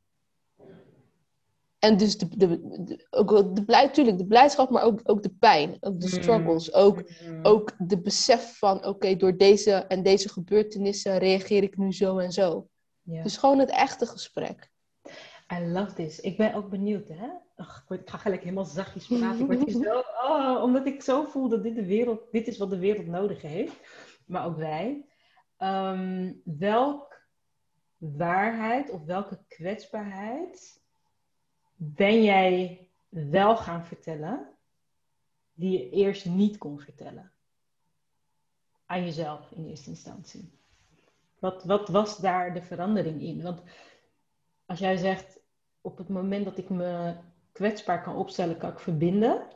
En 1.79 1.97
dus 1.97 2.17
de, 2.17 2.27
de, 2.37 3.07
ook 3.09 3.55
de, 3.55 3.63
blij, 3.65 3.89
tuurlijk, 3.89 4.17
de 4.17 4.27
blijdschap, 4.27 4.69
maar 4.69 4.83
ook, 4.83 4.99
ook 5.03 5.23
de 5.23 5.33
pijn, 5.39 5.77
ook 5.79 5.99
de 5.99 6.07
mm. 6.07 6.21
struggles, 6.21 6.73
ook, 6.73 7.03
mm. 7.21 7.45
ook 7.45 7.71
de 7.77 8.01
besef 8.01 8.57
van, 8.57 8.85
oké, 8.85 9.15
door 9.15 9.37
deze 9.37 9.71
en 9.71 10.03
deze 10.03 10.29
gebeurtenissen 10.29 11.17
reageer 11.17 11.63
ik 11.63 11.77
nu 11.77 11.93
zo 11.93 12.17
en 12.17 12.31
zo. 12.31 12.67
Dus 13.03 13.37
gewoon 13.37 13.59
het 13.59 13.69
echte 13.69 14.05
gesprek. 14.05 14.69
I 15.53 15.65
love 15.65 15.93
this. 15.93 16.19
Ik 16.19 16.37
ben 16.37 16.53
ook 16.53 16.69
benieuwd, 16.69 17.07
hè? 17.07 17.27
Ach, 17.55 17.85
ik 17.89 18.09
ga 18.09 18.17
gelijk 18.17 18.41
helemaal 18.43 18.65
zachtjes 18.65 19.07
praten. 19.07 19.51
Ik 19.51 19.71
zo, 19.71 20.03
oh, 20.27 20.63
omdat 20.63 20.85
ik 20.85 21.01
zo 21.01 21.23
voel 21.23 21.49
dat 21.49 21.63
dit, 21.63 21.75
de 21.75 21.85
wereld, 21.85 22.21
dit 22.31 22.47
is 22.47 22.57
wat 22.57 22.69
de 22.69 22.79
wereld 22.79 23.07
nodig 23.07 23.41
heeft, 23.41 23.75
maar 24.25 24.45
ook 24.45 24.57
wij. 24.57 25.05
Um, 25.59 26.41
welk 26.43 27.21
waarheid 27.97 28.89
of 28.89 29.05
welke 29.05 29.39
kwetsbaarheid 29.47 30.81
ben 31.77 32.23
jij 32.23 32.79
wel 33.09 33.57
gaan 33.57 33.85
vertellen 33.85 34.49
die 35.53 35.71
je 35.71 35.89
eerst 35.89 36.25
niet 36.25 36.57
kon 36.57 36.79
vertellen? 36.79 37.31
Aan 38.85 39.03
jezelf 39.03 39.51
in 39.51 39.65
eerste 39.65 39.89
instantie. 39.89 40.51
Wat, 41.39 41.63
wat 41.63 41.89
was 41.89 42.17
daar 42.17 42.53
de 42.53 42.61
verandering 42.61 43.21
in? 43.21 43.41
Want 43.41 43.61
als 44.65 44.79
jij 44.79 44.97
zegt, 44.97 45.39
op 45.81 45.97
het 45.97 46.09
moment 46.09 46.45
dat 46.45 46.57
ik 46.57 46.69
me 46.69 47.15
kwetsbaar 47.51 48.03
kan 48.03 48.15
opstellen, 48.15 48.57
kan 48.57 48.71
ik 48.71 48.79
verbinden. 48.79 49.47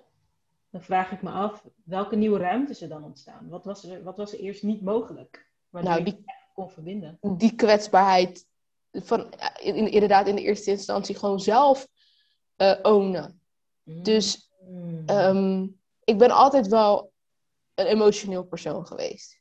Dan 0.70 0.82
vraag 0.82 1.12
ik 1.12 1.22
me 1.22 1.30
af, 1.30 1.66
welke 1.84 2.16
nieuwe 2.16 2.40
ruimtes 2.40 2.82
er 2.82 2.90
dan 2.90 3.04
ontstaan? 3.04 3.50
Wat 3.50 3.66
was 3.66 3.84
er, 3.84 4.04
wat 4.04 4.18
was 4.18 4.34
er 4.34 4.40
eerst 4.40 4.64
niet 4.64 4.82
mogelijk? 4.82 5.50
Waardoor 5.70 5.92
nou, 5.92 6.04
die, 6.04 6.24
kon 6.54 6.70
verbinden. 6.70 7.18
Die 7.22 7.56
kwetsbaarheid, 7.56 8.48
van, 8.92 9.34
inderdaad 9.62 10.28
in 10.28 10.36
de 10.36 10.42
eerste 10.42 10.72
instantie 10.72 11.16
gewoon 11.16 11.40
zelf 11.40 11.88
uh, 12.62 12.74
ownen. 12.82 13.41
Mm. 13.84 14.04
Dus 14.04 14.52
ehm, 15.06 15.67
ik 16.04 16.17
ben 16.17 16.32
altijd 16.32 16.67
wel 16.67 17.12
een 17.76 17.86
emotioneel 17.86 18.43
persoon 18.43 18.88
geweest. 18.88 19.39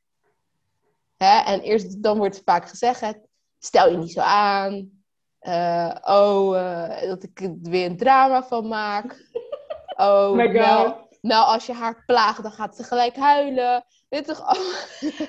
Hè? 1.16 1.38
En 1.40 1.60
eerst 1.60 2.02
dan 2.02 2.18
wordt 2.18 2.42
vaak 2.44 2.68
gezegd, 2.68 3.18
stel 3.58 3.90
je 3.90 3.96
niet 3.96 4.12
zo 4.12 4.20
aan. 4.20 4.98
Uh, 5.40 5.94
oh, 6.02 6.56
uh, 6.56 7.02
dat 7.02 7.22
ik 7.22 7.40
er 7.40 7.56
weer 7.62 7.86
een 7.86 7.96
drama 7.96 8.42
van 8.42 8.68
maak. 8.68 9.16
Oh, 9.96 10.32
My 10.32 10.46
God. 10.46 10.96
Nou, 11.20 11.46
als 11.46 11.66
je 11.66 11.72
haar 11.72 12.02
plaagt, 12.06 12.42
dan 12.42 12.52
gaat 12.52 12.76
ze 12.76 12.84
gelijk 12.84 13.16
huilen. 13.16 13.84
Dit 14.08 14.26
toch 14.26 14.56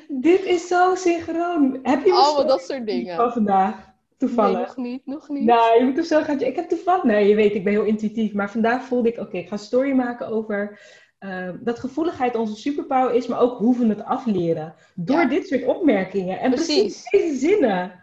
Dit 0.07 0.43
is 0.43 0.67
zo 0.67 0.95
synchroon. 0.95 1.79
Heb 1.83 2.05
je 2.05 2.13
allemaal 2.13 2.47
dat 2.47 2.61
soort 2.61 2.85
dingen 2.85 3.15
van 3.15 3.31
vandaag? 3.31 3.90
Toevallig. 4.27 4.55
Nee, 4.55 4.65
nog 4.65 4.77
niet, 4.77 5.05
nog 5.05 5.29
niet. 5.29 5.43
Nou, 5.43 5.79
je 5.79 5.85
moet 5.85 5.97
er 5.97 6.03
zo 6.03 6.21
gaan. 6.21 6.39
Ik 6.39 6.55
heb 6.55 6.69
toevallig. 6.69 7.03
Nee, 7.03 7.27
je 7.27 7.35
weet, 7.35 7.55
ik 7.55 7.63
ben 7.63 7.73
heel 7.73 7.83
intuïtief. 7.83 8.33
Maar 8.33 8.51
vandaag 8.51 8.83
voelde 8.83 9.09
ik, 9.09 9.17
oké, 9.17 9.37
ik 9.37 9.47
ga 9.47 9.53
een 9.53 9.59
story 9.59 9.91
maken 9.91 10.27
over 10.27 10.79
uh, 11.19 11.49
dat 11.59 11.79
gevoeligheid 11.79 12.35
onze 12.35 12.55
superpower 12.55 13.13
is, 13.13 13.27
maar 13.27 13.39
ook 13.39 13.57
hoe 13.57 13.77
we 13.77 13.85
het 13.85 14.03
afleren. 14.03 14.75
Door 14.95 15.27
dit 15.27 15.47
soort 15.47 15.65
opmerkingen. 15.65 16.39
En 16.39 16.51
precies, 16.51 17.09
deze 17.09 17.37
zinnen. 17.37 17.99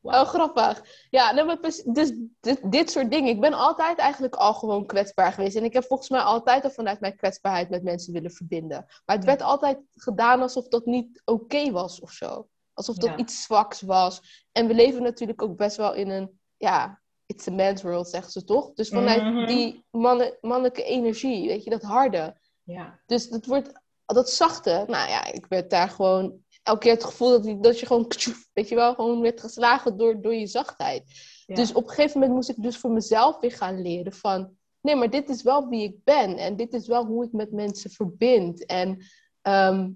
Wow. 0.00 0.14
Oh, 0.14 0.20
grappig. 0.20 0.84
Ja, 1.10 1.32
nou, 1.32 1.58
dus 1.84 2.12
dit, 2.40 2.72
dit, 2.72 2.90
soort 2.90 3.10
dingen. 3.10 3.30
Ik 3.30 3.40
ben 3.40 3.52
altijd 3.52 3.98
eigenlijk 3.98 4.34
al 4.34 4.54
gewoon 4.54 4.86
kwetsbaar 4.86 5.32
geweest. 5.32 5.56
En 5.56 5.64
ik 5.64 5.72
heb 5.72 5.84
volgens 5.84 6.08
mij 6.08 6.20
altijd 6.20 6.64
al 6.64 6.70
vanuit 6.70 7.00
mijn 7.00 7.16
kwetsbaarheid 7.16 7.70
met 7.70 7.82
mensen 7.82 8.12
willen 8.12 8.30
verbinden. 8.30 8.84
Maar 9.06 9.16
het 9.16 9.24
werd 9.24 9.42
altijd 9.42 9.78
gedaan 9.94 10.40
alsof 10.40 10.68
dat 10.68 10.86
niet 10.86 11.22
oké 11.24 11.70
was 11.70 12.00
of 12.00 12.10
zo. 12.10 12.46
Alsof 12.74 12.96
dat 12.96 13.20
iets 13.20 13.42
zwaks 13.42 13.80
was. 13.80 14.46
En 14.52 14.66
we 14.66 14.74
leven 14.74 15.02
natuurlijk 15.02 15.42
ook 15.42 15.56
best 15.56 15.76
wel 15.76 15.94
in 15.94 16.10
een, 16.10 16.40
ja, 16.56 17.00
it's 17.26 17.48
a 17.48 17.50
man's 17.50 17.82
world, 17.82 18.08
zeggen 18.08 18.32
ze 18.32 18.44
toch? 18.44 18.72
Dus 18.72 18.88
vanuit 18.88 19.22
mhm. 19.22 19.46
die 19.46 19.84
mannen, 19.90 20.38
mannelijke 20.40 20.84
energie, 20.84 21.48
weet 21.48 21.64
je, 21.64 21.70
dat 21.70 21.82
harde. 21.82 22.36
Ja. 22.62 23.00
Dus 23.06 23.28
dat 23.28 23.46
wordt, 23.46 23.72
dat 24.06 24.30
zachte, 24.30 24.84
nou 24.86 25.08
ja, 25.08 25.32
ik 25.32 25.46
werd 25.48 25.70
daar 25.70 25.88
gewoon 25.88 26.40
elke 26.62 26.80
keer 26.80 26.92
het 26.92 27.04
gevoel 27.04 27.42
dat, 27.42 27.62
dat 27.62 27.80
je 27.80 27.86
gewoon, 27.86 28.06
weet 28.52 28.68
je 28.68 28.74
wel, 28.74 28.94
gewoon 28.94 29.20
werd 29.20 29.40
geslagen 29.40 29.96
door, 29.96 30.20
door 30.20 30.34
je 30.34 30.46
zachtheid. 30.46 31.02
Dus 31.46 31.72
op 31.72 31.82
een 31.82 31.94
gegeven 31.94 32.20
moment 32.20 32.36
moest 32.36 32.48
ik 32.48 32.62
dus 32.62 32.76
voor 32.76 32.90
mezelf 32.90 33.40
weer 33.40 33.52
gaan 33.52 33.82
leren 33.82 34.12
van, 34.12 34.56
nee, 34.80 34.96
maar 34.96 35.10
dit 35.10 35.28
is 35.28 35.42
wel 35.42 35.68
wie 35.68 35.82
ik 35.82 36.04
ben 36.04 36.36
en 36.36 36.56
dit 36.56 36.72
is 36.72 36.86
wel 36.86 37.04
hoe 37.04 37.24
ik 37.24 37.32
met 37.32 37.52
mensen 37.52 37.90
verbind. 37.90 38.66
En 38.66 39.06
ehm, 39.42 39.90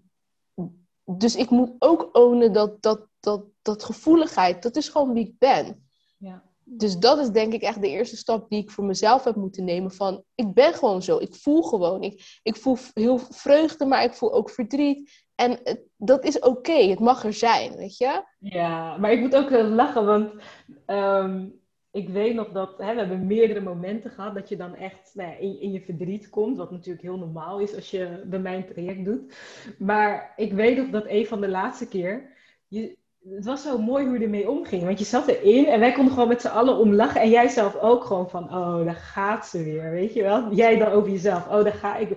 dus 1.07 1.37
ik 1.37 1.51
moet 1.51 1.71
ook 1.79 2.09
ownen 2.13 2.53
dat, 2.53 2.83
dat, 2.83 3.07
dat, 3.21 3.45
dat 3.63 3.85
gevoeligheid, 3.85 4.63
dat 4.63 4.77
is 4.77 4.89
gewoon 4.89 5.13
wie 5.13 5.27
ik 5.27 5.39
ben. 5.39 5.89
Ja. 6.19 6.43
Dus 6.69 6.99
dat 6.99 7.19
is 7.19 7.31
denk 7.31 7.53
ik 7.53 7.63
echt 7.63 7.81
de 7.81 7.89
eerste 7.89 8.17
stap 8.17 8.49
die 8.49 8.63
ik 8.63 8.71
voor 8.71 8.85
mezelf 8.85 9.25
heb 9.25 9.37
moeten 9.37 9.65
nemen. 9.65 9.91
Van, 9.91 10.25
ik 10.35 10.55
ben 10.55 10.75
gewoon 10.75 11.03
zo. 11.03 11.19
Ik 11.19 11.35
voel 11.35 11.63
gewoon. 11.63 12.03
Ik, 12.03 12.41
ik 12.43 12.57
voel 12.57 12.77
heel 12.93 13.19
vreugde, 13.19 13.85
maar 13.85 14.05
ik 14.05 14.15
voel 14.15 14.33
ook 14.33 14.51
verdriet. 14.51 15.25
En 15.35 15.59
dat 15.97 16.25
is 16.25 16.39
oké. 16.39 16.73
Het 16.73 17.01
mag 17.01 17.25
er 17.25 17.33
zijn, 17.33 17.77
weet 17.77 17.97
je? 17.97 18.23
Ja, 18.39 18.97
maar 18.97 19.13
ik 19.13 19.21
moet 19.21 19.37
ook 19.37 19.51
lachen, 19.51 20.07
want 20.07 20.43
ehm, 20.87 21.49
ik 21.97 22.09
weet 22.09 22.35
nog 22.35 22.53
dat 22.53 22.79
hè, 22.79 22.93
we 22.93 22.99
hebben 22.99 23.27
meerdere 23.27 23.61
momenten 23.61 24.11
gehad 24.11 24.35
dat 24.35 24.49
je 24.49 24.57
dan 24.57 24.75
echt 24.75 25.11
nou 25.15 25.31
ja, 25.31 25.37
in, 25.37 25.61
in, 25.61 25.73
je 25.73 25.81
verdriet 25.81 26.29
komt, 26.29 26.57
wat 26.57 26.71
natuurlijk 26.71 27.03
heel 27.03 27.19
normaal 27.19 27.59
is 27.59 27.75
als 27.75 27.91
je 27.91 28.23
bij 28.27 28.39
mijn 28.39 28.67
traject 28.67 29.05
doet. 29.05 29.35
Maar 29.79 30.33
ik 30.37 30.53
weet 30.53 30.77
nog 30.77 30.91
dat 30.91 31.05
een 31.07 31.27
van 31.27 31.41
de 31.41 31.49
laatste 31.49 31.89
keer, 31.89 32.31
je, 32.69 32.97
het 33.29 33.45
was 33.45 33.63
zo 33.63 33.79
mooi 33.79 34.07
hoe 34.07 34.19
je 34.19 34.25
ermee 34.25 34.51
omging, 34.51 34.85
want 34.85 34.99
je 34.99 35.05
zat 35.05 35.29
erin 35.29 35.67
en 35.67 35.81
wij 35.81 35.93
konden 35.93 36.13
gewoon 36.13 36.29
met 36.29 36.41
z'n 36.41 36.47
allen 36.47 36.77
om 36.77 36.95
lachen 36.95 37.21
en 37.21 37.31
jij 37.31 37.49
zelf 37.49 37.77
ook 37.77 38.05
gewoon 38.05 38.31
van, 38.31 38.45
oh, 38.45 38.85
daar 38.85 38.95
gaat 38.95 39.47
ze 39.47 39.63
weer, 39.63 39.91
weet 39.91 40.15
je 40.15 40.23
wel? 40.23 40.55
Jij 40.55 40.79
dan 40.79 40.93
over 40.93 41.11
jezelf, 41.11 41.47
oh, 41.47 41.65
daar 41.65 41.73
ga 41.73 41.97
ik. 41.97 42.09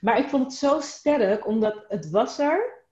Maar 0.00 0.18
ik 0.18 0.28
vond 0.28 0.44
het 0.44 0.54
zo 0.54 0.80
sterk, 0.80 1.46
omdat 1.46 1.84
het 1.88 2.10
was 2.10 2.38
er 2.38 2.84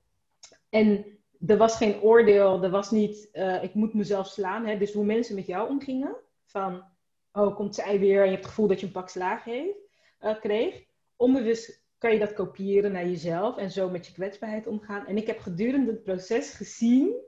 en 0.68 1.04
er 1.46 1.56
was 1.56 1.76
geen 1.76 2.00
oordeel, 2.00 2.62
er 2.62 2.70
was 2.70 2.90
niet, 2.90 3.28
uh, 3.32 3.62
ik 3.62 3.74
moet 3.74 3.94
mezelf 3.94 4.26
slaan. 4.26 4.66
Hè? 4.66 4.78
Dus 4.78 4.92
hoe 4.92 5.04
mensen 5.04 5.35
met 5.35 5.46
jou 5.46 5.68
omgingen, 5.68 6.16
van, 6.46 6.85
oh, 7.32 7.56
komt 7.56 7.74
zij 7.74 7.98
weer 7.98 8.18
en 8.18 8.24
je 8.24 8.30
hebt 8.30 8.42
het 8.42 8.48
gevoel 8.48 8.68
dat 8.68 8.80
je 8.80 8.87
een 8.87 8.92
pak 8.92 9.09
slaag 9.09 9.44
heeft, 9.44 9.78
uh, 10.20 10.40
kreeg. 10.40 10.85
Onbewust 11.16 11.85
kan 11.98 12.12
je 12.12 12.18
dat 12.18 12.32
kopiëren 12.32 12.92
naar 12.92 13.06
jezelf 13.06 13.56
en 13.56 13.70
zo 13.70 13.90
met 13.90 14.06
je 14.06 14.12
kwetsbaarheid 14.12 14.66
omgaan. 14.66 15.06
En 15.06 15.16
ik 15.16 15.26
heb 15.26 15.38
gedurende 15.38 15.90
het 15.90 16.02
proces 16.02 16.50
gezien 16.50 17.24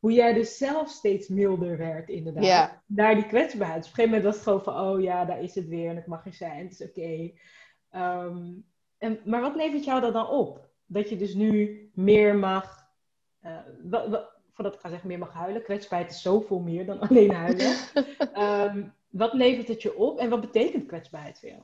hoe 0.00 0.12
jij 0.12 0.32
dus 0.32 0.56
zelf 0.56 0.88
steeds 0.88 1.28
milder 1.28 1.76
werd, 1.76 2.08
inderdaad. 2.08 2.44
Ja. 2.44 2.82
Naar 2.86 3.14
die 3.14 3.26
kwetsbaarheid. 3.26 3.82
Dus 3.82 3.90
op 3.92 3.98
een 3.98 4.04
gegeven 4.04 4.04
moment 4.04 4.24
was 4.24 4.34
het 4.34 4.44
gewoon 4.44 4.62
van, 4.62 4.80
oh 4.80 5.02
ja, 5.02 5.24
daar 5.24 5.42
is 5.42 5.54
het 5.54 5.68
weer 5.68 5.90
en 5.90 5.96
het 5.96 6.06
mag 6.06 6.26
er 6.26 6.34
zijn, 6.34 6.64
het 6.64 6.72
is 6.72 6.88
oké. 6.88 7.32
Ehm, 7.90 8.52
en 8.98 9.20
maar 9.24 9.40
wat 9.40 9.56
levert 9.56 9.84
jou 9.84 10.00
dat 10.00 10.12
dan 10.12 10.28
op? 10.28 10.68
Dat 10.86 11.08
je 11.08 11.16
dus 11.16 11.34
nu 11.34 11.80
meer 11.94 12.36
mag, 12.36 12.88
uh, 13.42 13.58
voordat 14.54 14.74
ik 14.74 14.80
ga 14.80 14.88
zeggen 14.88 15.08
meer 15.08 15.18
mag 15.18 15.32
huilen, 15.32 15.62
kwetsbaarheid 15.62 16.10
is 16.10 16.22
zoveel 16.22 16.58
meer 16.58 16.86
dan 16.86 17.00
alleen 17.00 17.34
huilen. 17.34 17.76
um, 18.74 18.94
wat 19.20 19.32
levert 19.32 19.68
het 19.68 19.82
je 19.82 19.96
op 19.96 20.18
en 20.18 20.30
wat 20.30 20.40
betekent 20.40 20.86
kwetsbaarheid 20.86 21.38
voor 21.38 21.48
jou? 21.48 21.62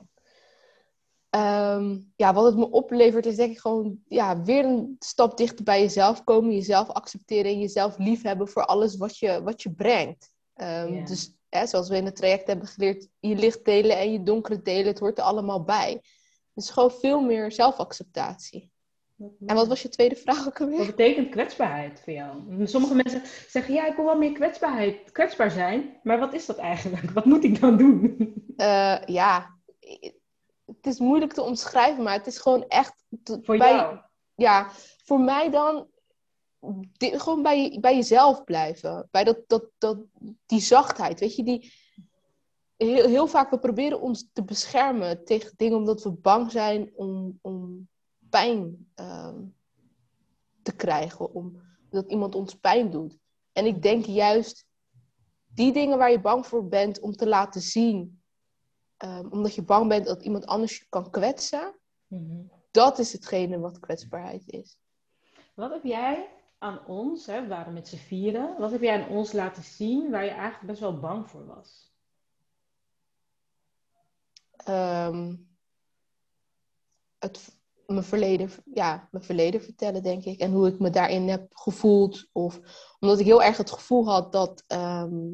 Ehm, 1.29 1.99
ja, 2.15 2.33
wat 2.33 2.45
het 2.45 2.57
me 2.57 2.69
oplevert 2.69 3.25
is 3.25 3.35
denk 3.35 3.51
ik 3.51 3.59
gewoon 3.59 3.99
ja, 4.07 4.41
weer 4.41 4.65
een 4.65 4.95
stap 4.99 5.37
dichter 5.37 5.63
bij 5.63 5.81
jezelf 5.81 6.23
komen. 6.23 6.53
Jezelf 6.53 6.89
accepteren 6.89 7.51
en 7.51 7.59
jezelf 7.59 7.97
liefhebben 7.97 8.47
voor 8.47 8.65
alles 8.65 8.97
wat 8.97 9.17
je, 9.17 9.43
wat 9.43 9.61
je 9.61 9.71
brengt. 9.71 10.31
Um, 10.55 11.05
Dus 11.05 11.35
hè, 11.49 11.67
zoals 11.67 11.89
we 11.89 11.95
in 11.95 12.05
het 12.05 12.15
traject 12.15 12.47
hebben 12.47 12.67
geleerd, 12.67 13.07
je 13.19 13.35
licht 13.35 13.65
delen 13.65 13.97
en 13.97 14.11
je 14.11 14.23
donkere 14.23 14.61
delen, 14.61 14.85
het 14.85 14.99
hoort 14.99 15.17
er 15.17 15.23
allemaal 15.23 15.63
bij. 15.63 16.01
Dus 16.53 16.69
gewoon 16.69 16.91
veel 16.91 17.21
meer 17.21 17.51
zelfacceptatie. 17.51 18.70
En 19.45 19.55
wat 19.55 19.67
was 19.67 19.81
je 19.81 19.89
tweede 19.89 20.15
vraag 20.15 20.47
ook 20.47 20.61
alweer? 20.61 20.77
Wat 20.77 20.87
betekent 20.87 21.29
kwetsbaarheid 21.29 22.01
voor 22.03 22.13
jou? 22.13 22.67
Sommige 22.67 22.95
mensen 22.95 23.21
zeggen, 23.47 23.73
ja, 23.73 23.87
ik 23.87 23.95
wil 23.95 24.05
wel 24.05 24.17
meer 24.17 24.31
kwetsbaarheid, 24.31 25.11
kwetsbaar 25.11 25.51
zijn. 25.51 25.99
Maar 26.03 26.19
wat 26.19 26.33
is 26.33 26.45
dat 26.45 26.57
eigenlijk? 26.57 27.11
Wat 27.11 27.25
moet 27.25 27.43
ik 27.43 27.59
dan 27.59 27.77
doen? 27.77 28.33
Uh, 28.57 29.01
ja, 29.05 29.59
het 30.65 30.85
is 30.85 30.99
moeilijk 30.99 31.33
te 31.33 31.41
omschrijven, 31.41 32.03
maar 32.03 32.13
het 32.13 32.27
is 32.27 32.37
gewoon 32.37 32.67
echt... 32.67 32.93
Voor 33.23 33.57
bij, 33.57 33.73
jou? 33.73 33.99
Ja, 34.35 34.69
voor 35.03 35.19
mij 35.19 35.49
dan 35.49 35.87
gewoon 36.97 37.41
bij, 37.41 37.77
bij 37.81 37.95
jezelf 37.95 38.43
blijven. 38.43 39.07
Bij 39.11 39.23
dat, 39.23 39.37
dat, 39.47 39.65
dat, 39.77 39.97
die 40.45 40.61
zachtheid, 40.61 41.19
weet 41.19 41.35
je, 41.35 41.43
die... 41.43 41.73
Heel, 42.77 43.07
heel 43.07 43.27
vaak, 43.27 43.49
we 43.49 43.59
proberen 43.59 44.01
ons 44.01 44.29
te 44.33 44.43
beschermen 44.43 45.25
tegen 45.25 45.53
dingen 45.55 45.77
omdat 45.77 46.03
we 46.03 46.11
bang 46.11 46.51
zijn 46.51 46.91
om, 46.95 47.39
om 47.41 47.89
pijn 48.31 48.91
ehm, 48.95 49.43
te 50.61 50.75
krijgen, 50.75 51.33
om, 51.33 51.61
dat 51.89 52.09
iemand 52.09 52.35
ons 52.35 52.55
pijn 52.55 52.89
doet. 52.89 53.17
En 53.51 53.65
ik 53.65 53.81
denk 53.81 54.05
juist 54.05 54.65
die 55.47 55.73
dingen 55.73 55.97
waar 55.97 56.11
je 56.11 56.21
bang 56.21 56.47
voor 56.47 56.67
bent 56.67 56.99
om 56.99 57.11
te 57.11 57.27
laten 57.27 57.61
zien, 57.61 58.21
ehm, 58.97 59.27
omdat 59.29 59.55
je 59.55 59.63
bang 59.63 59.87
bent 59.87 60.05
dat 60.05 60.23
iemand 60.23 60.45
anders 60.45 60.77
je 60.77 60.85
kan 60.89 61.09
kwetsen, 61.09 61.75
mhm. 62.07 62.41
dat 62.71 62.99
is 62.99 63.13
hetgene 63.13 63.59
wat 63.59 63.79
kwetsbaarheid 63.79 64.49
is. 64.49 64.77
Wat 65.53 65.71
heb 65.71 65.83
jij 65.83 66.29
aan 66.57 66.85
ons, 66.85 67.25
hè, 67.25 67.41
we 67.41 67.47
waren 67.47 67.73
met 67.73 67.87
z'n 67.87 67.95
vieren, 67.95 68.59
wat 68.59 68.71
heb 68.71 68.81
jij 68.81 69.03
aan 69.03 69.09
ons 69.09 69.31
laten 69.31 69.63
zien 69.63 70.11
waar 70.11 70.23
je 70.23 70.29
eigenlijk 70.29 70.67
best 70.67 70.79
wel 70.79 70.99
bang 70.99 71.29
voor 71.29 71.45
was? 71.45 71.89
Um, 74.67 75.49
het, 77.19 77.60
mijn 77.93 78.05
verleden, 78.05 78.49
ja, 78.73 79.07
mijn 79.11 79.23
verleden 79.23 79.61
vertellen, 79.61 80.03
denk 80.03 80.23
ik. 80.23 80.39
En 80.39 80.51
hoe 80.51 80.67
ik 80.67 80.79
me 80.79 80.89
daarin 80.89 81.29
heb 81.29 81.47
gevoeld. 81.55 82.27
Of 82.31 82.59
omdat 82.99 83.19
ik 83.19 83.25
heel 83.25 83.43
erg 83.43 83.57
het 83.57 83.71
gevoel 83.71 84.05
had 84.05 84.31
dat, 84.31 84.63
ehm, 84.67 85.29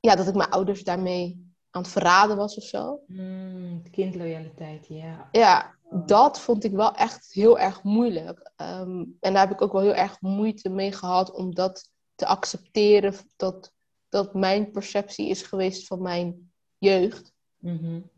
ja, 0.00 0.16
dat 0.16 0.28
ik 0.28 0.34
mijn 0.34 0.50
ouders 0.50 0.84
daarmee 0.84 1.52
aan 1.70 1.82
het 1.82 1.90
verraden 1.90 2.36
was 2.36 2.56
of 2.56 2.64
zo. 2.64 3.00
Mm, 3.06 3.82
kindloyaliteit, 3.90 4.86
ja. 4.88 5.28
Ja, 5.32 5.74
dat 6.04 6.40
vond 6.40 6.64
ik 6.64 6.72
wel 6.72 6.94
echt 6.94 7.32
heel 7.32 7.58
erg 7.58 7.82
moeilijk. 7.82 8.52
Ehm, 8.56 9.04
en 9.20 9.32
daar 9.32 9.48
heb 9.48 9.50
ik 9.50 9.62
ook 9.62 9.72
wel 9.72 9.82
heel 9.82 9.94
erg 9.94 10.20
moeite 10.20 10.68
mee 10.68 10.92
gehad 10.92 11.32
om 11.32 11.54
dat 11.54 11.90
te 12.14 12.26
accepteren. 12.26 13.14
Dat, 13.36 13.72
dat 14.08 14.34
mijn 14.34 14.70
perceptie 14.70 15.28
is 15.28 15.42
geweest 15.42 15.86
van 15.86 16.02
mijn 16.02 16.52
jeugd. 16.78 17.32
Mm 17.58 18.10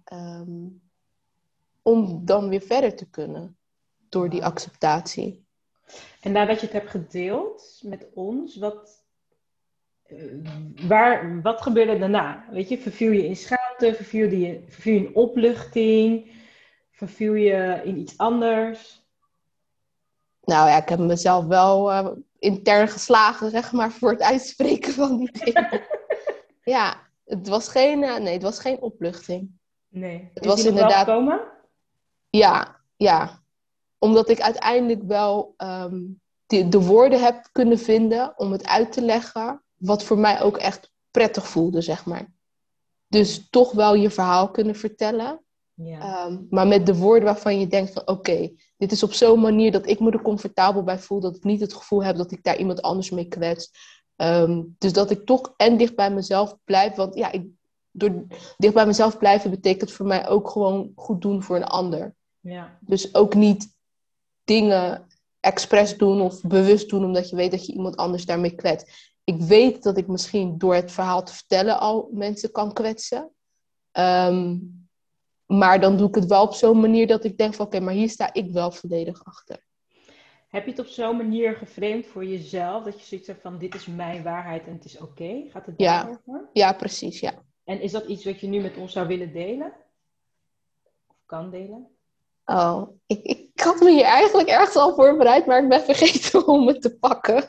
om 1.85 2.25
dan 2.25 2.49
weer 2.49 2.61
verder 2.61 2.97
te 2.97 3.11
kunnen 3.11 3.57
door 4.09 4.29
die 4.29 4.45
acceptatie. 4.45 5.47
En 6.21 6.33
nadat 6.33 6.61
je 6.61 6.67
het 6.67 6.75
hebt 6.75 6.91
gedeeld 6.91 7.81
met 7.83 8.07
ons, 8.15 8.57
wat, 8.57 9.05
uh, 10.07 10.33
waar, 10.89 11.43
wat 11.43 11.63
gebeurde 11.63 11.99
daarna? 11.99 12.47
Weet 12.51 12.69
je, 12.69 12.79
verviel 12.79 13.11
je 13.11 13.27
in 13.27 13.37
schaamte, 13.37 13.95
verviel 13.95 14.31
je, 14.31 14.65
verviel 14.69 14.95
je 14.95 15.07
in 15.07 15.15
opluchting, 15.15 16.33
verviel 16.91 17.35
je 17.35 17.81
in 17.85 17.99
iets 17.99 18.19
anders? 18.19 19.03
Nou 20.41 20.69
ja, 20.69 20.77
ik 20.77 20.89
heb 20.89 20.99
mezelf 20.99 21.45
wel 21.45 21.91
uh, 21.91 22.11
intern 22.39 22.89
geslagen, 22.89 23.51
zeg 23.51 23.73
maar, 23.73 23.91
voor 23.91 24.11
het 24.11 24.23
uitspreken 24.23 24.93
van 24.93 25.19
die 25.19 25.31
dingen. 25.33 25.83
ja, 26.77 26.97
het 27.25 27.49
was 27.49 27.69
geen, 27.69 28.03
uh, 28.03 28.17
nee, 28.17 28.33
het 28.33 28.43
was 28.43 28.61
geen 28.61 28.81
opluchting. 28.81 29.51
Nee. 29.89 30.31
Het 30.35 30.45
was 30.45 30.65
inderdaad. 30.65 31.07
Komen? 31.07 31.53
Ja, 32.37 32.81
ja. 32.97 33.43
Omdat 33.99 34.29
ik 34.29 34.41
uiteindelijk 34.41 35.03
wel 35.03 35.55
ehm, 35.57 36.03
de, 36.47 36.69
de 36.69 36.81
woorden 36.81 37.23
heb 37.23 37.49
kunnen 37.53 37.79
vinden 37.79 38.39
om 38.39 38.53
het 38.53 38.67
uit 38.67 38.93
te 38.93 39.03
leggen. 39.03 39.63
Wat 39.75 40.05
voor 40.05 40.19
mij 40.19 40.43
ook 40.43 40.57
echt 40.57 40.93
prettig 41.11 41.49
voelde, 41.49 41.81
zeg 41.81 42.07
maar. 42.07 42.33
Dus 43.09 43.49
toch 43.51 43.73
wel 43.73 43.95
je 43.95 44.11
verhaal 44.11 44.51
kunnen 44.51 44.77
vertellen. 44.77 45.45
Ja. 45.75 46.01
Ehm, 46.01 46.39
maar 46.51 46.67
met 46.67 46.87
de 46.87 46.97
woorden 46.97 47.25
waarvan 47.25 47.61
je 47.61 47.67
denkt 47.67 47.93
van 47.93 48.07
oké, 48.07 48.53
dit 48.77 48.93
is 48.93 49.03
op 49.03 49.13
zo'n 49.13 49.41
manier 49.41 49.73
dat 49.73 49.87
ik 49.87 50.01
me 50.01 50.11
er 50.11 50.23
comfortabel 50.23 50.83
bij 50.83 50.99
voel, 50.99 51.21
dat 51.21 51.37
ik 51.37 51.45
niet 51.45 51.61
het 51.61 51.75
gevoel 51.75 52.05
heb 52.05 52.17
dat 52.17 52.33
ik 52.33 52.43
daar 52.43 52.59
iemand 52.59 52.83
anders 52.83 53.11
mee 53.11 53.29
kwets. 53.29 53.71
Ehm, 54.17 54.63
dus 54.79 54.93
dat 54.93 55.11
ik 55.11 55.25
toch 55.25 55.55
en 55.57 55.77
dicht 55.77 55.95
bij 55.95 56.11
mezelf 56.11 56.57
blijf, 56.65 56.95
want 56.95 57.15
ja, 57.15 57.33
ik, 57.33 57.47
door 57.91 58.27
dicht 58.57 58.75
bij 58.75 58.87
mezelf 58.87 59.19
blijven 59.19 59.51
betekent 59.51 59.93
voor 59.93 60.07
mij 60.07 60.29
ook 60.29 60.51
gewoon 60.51 60.93
goed 60.95 61.23
doen 61.23 61.43
voor 61.43 61.57
een 61.57 61.65
ander. 61.65 62.15
Ja. 62.45 62.79
Dus 62.81 63.15
ook 63.15 63.35
niet 63.35 63.75
dingen 64.45 65.07
expres 65.41 65.97
doen 65.97 66.21
of 66.21 66.43
bewust 66.43 66.89
doen 66.89 67.05
omdat 67.05 67.31
je 67.31 67.37
weet 67.37 67.51
dat 67.51 67.67
je 67.67 67.73
iemand 67.73 67.97
anders 67.97 68.27
daarmee 68.27 68.55
kwetst. 68.55 69.13
Ik 69.25 69.41
weet 69.41 69.83
dat 69.83 69.97
ik 69.97 70.07
misschien 70.07 70.59
door 70.59 70.75
het 70.75 70.93
verhaal 70.93 71.25
te 71.25 71.33
vertellen 71.35 71.81
al 71.81 72.09
mensen 72.13 72.51
kan 72.53 72.73
kwetsen. 72.73 73.31
Ehm, 73.91 74.59
maar 75.47 75.81
dan 75.81 75.97
doe 75.97 76.09
ik 76.09 76.15
het 76.15 76.27
wel 76.27 76.43
op 76.43 76.53
zo'n 76.55 76.81
manier 76.81 77.07
dat 77.07 77.25
ik 77.25 77.39
denk 77.39 77.55
van 77.55 77.67
oké, 77.67 77.81
maar 77.81 77.95
hier 77.95 78.11
sta 78.11 78.33
ik 78.33 78.53
wel 78.53 78.71
volledig 78.71 79.25
achter. 79.25 79.65
Heb 80.49 80.65
je 80.65 80.71
het 80.71 80.81
op 80.81 80.87
zo'n 80.87 81.17
manier 81.17 81.55
geframed 81.57 82.07
voor 82.07 82.25
jezelf, 82.25 82.85
dat 82.85 83.01
je 83.01 83.07
zoiets 83.07 83.27
hebt 83.27 83.43
van 83.43 83.59
dit 83.59 83.75
is 83.75 83.87
mijn 83.87 84.23
waarheid 84.23 84.67
en 84.67 84.73
het 84.73 84.85
is 84.85 84.99
oké? 84.99 85.45
Gaat 85.51 85.67
het 85.67 85.75
Ja. 85.77 86.03
daarover? 86.03 86.49
Ja, 86.53 86.73
precies, 86.73 87.21
ja. 87.21 87.43
En 87.65 87.81
is 87.81 87.93
dat 87.93 88.07
iets 88.07 88.25
wat 88.25 88.41
je 88.41 88.47
nu 88.47 88.61
met 88.61 88.77
ons 88.77 88.93
zou 88.93 89.07
willen 89.07 89.33
delen? 89.33 89.73
Of 91.07 91.17
kan 91.27 91.51
delen? 91.51 91.94
Oh, 92.45 92.89
ik, 93.07 93.23
ik 93.23 93.61
had 93.61 93.81
me 93.81 93.91
hier 93.91 94.05
eigenlijk 94.05 94.49
ergens 94.49 94.77
al 94.77 94.95
voorbereid, 94.95 95.47
maar 95.47 95.63
ik 95.63 95.69
ben 95.69 95.81
vergeten 95.81 96.47
om 96.55 96.67
het 96.67 96.83
te 96.83 96.99
pakken. 96.99 97.49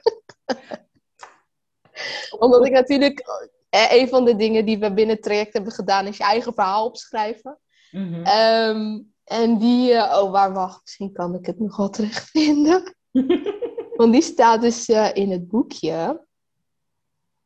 Omdat 2.39 2.65
ik 2.65 2.71
natuurlijk, 2.71 3.23
eh, 3.69 3.91
een 3.91 4.07
van 4.07 4.25
de 4.25 4.35
dingen 4.35 4.65
die 4.65 4.79
we 4.79 4.93
binnen 4.93 5.15
het 5.15 5.23
traject 5.23 5.53
hebben 5.53 5.71
gedaan, 5.71 6.07
is 6.07 6.17
je 6.17 6.23
eigen 6.23 6.53
verhaal 6.53 6.85
opschrijven. 6.85 7.59
Mhm. 7.91 8.23
Ehm, 8.23 9.01
en 9.23 9.57
die, 9.57 9.93
eh, 9.93 10.23
oh 10.23 10.31
waar 10.31 10.53
wacht, 10.53 10.81
misschien 10.81 11.11
kan 11.11 11.35
ik 11.35 11.45
het 11.45 11.59
nog 11.59 11.77
wel 11.77 11.89
terugvinden. 11.89 12.95
Want 13.97 14.11
die 14.11 14.21
staat 14.21 14.61
dus 14.61 14.85
eh, 14.85 15.09
in 15.13 15.31
het 15.31 15.47
boekje. 15.47 16.25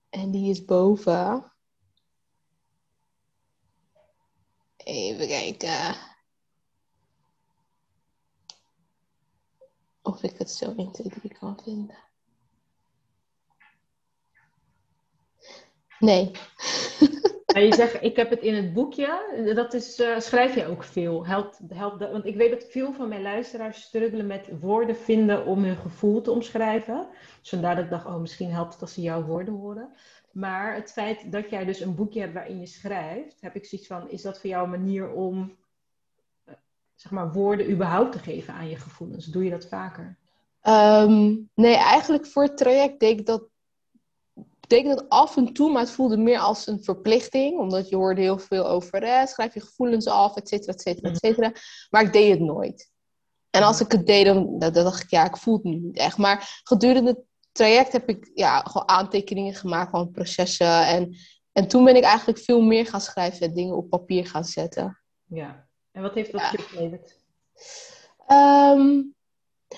En 0.09 0.31
die 0.31 0.49
is 0.49 0.65
boven. 0.65 1.53
Even 4.77 5.27
kijken. 5.27 6.08
Of 10.09 10.23
ik 10.23 10.37
het 10.37 10.51
zo 10.51 10.73
1, 10.77 10.91
2, 10.91 11.09
3 11.09 11.37
kan 11.39 11.59
vinden. 11.63 11.97
Nee. 15.99 16.31
Je 17.67 17.73
zegt, 17.73 18.03
ik 18.03 18.15
heb 18.15 18.29
het 18.29 18.41
in 18.41 18.53
het 18.53 18.73
boekje. 18.73 19.51
Dat 19.55 19.73
is, 19.73 19.99
eh, 19.99 20.19
schrijf 20.19 20.55
je 20.55 20.65
ook 20.65 20.83
veel? 20.83 21.25
Helpt, 21.25 21.59
helpt? 21.67 22.11
Want 22.11 22.25
ik 22.25 22.35
weet 22.35 22.51
dat 22.51 22.63
veel 22.63 22.93
van 22.93 23.09
mijn 23.09 23.21
luisteraars 23.21 23.81
struggelen 23.81 24.27
met 24.27 24.49
woorden 24.59 24.95
vinden 24.95 25.45
om 25.45 25.63
hun 25.63 25.77
gevoel 25.77 26.21
te 26.21 26.31
omschrijven. 26.31 27.07
Dus 27.41 27.51
ik 27.51 27.89
dacht, 27.89 28.05
oh, 28.05 28.19
misschien 28.19 28.51
helpt 28.51 28.73
het 28.73 28.81
als 28.81 28.93
ze 28.93 29.01
jouw 29.01 29.23
woorden 29.23 29.53
horen. 29.53 29.89
Maar 30.31 30.75
het 30.75 30.91
feit 30.91 31.31
dat 31.31 31.49
jij 31.49 31.65
dus 31.65 31.79
een 31.79 31.95
boekje 31.95 32.19
hebt 32.19 32.33
waarin 32.33 32.59
je 32.59 32.65
schrijft, 32.65 33.41
heb 33.41 33.55
ik 33.55 33.65
zoiets 33.65 33.87
van, 33.87 34.09
is 34.09 34.21
dat 34.21 34.39
voor 34.39 34.49
jou 34.49 34.63
een 34.63 34.69
manier 34.69 35.11
om, 35.11 35.57
zeg 37.01 37.11
maar, 37.11 37.31
woorden 37.31 37.71
überhaupt 37.71 38.11
te 38.11 38.19
geven 38.19 38.53
aan 38.53 38.69
je 38.69 38.75
gevoelens? 38.75 39.25
Doe 39.25 39.43
je 39.43 39.49
dat 39.49 39.67
vaker? 39.67 40.17
Ehm, 40.61 41.35
nee, 41.53 41.75
eigenlijk 41.75 42.27
voor 42.27 42.43
het 42.43 42.57
traject 42.57 42.99
deed 42.99 43.19
ik 43.19 43.25
dat, 43.25 43.43
deed 44.67 44.79
ik 44.79 44.85
dat 44.85 45.09
af 45.09 45.37
en 45.37 45.53
toe, 45.53 45.71
maar 45.71 45.81
het 45.81 45.91
voelde 45.91 46.17
meer 46.17 46.39
als 46.39 46.67
een 46.67 46.83
verplichting. 46.83 47.59
Omdat 47.59 47.89
je 47.89 47.95
hoorde 47.95 48.21
heel 48.21 48.39
veel 48.39 48.67
over, 48.67 49.03
eh, 49.03 49.25
schrijf 49.25 49.53
je 49.53 49.61
gevoelens 49.61 50.07
af, 50.07 50.35
et 50.35 50.47
cetera, 50.47 50.73
et 50.73 50.81
cetera, 50.81 51.09
et 51.09 51.17
cetera. 51.17 51.51
Maar 51.89 52.01
ik 52.01 52.13
deed 52.13 52.31
het 52.31 52.39
nooit. 52.39 52.91
En 53.49 53.63
als 53.63 53.81
ik 53.81 53.91
het 53.91 54.07
deed, 54.07 54.25
dan, 54.25 54.59
dan 54.59 54.73
dacht 54.73 55.03
ik, 55.03 55.09
ja, 55.09 55.25
ik 55.25 55.37
voel 55.37 55.53
het 55.53 55.63
nu 55.63 55.75
niet 55.75 55.97
echt. 55.97 56.17
Maar 56.17 56.61
gedurende 56.63 57.09
het 57.09 57.23
traject 57.51 57.91
heb 57.91 58.09
ik 58.09 58.31
ja, 58.33 58.59
gewoon 58.59 58.89
aantekeningen 58.89 59.53
gemaakt 59.53 59.91
van 59.91 60.11
processen. 60.11 60.87
En, 60.87 61.15
en 61.51 61.67
toen 61.67 61.83
ben 61.83 61.95
ik 61.95 62.03
eigenlijk 62.03 62.39
veel 62.39 62.61
meer 62.61 62.85
gaan 62.85 63.01
schrijven 63.01 63.47
en 63.47 63.53
dingen 63.53 63.75
op 63.75 63.89
papier 63.89 64.27
gaan 64.27 64.45
zetten. 64.45 65.01
Ja. 65.25 65.68
En 65.99 66.05
wat 66.05 66.13
heeft 66.13 66.31
dat 66.31 66.41
Ja. 66.41 66.51
je 66.51 66.57
opgeleverd? 66.57 67.15
Ehm, 68.27 69.01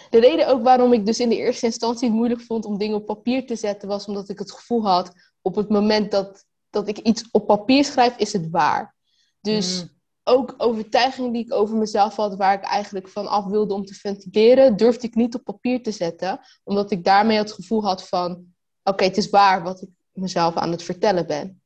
de 0.10 0.20
reden 0.20 0.48
ook 0.48 0.64
waarom 0.64 0.94
ik 0.94 1.06
dus 1.06 1.20
in 1.20 1.30
de 1.30 1.36
eerste 1.36 1.66
instantie 1.66 2.08
het 2.08 2.18
moeilijk 2.18 2.42
vond 2.42 2.66
om 2.66 2.78
dingen 2.78 2.96
op 2.96 3.06
papier 3.06 3.46
te 3.46 3.56
zetten, 3.56 3.88
was 3.88 4.06
omdat 4.06 4.30
ik 4.30 4.40
het 4.40 4.52
gevoel 4.52 4.88
had, 4.88 5.14
op 5.42 5.56
het 5.56 5.70
moment 5.70 6.12
dat, 6.12 6.46
dat 6.70 6.88
ik 6.88 6.98
iets 6.98 7.24
op 7.32 7.48
papier 7.48 7.86
schrijf, 7.86 8.18
is 8.18 8.34
het 8.34 8.50
waar. 8.50 8.96
Dus 9.42 9.82
Mm. 9.82 9.90
ook 10.24 10.54
overtuigingen 10.58 11.32
die 11.32 11.46
ik 11.46 11.54
over 11.54 11.76
mezelf 11.78 12.16
had, 12.16 12.36
waar 12.36 12.54
ik 12.54 12.64
eigenlijk 12.64 13.08
van 13.10 13.28
af 13.28 13.46
wilde 13.46 13.74
om 13.74 13.86
te 13.86 13.94
ventileren, 13.94 14.78
durfde 14.78 15.08
ik 15.08 15.16
niet 15.16 15.36
op 15.36 15.44
papier 15.44 15.84
te 15.84 15.92
zetten, 15.92 16.40
omdat 16.64 16.92
ik 16.92 17.04
daarmee 17.04 17.38
het 17.38 17.52
gevoel 17.52 17.84
had 17.84 18.08
van, 18.08 18.46
oké, 18.84 19.04
het 19.04 19.18
is 19.18 19.30
waar 19.30 19.64
wat 19.64 19.82
ik 19.82 19.90
mezelf 20.12 20.56
aan 20.56 20.72
het 20.72 20.84
vertellen 20.84 21.28
ben. 21.28 21.61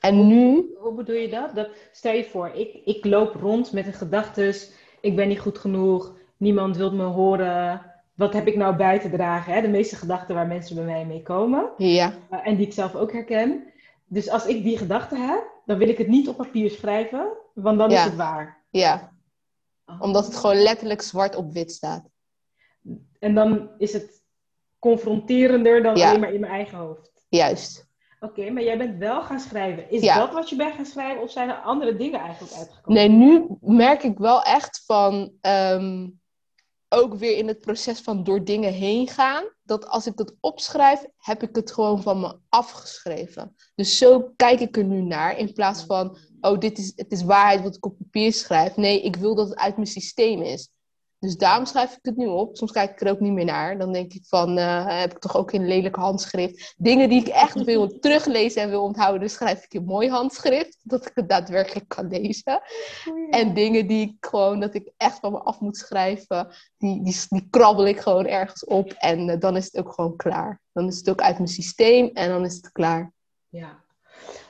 En 0.00 0.26
nu, 0.26 0.74
Hoe 0.78 0.94
bedoel 0.94 1.16
je 1.16 1.28
dat? 1.28 1.54
dat 1.54 1.68
stel 1.92 2.12
je 2.12 2.24
voor, 2.24 2.48
ik, 2.54 2.80
ik 2.84 3.04
loop 3.04 3.34
rond 3.34 3.72
met 3.72 3.84
de 3.84 3.92
gedachtes, 3.92 4.70
ik 5.00 5.16
ben 5.16 5.28
niet 5.28 5.40
goed 5.40 5.58
genoeg, 5.58 6.14
niemand 6.36 6.76
wil 6.76 6.92
me 6.92 7.04
horen, 7.04 7.82
wat 8.14 8.32
heb 8.32 8.46
ik 8.46 8.56
nou 8.56 8.76
bij 8.76 8.98
te 9.00 9.10
dragen? 9.10 9.52
Hè? 9.52 9.60
De 9.60 9.68
meeste 9.68 9.96
gedachten 9.96 10.34
waar 10.34 10.46
mensen 10.46 10.76
bij 10.76 10.84
mij 10.84 11.06
mee 11.06 11.22
komen 11.22 11.70
ja, 11.76 12.14
eh, 12.30 12.46
en 12.46 12.56
die 12.56 12.66
ik 12.66 12.72
zelf 12.72 12.94
ook 12.94 13.12
herken. 13.12 13.64
Dus 14.06 14.28
als 14.30 14.46
ik 14.46 14.62
die 14.62 14.78
gedachten 14.78 15.28
heb, 15.28 15.42
dan 15.66 15.78
wil 15.78 15.88
ik 15.88 15.98
het 15.98 16.08
niet 16.08 16.28
op 16.28 16.36
papier 16.36 16.70
schrijven, 16.70 17.28
want 17.54 17.78
dan 17.78 17.90
is 17.90 18.02
het 18.02 18.16
waar. 18.16 18.62
ja, 18.70 19.12
omdat 19.98 20.24
het 20.26 20.36
gewoon 20.36 20.62
letterlijk 20.62 21.02
zwart 21.02 21.34
op 21.36 21.52
wit 21.52 21.72
staat. 21.72 22.08
En 23.18 23.34
dan 23.34 23.70
is 23.78 23.92
het 23.92 24.22
confronterender 24.78 25.82
dan 25.82 25.96
Ja. 25.96 26.08
alleen 26.08 26.20
maar 26.20 26.32
in 26.32 26.40
mijn 26.40 26.52
eigen 26.52 26.78
hoofd. 26.78 27.10
Juist. 27.28 27.88
Oké, 28.20 28.50
maar 28.50 28.62
jij 28.62 28.78
bent 28.78 28.98
wel 28.98 29.22
gaan 29.22 29.40
schrijven. 29.40 29.90
Is 29.90 30.02
Ja. 30.02 30.18
dat 30.18 30.32
wat 30.32 30.48
je 30.48 30.56
bent 30.56 30.74
gaan 30.74 30.86
schrijven 30.86 31.22
of 31.22 31.30
zijn 31.30 31.48
er 31.48 31.56
andere 31.60 31.96
dingen 31.96 32.20
eigenlijk 32.20 32.52
uitgekomen? 32.52 33.00
Nee, 33.00 33.08
nu 33.08 33.46
merk 33.60 34.02
ik 34.02 34.18
wel 34.18 34.42
echt 34.42 34.82
van, 34.86 35.32
ehm, 35.40 36.08
ook 36.88 37.14
weer 37.14 37.36
in 37.36 37.48
het 37.48 37.60
proces 37.60 38.00
van 38.00 38.24
door 38.24 38.44
dingen 38.44 38.72
heen 38.72 39.08
gaan, 39.08 39.44
dat 39.62 39.86
als 39.86 40.06
ik 40.06 40.18
het 40.18 40.34
opschrijf, 40.40 41.04
heb 41.18 41.42
ik 41.42 41.54
het 41.54 41.72
gewoon 41.72 42.02
van 42.02 42.20
me 42.20 42.36
afgeschreven. 42.48 43.56
Dus 43.74 43.98
zo 43.98 44.32
kijk 44.36 44.60
ik 44.60 44.76
er 44.76 44.84
nu 44.84 45.00
naar, 45.02 45.38
in 45.38 45.52
plaats 45.52 45.84
van, 45.84 46.16
oh, 46.40 46.58
dit 46.58 46.78
is, 46.78 46.92
het 46.96 47.12
is 47.12 47.22
waarheid 47.22 47.62
wat 47.62 47.76
ik 47.76 47.84
op 47.86 47.98
papier 47.98 48.32
schrijf. 48.32 48.76
Nee, 48.76 49.02
ik 49.02 49.16
wil 49.16 49.34
dat 49.34 49.48
het 49.48 49.58
uit 49.58 49.74
mijn 49.76 49.86
systeem 49.88 50.42
is. 50.42 50.68
Dus 51.20 51.36
daarom 51.36 51.66
schrijf 51.66 51.92
ik 51.92 51.98
het 52.02 52.16
nu 52.16 52.26
op. 52.26 52.56
Soms 52.56 52.72
kijk 52.72 52.90
ik 52.90 53.00
er 53.00 53.10
ook 53.10 53.20
niet 53.20 53.32
meer 53.32 53.44
naar. 53.44 53.78
Dan 53.78 53.92
denk 53.92 54.12
ik 54.12 54.24
van, 54.26 54.58
eh, 54.58 55.00
heb 55.00 55.12
ik 55.12 55.18
toch 55.18 55.36
ook 55.36 55.52
in 55.52 55.66
lelijk 55.66 55.96
handschrift. 55.96 56.74
Dingen 56.76 57.08
die 57.08 57.20
ik 57.20 57.28
echt 57.28 57.64
wil 57.70 57.98
teruglezen 57.98 58.62
en 58.62 58.70
wil 58.70 58.82
onthouden, 58.82 59.20
dus 59.20 59.32
schrijf 59.32 59.64
ik 59.64 59.74
in 59.74 59.84
mooi 59.84 60.10
handschrift. 60.10 60.80
Dat 60.82 61.06
ik 61.06 61.12
het 61.14 61.28
daadwerkelijk 61.28 61.88
kan 61.88 62.08
lezen. 62.08 62.62
En 63.30 63.54
dingen 63.54 63.86
die 63.86 64.06
ik 64.06 64.26
gewoon, 64.26 64.60
dat 64.60 64.74
ik 64.74 64.92
echt 64.96 65.18
van 65.18 65.32
me 65.32 65.38
af 65.38 65.60
moet 65.60 65.76
schrijven, 65.76 66.48
die, 66.76 67.02
die, 67.02 67.16
die 67.28 67.46
krabbel 67.50 67.86
ik 67.86 68.00
gewoon 68.00 68.26
ergens 68.26 68.64
op. 68.64 68.92
En 68.92 69.28
eh, 69.28 69.40
dan 69.40 69.56
is 69.56 69.64
het 69.64 69.76
ook 69.76 69.92
gewoon 69.92 70.16
klaar. 70.16 70.60
Dan 70.72 70.86
is 70.86 70.96
het 70.96 71.10
ook 71.10 71.20
uit 71.20 71.36
mijn 71.36 71.48
systeem 71.48 72.10
en 72.12 72.28
dan 72.28 72.44
is 72.44 72.54
het 72.54 72.72
klaar. 72.72 73.12
Ja, 73.48 73.84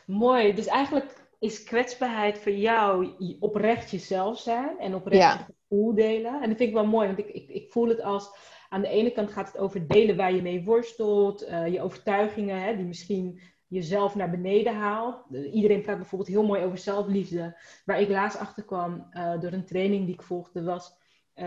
mooi. 0.07 0.55
Dus 0.55 0.67
eigenlijk 0.67 1.29
is 1.39 1.63
kwetsbaarheid 1.63 2.39
voor 2.39 2.53
jou 2.53 3.15
oprecht 3.39 3.91
jezelf 3.91 4.39
zijn 4.39 4.79
en 4.79 4.95
oprecht 4.95 5.23
Ja. 5.23 5.47
Je 5.71 5.77
gevoel 5.77 5.95
delen. 5.95 6.33
En 6.33 6.49
dat 6.49 6.57
vind 6.57 6.69
ik 6.69 6.75
wel 6.75 6.87
mooi, 6.87 7.07
want 7.07 7.19
ik, 7.19 7.29
ik, 7.29 7.49
ik 7.49 7.73
voel 7.73 7.89
het 7.89 8.03
als 8.03 8.31
aan 8.69 8.81
de 8.81 8.89
ene 8.89 9.11
kant 9.11 9.31
gaat 9.31 9.47
het 9.47 9.59
over 9.59 9.87
delen 9.87 10.17
waar 10.17 10.35
je 10.35 10.43
mee 10.43 10.65
worstelt, 10.65 11.43
eh, 11.43 11.67
je 11.73 11.81
overtuigingen 11.83 12.63
hè, 12.63 12.77
die 12.77 12.85
misschien 12.87 13.41
jezelf 13.67 14.15
naar 14.15 14.31
beneden 14.31 14.75
haalt. 14.75 15.25
Eh, 15.33 15.55
Iedereen 15.55 15.83
praat 15.83 15.97
bijvoorbeeld 15.97 16.31
heel 16.31 16.47
mooi 16.47 16.65
over 16.65 16.79
zelfliefde. 16.79 17.57
Waar 17.85 18.01
ik 18.01 18.09
laatst 18.09 18.39
achter 18.39 18.65
kwam 18.65 19.07
eh, 19.11 19.41
door 19.41 19.53
een 19.53 19.65
training 19.67 20.05
die 20.05 20.15
ik 20.15 20.23
volgde 20.23 20.63
was, 20.63 20.99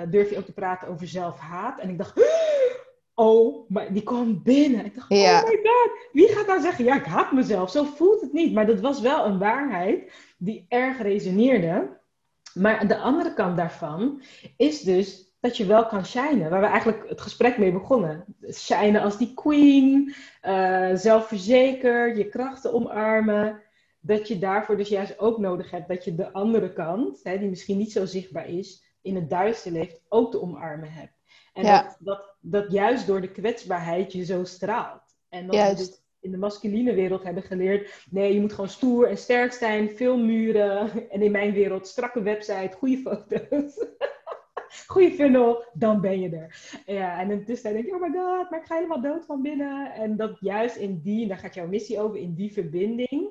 durf 0.10 0.30
je 0.30 0.38
ook 0.38 0.46
te 0.46 0.54
praten 0.54 0.88
over 0.88 1.08
zelfhaat? 1.08 1.80
En 1.80 1.90
ik 1.90 1.98
dacht, 1.98 2.22
oh, 3.14 3.70
maar 3.70 3.94
die 3.94 4.04
kwam 4.04 4.44
binnen. 4.44 4.86
Ik 4.86 4.96
dacht, 4.96 5.10
Ja. 5.10 5.42
oh 5.42 5.50
my 5.50 5.56
god, 5.64 6.10
wie 6.12 6.28
gaat 6.28 6.48
nou 6.48 6.62
zeggen, 6.62 6.86
ja, 6.86 6.96
ik 6.96 7.06
haat 7.06 7.32
mezelf. 7.32 7.72
Zo 7.72 7.84
voelt 7.84 8.22
het 8.22 8.34
niet. 8.34 8.54
Maar 8.54 8.66
dat 8.66 8.80
was 8.80 9.02
wel 9.02 9.26
een 9.26 9.40
waarheid 9.40 10.14
die 10.38 10.66
erg 10.68 11.02
resoneerde. 11.02 12.02
Maar 12.54 12.88
de 12.88 12.98
andere 12.98 13.34
kant 13.34 13.58
daarvan 13.58 14.22
is 14.58 14.82
dus 14.82 15.32
dat 15.40 15.58
je 15.58 15.66
wel 15.66 15.86
kan 15.86 16.06
shinen. 16.06 16.50
Waar 16.50 16.62
we 16.62 16.68
eigenlijk 16.68 17.10
het 17.10 17.22
gesprek 17.22 17.58
mee 17.58 17.72
begonnen. 17.72 18.26
Shinen 18.52 19.02
als 19.02 19.18
die 19.18 19.34
queen, 19.34 20.16
eh, 20.42 20.90
zelfverzekerd, 20.94 22.18
je 22.18 22.30
krachten 22.30 22.74
omarmen. 22.74 23.62
Dat 24.00 24.28
je 24.28 24.40
daarvoor 24.40 24.78
dus 24.78 24.90
juist 24.90 25.20
ook 25.20 25.38
nodig 25.38 25.72
hebt 25.72 25.88
dat 25.88 26.04
je 26.04 26.16
de 26.16 26.32
andere 26.32 26.74
kant, 26.74 27.20
hè, 27.24 27.38
die 27.40 27.50
misschien 27.50 27.78
niet 27.78 27.92
zo 27.92 28.06
zichtbaar 28.06 28.48
is, 28.50 28.84
in 29.02 29.16
het 29.16 29.30
duister 29.30 29.72
leeft, 29.72 30.02
ook 30.10 30.32
te 30.32 30.42
omarmen 30.42 30.92
hebt. 30.92 31.14
En 31.54 31.64
Ja. 31.64 31.82
dat, 31.84 31.98
dat, 32.00 32.36
dat 32.42 32.72
juist 32.72 33.08
door 33.08 33.22
de 33.22 33.32
kwetsbaarheid 33.32 34.12
je 34.12 34.26
zo 34.26 34.44
straalt. 34.44 35.18
En 35.30 35.46
dat 35.48 35.56
Juist. 35.56 36.03
In 36.24 36.32
de 36.32 36.38
masculine 36.38 36.94
wereld 36.94 37.24
hebben 37.24 37.44
geleerd. 37.44 38.06
Nee, 38.10 38.34
je 38.34 38.42
moet 38.42 38.54
gewoon 38.54 38.70
stoer 38.70 39.08
en 39.08 39.18
sterk 39.18 39.52
zijn, 39.52 39.90
veel 39.90 40.18
muren. 40.18 41.10
En 41.10 41.22
in 41.22 41.32
mijn 41.32 41.54
wereld 41.54 41.88
strakke 41.88 42.22
website, 42.22 42.76
goede 42.78 42.98
foto's. 42.98 43.86
goede 44.88 45.12
funnel, 45.12 45.64
dan 45.74 46.02
ben 46.02 46.20
je 46.20 46.30
er. 46.30 46.82
Ja, 46.86 47.20
en 47.20 47.32
in 47.32 47.38
de 47.38 47.44
tussentijd 47.44 47.76
denk 47.76 47.86
je, 47.86 47.94
oh 47.94 48.12
my 48.12 48.20
god, 48.20 48.50
maar 48.50 48.60
ik 48.60 48.66
ga 48.66 48.76
helemaal 48.76 49.02
dood 49.02 49.26
van 49.26 49.42
binnen. 49.42 49.94
En 49.94 50.16
dat 50.16 50.38
juist 50.40 50.76
in 50.76 51.02
die, 51.02 51.28
daar 51.28 51.38
gaat 51.38 51.54
jouw 51.54 51.68
missie 51.68 52.00
over, 52.00 52.20
in 52.20 52.34
die 52.34 52.54
verbinding, 52.54 53.30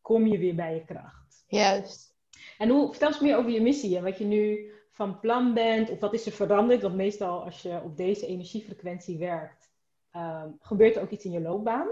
kom 0.00 0.26
je 0.26 0.38
weer 0.38 0.54
bij 0.54 0.74
je 0.74 0.84
kracht. 0.84 1.44
Juist. 1.48 2.14
En 2.58 2.68
hoe, 2.68 2.90
vertel 2.90 3.08
eens 3.08 3.20
meer 3.20 3.36
over 3.36 3.50
je 3.50 3.60
missie 3.60 3.96
en 3.96 4.02
wat 4.02 4.18
je 4.18 4.24
nu 4.24 4.70
van 4.90 5.20
plan 5.20 5.54
bent, 5.54 5.90
of 5.90 6.00
wat 6.00 6.14
is 6.14 6.26
er 6.26 6.32
veranderd? 6.32 6.82
Want 6.82 6.94
meestal 6.94 7.44
als 7.44 7.62
je 7.62 7.80
op 7.84 7.96
deze 7.96 8.26
energiefrequentie 8.26 9.18
werkt, 9.18 9.70
ehm, 10.10 10.48
gebeurt 10.60 10.96
er 10.96 11.02
ook 11.02 11.10
iets 11.10 11.24
in 11.24 11.32
je 11.32 11.40
loopbaan. 11.40 11.88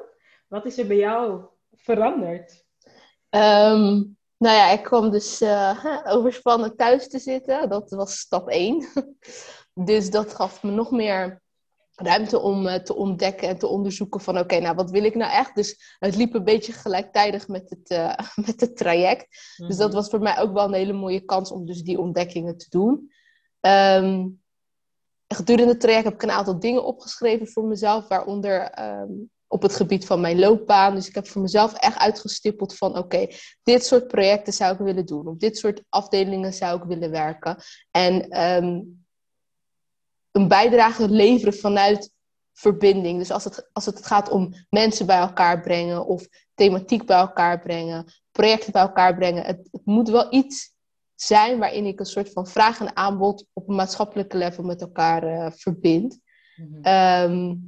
Wat 0.46 0.66
is 0.66 0.78
er 0.78 0.86
bij 0.86 0.96
jou 0.96 1.44
veranderd? 1.76 2.64
Ehm, 3.28 4.02
nou 4.36 4.56
ja, 4.56 4.70
ik 4.70 4.82
kwam 4.82 5.10
dus 5.10 5.42
uh, 5.42 5.84
overspannen 6.04 6.76
thuis 6.76 7.08
te 7.08 7.18
zitten. 7.18 7.68
Dat 7.68 7.90
was 7.90 8.18
stap 8.18 8.48
1. 8.48 8.86
dus 9.74 10.10
dat 10.10 10.34
gaf 10.34 10.62
me 10.62 10.70
nog 10.70 10.90
meer 10.90 11.42
ruimte 11.94 12.38
om 12.38 12.66
uh, 12.66 12.74
te 12.74 12.94
ontdekken 12.94 13.48
en 13.48 13.58
te 13.58 13.66
onderzoeken 13.66 14.20
van 14.20 14.38
oké, 14.38 14.60
nou 14.60 14.74
wat 14.74 14.90
wil 14.90 15.04
ik 15.04 15.14
nou 15.14 15.32
echt? 15.32 15.54
Dus 15.54 15.96
het 15.98 16.16
liep 16.16 16.34
een 16.34 16.44
beetje 16.44 16.72
gelijktijdig 16.72 17.48
met 17.48 17.70
het, 17.70 17.90
uh, 17.90 18.18
met 18.46 18.60
het 18.60 18.76
traject. 18.76 19.54
Dus 19.56 19.76
dat 19.76 19.88
mhm. 19.88 19.96
was 19.96 20.08
voor 20.08 20.20
mij 20.20 20.38
ook 20.38 20.52
wel 20.52 20.64
een 20.64 20.72
hele 20.72 20.92
mooie 20.92 21.24
kans 21.24 21.50
om 21.50 21.66
dus 21.66 21.82
die 21.82 21.98
ontdekkingen 21.98 22.56
te 22.56 22.66
doen. 22.68 23.12
Um, 23.60 24.42
gedurende 25.28 25.72
het 25.72 25.80
traject 25.80 26.04
heb 26.04 26.14
ik 26.14 26.22
een 26.22 26.30
aantal 26.30 26.58
dingen 26.58 26.84
opgeschreven 26.84 27.48
voor 27.48 27.64
mezelf, 27.64 28.08
waaronder 28.08 28.82
um, 29.00 29.30
op 29.54 29.62
het 29.62 29.76
gebied 29.76 30.06
van 30.06 30.20
mijn 30.20 30.38
loopbaan. 30.38 30.94
Dus 30.94 31.08
ik 31.08 31.14
heb 31.14 31.28
voor 31.28 31.42
mezelf 31.42 31.72
echt 31.74 31.98
uitgestippeld 31.98 32.76
van 32.76 32.98
oké, 32.98 33.26
dit 33.62 33.84
soort 33.84 34.06
projecten 34.06 34.52
zou 34.52 34.72
ik 34.72 34.78
willen 34.78 35.06
doen. 35.06 35.26
Op 35.26 35.40
dit 35.40 35.58
soort 35.58 35.82
afdelingen 35.88 36.52
zou 36.52 36.78
ik 36.78 36.84
willen 36.84 37.10
werken. 37.10 37.56
En 37.90 38.42
um, 38.42 39.04
een 40.30 40.48
bijdrage 40.48 41.08
leveren 41.08 41.54
vanuit 41.54 42.10
verbinding. 42.52 43.18
Dus 43.18 43.30
als 43.30 43.44
het, 43.44 43.68
als 43.72 43.86
het 43.86 44.06
gaat 44.06 44.30
om 44.30 44.54
mensen 44.70 45.06
bij 45.06 45.18
elkaar 45.18 45.60
brengen 45.60 46.06
of 46.06 46.26
thematiek 46.54 47.06
bij 47.06 47.18
elkaar 47.18 47.60
brengen, 47.60 48.04
projecten 48.30 48.72
bij 48.72 48.82
elkaar 48.82 49.14
brengen. 49.14 49.44
Het, 49.44 49.68
het 49.72 49.84
moet 49.84 50.08
wel 50.08 50.32
iets 50.32 50.72
zijn 51.14 51.58
waarin 51.58 51.86
ik 51.86 52.00
een 52.00 52.06
soort 52.06 52.32
van 52.32 52.46
vraag 52.46 52.80
en 52.80 52.96
aanbod 52.96 53.46
op 53.52 53.68
een 53.68 53.74
maatschappelijke 53.74 54.36
level 54.36 54.64
met 54.64 54.80
elkaar 54.80 55.24
uh, 55.24 55.50
verbind. 55.50 56.22
Mm 56.56 56.82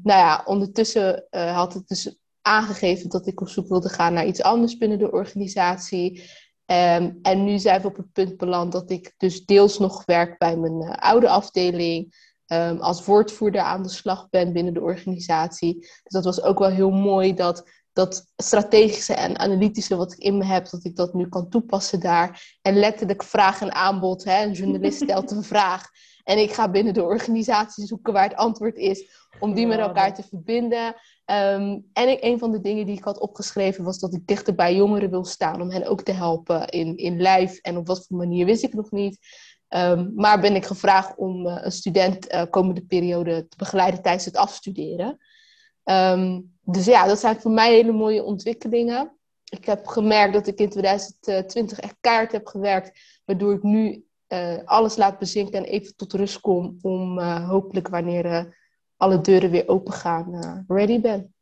nou 0.02 0.20
ja, 0.20 0.42
ondertussen 0.44 1.24
uh, 1.30 1.56
had 1.56 1.74
het 1.74 1.88
dus 1.88 2.16
aangegeven 2.42 3.10
dat 3.10 3.26
ik 3.26 3.40
op 3.40 3.48
zoek 3.48 3.68
wilde 3.68 3.88
gaan 3.88 4.12
naar 4.12 4.26
iets 4.26 4.42
anders 4.42 4.76
binnen 4.76 4.98
de 4.98 5.12
organisatie. 5.12 6.22
Um, 6.66 7.18
en 7.22 7.44
nu 7.44 7.58
zijn 7.58 7.80
we 7.80 7.86
op 7.86 7.96
het 7.96 8.12
punt 8.12 8.36
beland 8.36 8.72
dat 8.72 8.90
ik 8.90 9.14
dus 9.16 9.44
deels 9.44 9.78
nog 9.78 10.04
werk 10.04 10.38
bij 10.38 10.56
mijn 10.56 10.82
uh, 10.82 10.90
oude 10.90 11.28
afdeling. 11.28 12.24
Um, 12.46 12.78
als 12.78 13.04
woordvoerder 13.04 13.60
aan 13.60 13.82
de 13.82 13.88
slag 13.88 14.28
ben 14.28 14.52
binnen 14.52 14.74
de 14.74 14.80
organisatie. 14.80 15.74
Dus 15.80 16.02
dat 16.02 16.24
was 16.24 16.42
ook 16.42 16.58
wel 16.58 16.70
heel 16.70 16.90
mooi 16.90 17.34
dat 17.34 17.64
dat 17.92 18.26
strategische 18.36 19.14
en 19.14 19.38
analytische 19.38 19.96
wat 19.96 20.12
ik 20.12 20.18
in 20.18 20.38
me 20.38 20.44
heb, 20.44 20.70
dat 20.70 20.84
ik 20.84 20.96
dat 20.96 21.14
nu 21.14 21.28
kan 21.28 21.48
toepassen 21.48 22.00
daar. 22.00 22.56
En 22.62 22.78
letterlijk 22.78 23.22
vraag 23.22 23.60
en 23.60 23.74
aanbod. 23.74 24.24
Hè? 24.24 24.44
Een 24.44 24.52
journalist 24.52 25.02
stelt 25.02 25.30
een 25.30 25.44
vraag. 25.54 25.88
En 26.26 26.38
ik 26.38 26.52
ga 26.52 26.70
binnen 26.70 26.94
de 26.94 27.02
organisatie 27.02 27.86
zoeken 27.86 28.12
waar 28.12 28.28
het 28.28 28.36
antwoord 28.36 28.76
is, 28.76 29.10
om 29.40 29.54
die 29.54 29.66
met 29.66 29.78
elkaar 29.78 30.14
te 30.14 30.22
verbinden. 30.22 30.86
Um, 30.86 31.86
en 31.92 32.08
ik, 32.08 32.18
een 32.20 32.38
van 32.38 32.52
de 32.52 32.60
dingen 32.60 32.86
die 32.86 32.96
ik 32.96 33.04
had 33.04 33.20
opgeschreven 33.20 33.84
was 33.84 33.98
dat 33.98 34.14
ik 34.14 34.26
dichter 34.26 34.54
bij 34.54 34.74
jongeren 34.74 35.10
wil 35.10 35.24
staan, 35.24 35.60
om 35.60 35.70
hen 35.70 35.86
ook 35.86 36.02
te 36.02 36.12
helpen 36.12 36.68
in, 36.68 36.96
in 36.96 37.20
lijf. 37.20 37.58
En 37.58 37.76
op 37.76 37.86
wat 37.86 38.06
voor 38.06 38.16
manier 38.16 38.46
wist 38.46 38.62
ik 38.62 38.74
nog 38.74 38.90
niet. 38.90 39.18
Um, 39.68 40.12
maar 40.14 40.40
ben 40.40 40.54
ik 40.54 40.64
gevraagd 40.64 41.16
om 41.16 41.46
uh, 41.46 41.58
een 41.60 41.72
student 41.72 42.32
uh, 42.32 42.42
komende 42.50 42.84
periode 42.84 43.48
te 43.48 43.56
begeleiden 43.56 44.02
tijdens 44.02 44.24
het 44.24 44.36
afstuderen. 44.36 45.18
Um, 45.84 46.54
dus 46.62 46.84
ja, 46.84 47.06
dat 47.06 47.18
zijn 47.18 47.40
voor 47.40 47.50
mij 47.50 47.72
hele 47.74 47.92
mooie 47.92 48.24
ontwikkelingen. 48.24 49.16
Ik 49.44 49.64
heb 49.64 49.86
gemerkt 49.86 50.32
dat 50.32 50.46
ik 50.46 50.58
in 50.58 50.68
2020 50.68 51.78
echt 51.78 51.96
kaart 52.00 52.32
heb 52.32 52.46
gewerkt, 52.46 53.00
waardoor 53.24 53.52
ik 53.52 53.62
nu 53.62 54.05
uh, 54.28 54.56
alles 54.64 54.96
laat 54.96 55.18
bezinken 55.18 55.58
en 55.58 55.64
even 55.64 55.96
tot 55.96 56.12
rust 56.12 56.40
kom 56.40 56.78
om 56.82 57.18
uh, 57.18 57.48
hopelijk 57.48 57.88
wanneer 57.88 58.24
uh, 58.24 58.44
alle 58.96 59.20
deuren 59.20 59.50
weer 59.50 59.68
open 59.68 59.92
gaan, 59.92 60.64
ready 60.68 61.00
ben. 61.00 61.34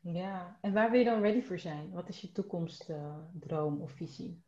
Ja, 0.00 0.58
en 0.60 0.72
waar 0.72 0.90
wil 0.90 0.98
je 0.98 1.04
dan 1.04 1.20
ready 1.20 1.42
voor 1.42 1.58
zijn? 1.58 1.90
Wat 1.92 2.08
is 2.08 2.20
je 2.20 2.32
toekomstdroom 2.32 3.80
of 3.80 3.92
visie? 3.92 4.42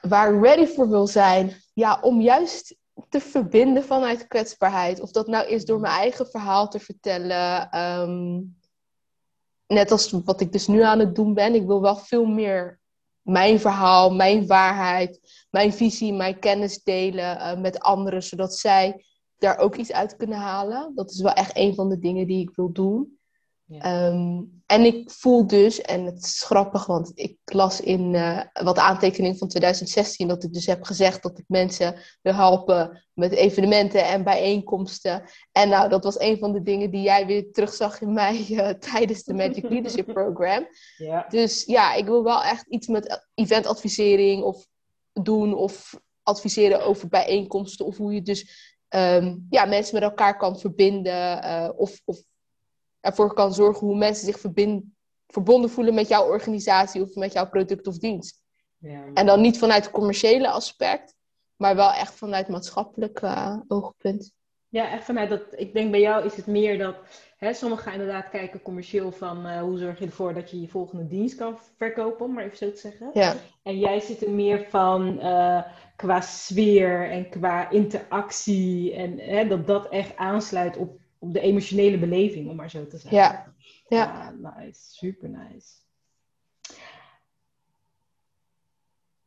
Waar 0.00 0.40
ready 0.40 0.66
voor 0.66 0.88
wil 0.88 1.06
zijn? 1.06 1.52
Ja, 1.74 2.00
om 2.00 2.20
juist 2.20 2.76
te 3.08 3.20
verbinden 3.20 3.84
vanuit 3.84 4.26
kwetsbaarheid. 4.26 5.00
Of 5.00 5.10
dat 5.10 5.26
nou 5.26 5.48
is 5.48 5.64
door 5.64 5.80
mijn 5.80 5.94
eigen 5.94 6.26
verhaal 6.26 6.68
te 6.68 6.80
vertellen. 6.80 7.78
Um, 7.78 8.56
net 9.66 9.90
als 9.90 10.10
wat 10.10 10.40
ik 10.40 10.52
dus 10.52 10.66
nu 10.66 10.82
aan 10.82 10.98
het 10.98 11.14
doen 11.14 11.34
ben. 11.34 11.54
Ik 11.54 11.66
wil 11.66 11.80
wel 11.80 11.96
veel 11.96 12.24
meer 12.24 12.77
mijn 13.28 13.60
verhaal, 13.60 14.10
mijn 14.14 14.46
waarheid, 14.46 15.20
mijn 15.50 15.72
visie, 15.72 16.12
mijn 16.12 16.38
kennis 16.38 16.82
delen 16.82 17.36
uh, 17.36 17.60
met 17.60 17.80
anderen, 17.80 18.22
zodat 18.22 18.54
zij 18.54 19.04
daar 19.38 19.58
ook 19.58 19.76
iets 19.76 19.92
uit 19.92 20.16
kunnen 20.16 20.38
halen. 20.38 20.92
Dat 20.94 21.10
is 21.10 21.20
wel 21.20 21.32
echt 21.32 21.56
een 21.56 21.74
van 21.74 21.88
de 21.88 21.98
dingen 21.98 22.26
die 22.26 22.40
ik 22.40 22.56
wil 22.56 22.72
doen. 22.72 23.17
Ehm, 23.68 24.42
en 24.66 24.84
ik 24.84 25.10
voel 25.10 25.46
dus, 25.46 25.80
en 25.80 26.04
het 26.04 26.24
is 26.24 26.42
grappig, 26.42 26.86
want 26.86 27.10
ik 27.14 27.36
las 27.44 27.80
in 27.80 28.14
uh, 28.14 28.40
wat 28.52 28.78
aantekeningen 28.78 29.38
van 29.38 29.48
2016 29.48 30.28
dat 30.28 30.42
ik 30.42 30.52
dus 30.52 30.66
heb 30.66 30.82
gezegd 30.82 31.22
dat 31.22 31.38
ik 31.38 31.44
mensen 31.46 31.94
wil 32.22 32.34
helpen 32.34 33.04
met 33.12 33.32
evenementen 33.32 34.04
en 34.04 34.24
bijeenkomsten. 34.24 35.22
En 35.52 35.68
nou, 35.68 35.88
dat 35.88 36.04
was 36.04 36.20
een 36.20 36.38
van 36.38 36.52
de 36.52 36.62
dingen 36.62 36.90
die 36.90 37.02
jij 37.02 37.26
weer 37.26 37.52
terugzag 37.52 38.00
in 38.00 38.12
mij 38.12 38.46
uh, 38.50 38.68
tijdens 38.92 39.24
de 39.24 39.34
Magic 39.34 39.68
Leadership 39.70 40.06
Program. 40.06 40.66
Ja. 40.96 41.26
Dus 41.28 41.64
ja, 41.64 41.94
ik 41.94 42.04
wil 42.04 42.22
wel 42.22 42.42
echt 42.42 42.66
iets 42.66 42.86
met 42.86 43.26
eventadvisering 43.34 44.42
of 44.42 44.66
doen 45.12 45.54
of 45.54 46.00
adviseren 46.22 46.84
over 46.84 47.08
bijeenkomsten 47.08 47.86
of 47.86 47.96
hoe 47.96 48.14
je 48.14 48.22
dus 48.22 48.74
um, 48.88 49.46
ja, 49.50 49.64
mensen 49.64 49.94
met 49.94 50.02
elkaar 50.02 50.36
kan 50.36 50.58
verbinden 50.58 51.44
uh, 51.44 51.68
of, 51.76 52.00
of 52.04 52.22
ervoor 53.00 53.34
kan 53.34 53.54
zorgen 53.54 53.86
hoe 53.86 53.96
mensen 53.96 54.26
zich 54.26 54.40
verbonden 55.26 55.70
voelen 55.70 55.94
met 55.94 56.08
jouw 56.08 56.26
organisatie 56.26 57.02
of 57.02 57.14
met 57.14 57.32
jouw 57.32 57.48
product 57.48 57.86
of 57.86 57.98
dienst. 57.98 58.42
Ja, 58.78 59.04
En 59.14 59.26
dan 59.26 59.40
niet 59.40 59.58
vanuit 59.58 59.84
het 59.84 59.92
commerciële 59.92 60.50
aspect, 60.50 61.14
maar 61.56 61.76
wel 61.76 61.92
echt 61.92 62.14
vanuit 62.14 62.48
maatschappelijk 62.48 63.20
uh, 63.22 63.56
oogpunt. 63.68 64.32
Ja, 64.70 64.90
echt 64.90 65.04
vanuit 65.04 65.28
dat. 65.28 65.42
Ik 65.50 65.72
denk 65.72 65.90
bij 65.90 66.00
jou 66.00 66.24
is 66.24 66.36
het 66.36 66.46
meer 66.46 66.78
dat. 66.78 66.96
Hè, 67.36 67.52
sommigen 67.52 67.84
gaan 67.84 68.00
inderdaad 68.00 68.28
kijken 68.28 68.62
commercieel 68.62 69.12
van 69.12 69.46
uh, 69.46 69.60
hoe 69.60 69.78
zorg 69.78 69.98
je 69.98 70.04
ervoor 70.04 70.34
dat 70.34 70.50
je 70.50 70.60
je 70.60 70.68
volgende 70.68 71.06
dienst 71.06 71.36
kan 71.36 71.58
verkopen, 71.76 72.26
om 72.26 72.32
maar 72.32 72.44
even 72.44 72.56
zo 72.56 72.70
te 72.70 72.78
zeggen. 72.78 73.10
Ja. 73.12 73.34
En 73.62 73.78
jij 73.78 74.00
zit 74.00 74.22
er 74.22 74.30
meer 74.30 74.66
van 74.68 75.18
uh, 75.18 75.62
qua 75.96 76.20
sfeer 76.20 77.10
en 77.10 77.28
qua 77.28 77.70
interactie 77.70 78.94
en 78.94 79.18
hè, 79.18 79.46
dat 79.46 79.66
dat 79.66 79.88
echt 79.88 80.16
aansluit 80.16 80.76
op 80.76 80.98
op 81.18 81.32
de 81.32 81.40
emotionele 81.40 81.98
beleving, 81.98 82.48
om 82.48 82.56
maar 82.56 82.70
zo 82.70 82.86
te 82.86 82.98
zeggen. 82.98 83.18
Ja. 83.18 83.54
Ja. 83.88 83.98
ja 83.98 84.30
nice. 84.30 84.80
Super 84.80 85.28
nice. 85.28 85.76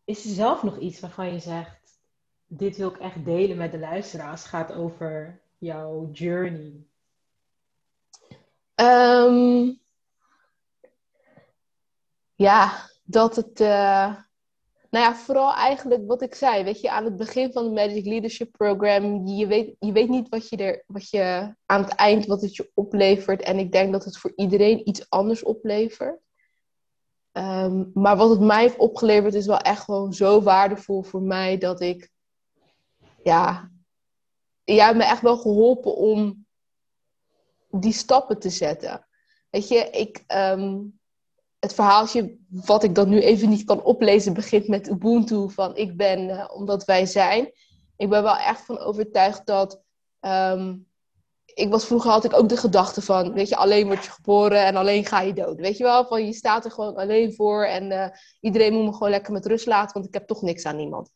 Is 0.04 0.26
er 0.26 0.32
zelf 0.32 0.64
nog 0.64 0.78
iets 0.78 1.00
waarvan 1.00 1.34
je 1.34 1.40
zegt, 1.40 2.00
dit 2.48 2.78
wil 2.78 2.90
ik 2.90 2.98
echt 2.98 3.26
delen 3.26 3.58
met 3.58 3.72
de 3.72 3.80
luisteraars, 3.80 4.44
gaat 4.44 4.74
over 4.74 5.42
jouw 5.58 6.10
journey? 6.12 6.86
Um, 8.76 9.80
ja, 12.36 12.90
dat 13.04 13.36
het, 13.36 13.60
uh, 13.60 14.16
nou 14.92 15.06
ja, 15.06 15.16
vooral 15.16 15.54
eigenlijk 15.54 16.08
wat 16.08 16.22
ik 16.22 16.36
zei. 16.36 16.64
Weet 16.64 16.82
je, 16.82 16.92
aan 16.92 17.04
het 17.06 17.18
begin 17.18 17.52
van 17.52 17.64
het 17.64 17.74
Magic 17.74 18.06
Leadership 18.06 18.52
Program, 18.52 19.28
je 19.28 19.48
weet, 19.48 19.76
je 19.80 19.92
weet 19.92 20.10
niet 20.10 20.30
wat 20.30 20.50
je, 20.50 20.58
er, 20.58 20.84
wat 20.88 21.10
je 21.10 21.56
aan 21.66 21.82
het 21.82 21.96
eind, 21.96 22.26
wat 22.26 22.42
het 22.42 22.56
je 22.56 22.72
oplevert. 22.74 23.42
En 23.42 23.60
ik 23.60 23.72
denk 23.72 23.92
dat 23.92 24.06
het 24.06 24.18
voor 24.18 24.34
iedereen 24.36 24.88
iets 24.88 25.10
anders 25.10 25.44
oplevert. 25.44 26.20
Um, 27.32 27.92
maar 27.94 28.18
wat 28.18 28.30
het 28.30 28.40
mij 28.40 28.62
heeft 28.62 28.78
opgeleverd 28.78 29.34
is 29.34 29.46
wel 29.46 29.60
echt 29.60 29.84
gewoon 29.84 30.14
zo 30.14 30.42
waardevol 30.42 31.04
voor 31.04 31.22
mij 31.22 31.58
dat 31.58 31.82
ik, 31.82 32.10
ja, 33.24 33.72
jij 34.64 34.86
hebt 34.86 34.98
me 34.98 35.04
echt 35.04 35.22
wel 35.22 35.38
geholpen 35.38 35.96
om 35.96 36.46
die 37.70 37.94
stappen 37.94 38.40
te 38.40 38.50
zetten. 38.50 39.08
Weet 39.50 39.68
je, 39.68 39.90
ik, 39.90 40.24
um, 40.28 41.00
het 41.62 41.74
verhaaltje, 41.74 42.38
wat 42.50 42.84
ik 42.84 42.96
dan 42.96 43.10
nu 43.10 43.22
even 43.22 43.50
niet 43.50 43.64
kan 43.64 43.84
oplezen, 43.84 44.34
begint 44.34 44.68
met 44.68 44.90
Ubuntu 44.90 45.50
van 45.50 45.76
ik 45.76 45.98
ben 45.98 46.30
uh, 46.30 46.50
omdat 46.54 46.86
wij 46.86 47.06
zijn. 47.06 47.52
Ik 47.98 48.10
ben 48.10 48.24
wel 48.24 48.38
echt 48.38 48.66
van 48.66 48.80
overtuigd 48.80 49.46
dat 49.46 49.82
um, 50.22 50.90
ik 51.54 51.70
was 51.70 51.86
vroeger 51.86 52.26
ik 52.26 52.34
ook 52.34 52.50
de 52.50 52.58
gedachte 52.58 53.02
van, 53.02 53.34
weet 53.34 53.50
je, 53.50 53.56
alleen 53.56 53.88
word 53.88 54.06
je 54.06 54.12
geboren 54.12 54.66
en 54.66 54.76
alleen 54.76 55.06
ga 55.06 55.22
je 55.22 55.34
dood. 55.34 55.60
Weet 55.60 55.78
je 55.78 55.84
wel, 55.84 56.06
van 56.06 56.26
je 56.26 56.34
staat 56.34 56.66
er 56.66 56.72
gewoon 56.72 56.96
alleen 56.96 57.34
voor 57.34 57.66
en 57.66 57.92
eh, 57.92 58.10
iedereen 58.40 58.74
moet 58.74 58.86
me 58.86 58.94
gewoon 58.94 59.10
lekker 59.10 59.34
met 59.34 59.46
rust 59.46 59.66
laten, 59.66 59.94
want 59.94 60.06
ik 60.06 60.14
heb 60.14 60.28
toch 60.28 60.42
niks 60.42 60.66
aan 60.66 60.76
niemand. 60.76 61.10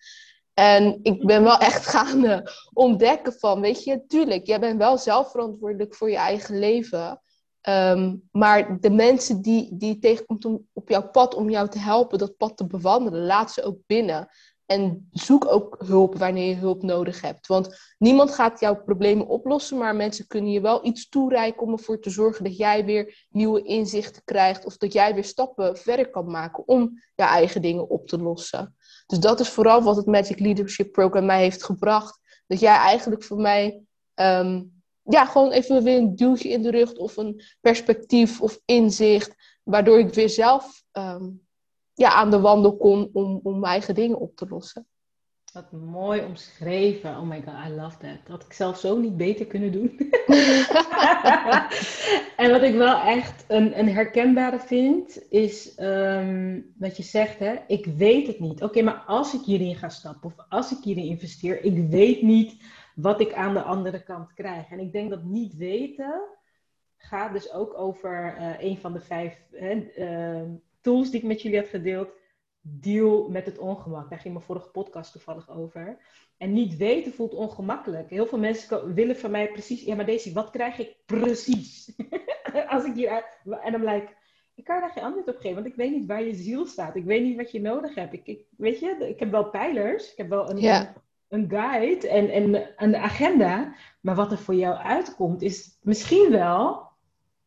En 0.53 0.99
ik 1.03 1.25
ben 1.25 1.43
wel 1.43 1.57
echt 1.57 1.87
gaan 1.95 2.25
uh, 2.25 2.39
ontdekken 2.73 3.33
van, 3.33 3.61
weet 3.61 3.83
je, 3.83 4.05
tuurlijk, 4.07 4.45
jij 4.45 4.59
bent 4.59 4.77
wel 4.77 4.97
zelf 4.97 5.31
verantwoordelijk 5.31 5.95
voor 5.95 6.09
je 6.09 6.17
eigen 6.17 6.59
leven. 6.59 7.21
Ehm, 7.65 8.15
maar 8.31 8.79
de 8.79 8.89
mensen 8.89 9.41
die, 9.41 9.77
die 9.77 9.99
tegenkomt 9.99 10.45
om, 10.45 10.67
op 10.73 10.89
jouw 10.89 11.09
pad 11.09 11.35
om 11.35 11.49
jou 11.49 11.69
te 11.69 11.79
helpen 11.79 12.17
dat 12.17 12.37
pad 12.37 12.57
te 12.57 12.67
bewandelen, 12.67 13.25
laat 13.25 13.51
ze 13.51 13.63
ook 13.63 13.77
binnen. 13.85 14.29
En 14.65 15.07
zoek 15.11 15.45
ook 15.45 15.75
hulp 15.85 16.17
wanneer 16.17 16.47
je 16.49 16.55
hulp 16.55 16.83
nodig 16.83 17.21
hebt. 17.21 17.47
Want 17.47 17.95
niemand 17.97 18.31
gaat 18.31 18.59
jouw 18.59 18.83
problemen 18.83 19.27
oplossen, 19.27 19.77
maar 19.77 19.95
mensen 19.95 20.27
kunnen 20.27 20.51
je 20.51 20.61
wel 20.61 20.85
iets 20.85 21.09
toereiken 21.09 21.61
om 21.61 21.71
ervoor 21.71 21.99
te 21.99 22.09
zorgen 22.09 22.43
dat 22.43 22.57
jij 22.57 22.85
weer 22.85 23.25
nieuwe 23.29 23.63
inzichten 23.63 24.21
krijgt 24.25 24.65
of 24.65 24.77
dat 24.77 24.93
jij 24.93 25.13
weer 25.13 25.23
stappen 25.23 25.77
verder 25.77 26.09
kan 26.09 26.31
maken 26.31 26.67
om 26.67 27.01
je 27.15 27.23
eigen 27.23 27.61
dingen 27.61 27.89
op 27.89 28.07
te 28.07 28.17
lossen. 28.17 28.75
Dus 29.05 29.19
dat 29.19 29.39
is 29.39 29.49
vooral 29.49 29.83
wat 29.83 29.95
het 29.95 30.05
Magic 30.05 30.39
Leadership 30.39 30.91
Program 30.91 31.25
mij 31.25 31.41
heeft 31.41 31.63
gebracht. 31.63 32.19
Dat 32.47 32.59
jij 32.59 32.75
eigenlijk 32.75 33.23
voor 33.23 33.41
mij 33.41 33.81
ehm, 34.13 34.61
ja, 35.09 35.25
gewoon 35.25 35.51
even 35.51 35.83
weer 35.83 35.97
een 35.97 36.15
duwtje 36.15 36.49
in 36.49 36.61
de 36.61 36.71
rug 36.71 36.93
of 36.93 37.17
een 37.17 37.41
perspectief 37.61 38.41
of 38.41 38.59
inzicht, 38.65 39.35
waardoor 39.63 39.99
ik 39.99 40.13
weer 40.13 40.29
zelf 40.29 40.83
ehm, 40.91 41.29
ja, 41.93 42.13
aan 42.13 42.31
de 42.31 42.39
wandel 42.39 42.77
kon 42.77 43.09
om, 43.13 43.39
om 43.43 43.59
mijn 43.59 43.71
eigen 43.71 43.95
dingen 43.95 44.19
op 44.19 44.35
te 44.35 44.45
lossen. 44.49 44.87
Wat 45.53 45.71
mooi 45.71 46.21
omschreven. 46.21 47.09
Oh 47.09 47.21
my 47.21 47.43
god, 47.45 47.53
I 47.67 47.69
love 47.69 47.97
that. 47.97 48.17
Dat 48.23 48.27
had 48.27 48.43
ik 48.43 48.53
zelf 48.53 48.79
zo 48.79 48.97
niet 48.97 49.17
beter 49.17 49.45
kunnen 49.45 49.71
doen. 49.71 49.97
en 52.41 52.51
wat 52.51 52.61
ik 52.61 52.75
wel 52.75 52.99
echt 52.99 53.45
een, 53.47 53.79
een 53.79 53.89
herkenbare 53.89 54.59
vind, 54.59 55.29
is 55.29 55.79
um, 55.79 56.73
wat 56.77 56.97
je 56.97 57.03
zegt, 57.03 57.39
hè, 57.39 57.55
ik 57.67 57.85
weet 57.85 58.27
het 58.27 58.39
niet. 58.39 58.63
Oké, 58.63 58.81
maar 58.81 59.03
als 59.07 59.33
ik 59.33 59.41
hierin 59.41 59.75
ga 59.75 59.89
stappen 59.89 60.29
of 60.29 60.45
als 60.49 60.71
ik 60.71 60.83
hierin 60.83 61.05
investeer, 61.05 61.63
ik 61.63 61.89
weet 61.89 62.21
niet 62.21 62.55
wat 62.95 63.19
ik 63.21 63.33
aan 63.33 63.53
de 63.53 63.61
andere 63.61 64.03
kant 64.03 64.33
krijg. 64.33 64.69
En 64.69 64.79
ik 64.79 64.91
denk 64.91 65.09
dat 65.09 65.23
niet 65.23 65.55
weten 65.55 66.21
gaat 66.97 67.33
dus 67.33 67.51
ook 67.51 67.77
over 67.77 68.37
uh, 68.39 68.63
een 68.63 68.77
van 68.77 68.93
de 68.93 68.99
vijf 68.99 69.47
hè, 69.51 69.87
uh, 69.97 70.49
tools 70.81 71.11
die 71.11 71.19
ik 71.19 71.27
met 71.27 71.41
jullie 71.41 71.57
heb 71.57 71.69
gedeeld. 71.69 72.09
Deal 72.61 73.29
met 73.29 73.45
het 73.45 73.57
ongemak. 73.57 74.09
Daar 74.09 74.19
ging 74.19 74.33
mijn 74.33 74.45
vorige 74.45 74.69
podcast 74.69 75.11
toevallig 75.11 75.49
over. 75.49 75.97
En 76.37 76.53
niet 76.53 76.77
weten 76.77 77.13
voelt 77.13 77.33
ongemakkelijk. 77.33 78.09
Heel 78.09 78.25
veel 78.25 78.37
mensen 78.37 78.93
willen 78.93 79.15
van 79.15 79.31
mij 79.31 79.51
precies. 79.51 79.83
Ja, 79.83 79.95
maar 79.95 80.05
deze, 80.05 80.33
wat 80.33 80.49
krijg 80.49 80.79
ik 80.79 80.95
precies? 81.05 81.95
Als 82.67 82.85
ik 82.85 82.95
hier. 82.95 83.25
En 83.61 83.71
dan 83.71 83.81
blijkt. 83.81 84.13
Ik 84.55 84.63
kan 84.63 84.79
daar 84.79 84.89
geen 84.89 85.03
antwoord 85.03 85.27
op 85.27 85.35
geven, 85.35 85.53
want 85.53 85.65
ik 85.65 85.75
weet 85.75 85.91
niet 85.91 86.05
waar 86.05 86.23
je 86.23 86.33
ziel 86.33 86.65
staat. 86.65 86.95
Ik 86.95 87.05
weet 87.05 87.23
niet 87.23 87.37
wat 87.37 87.51
je 87.51 87.61
nodig 87.61 87.95
hebt. 87.95 88.13
Ik, 88.13 88.27
ik 88.27 88.45
weet 88.57 88.79
je, 88.79 89.07
ik 89.09 89.19
heb 89.19 89.31
wel 89.31 89.49
pijlers. 89.49 90.11
Ik 90.11 90.17
heb 90.17 90.29
wel 90.29 90.49
een, 90.49 90.57
ja. 90.57 90.93
Een, 91.29 91.49
guide 91.49 92.07
en, 92.07 92.29
en 92.29 92.73
een 92.77 92.95
agenda. 92.95 93.75
Maar 94.01 94.15
wat 94.15 94.31
er 94.31 94.37
voor 94.37 94.55
jou 94.55 94.75
uitkomt, 94.75 95.41
is 95.41 95.77
misschien 95.81 96.31
wel 96.31 96.83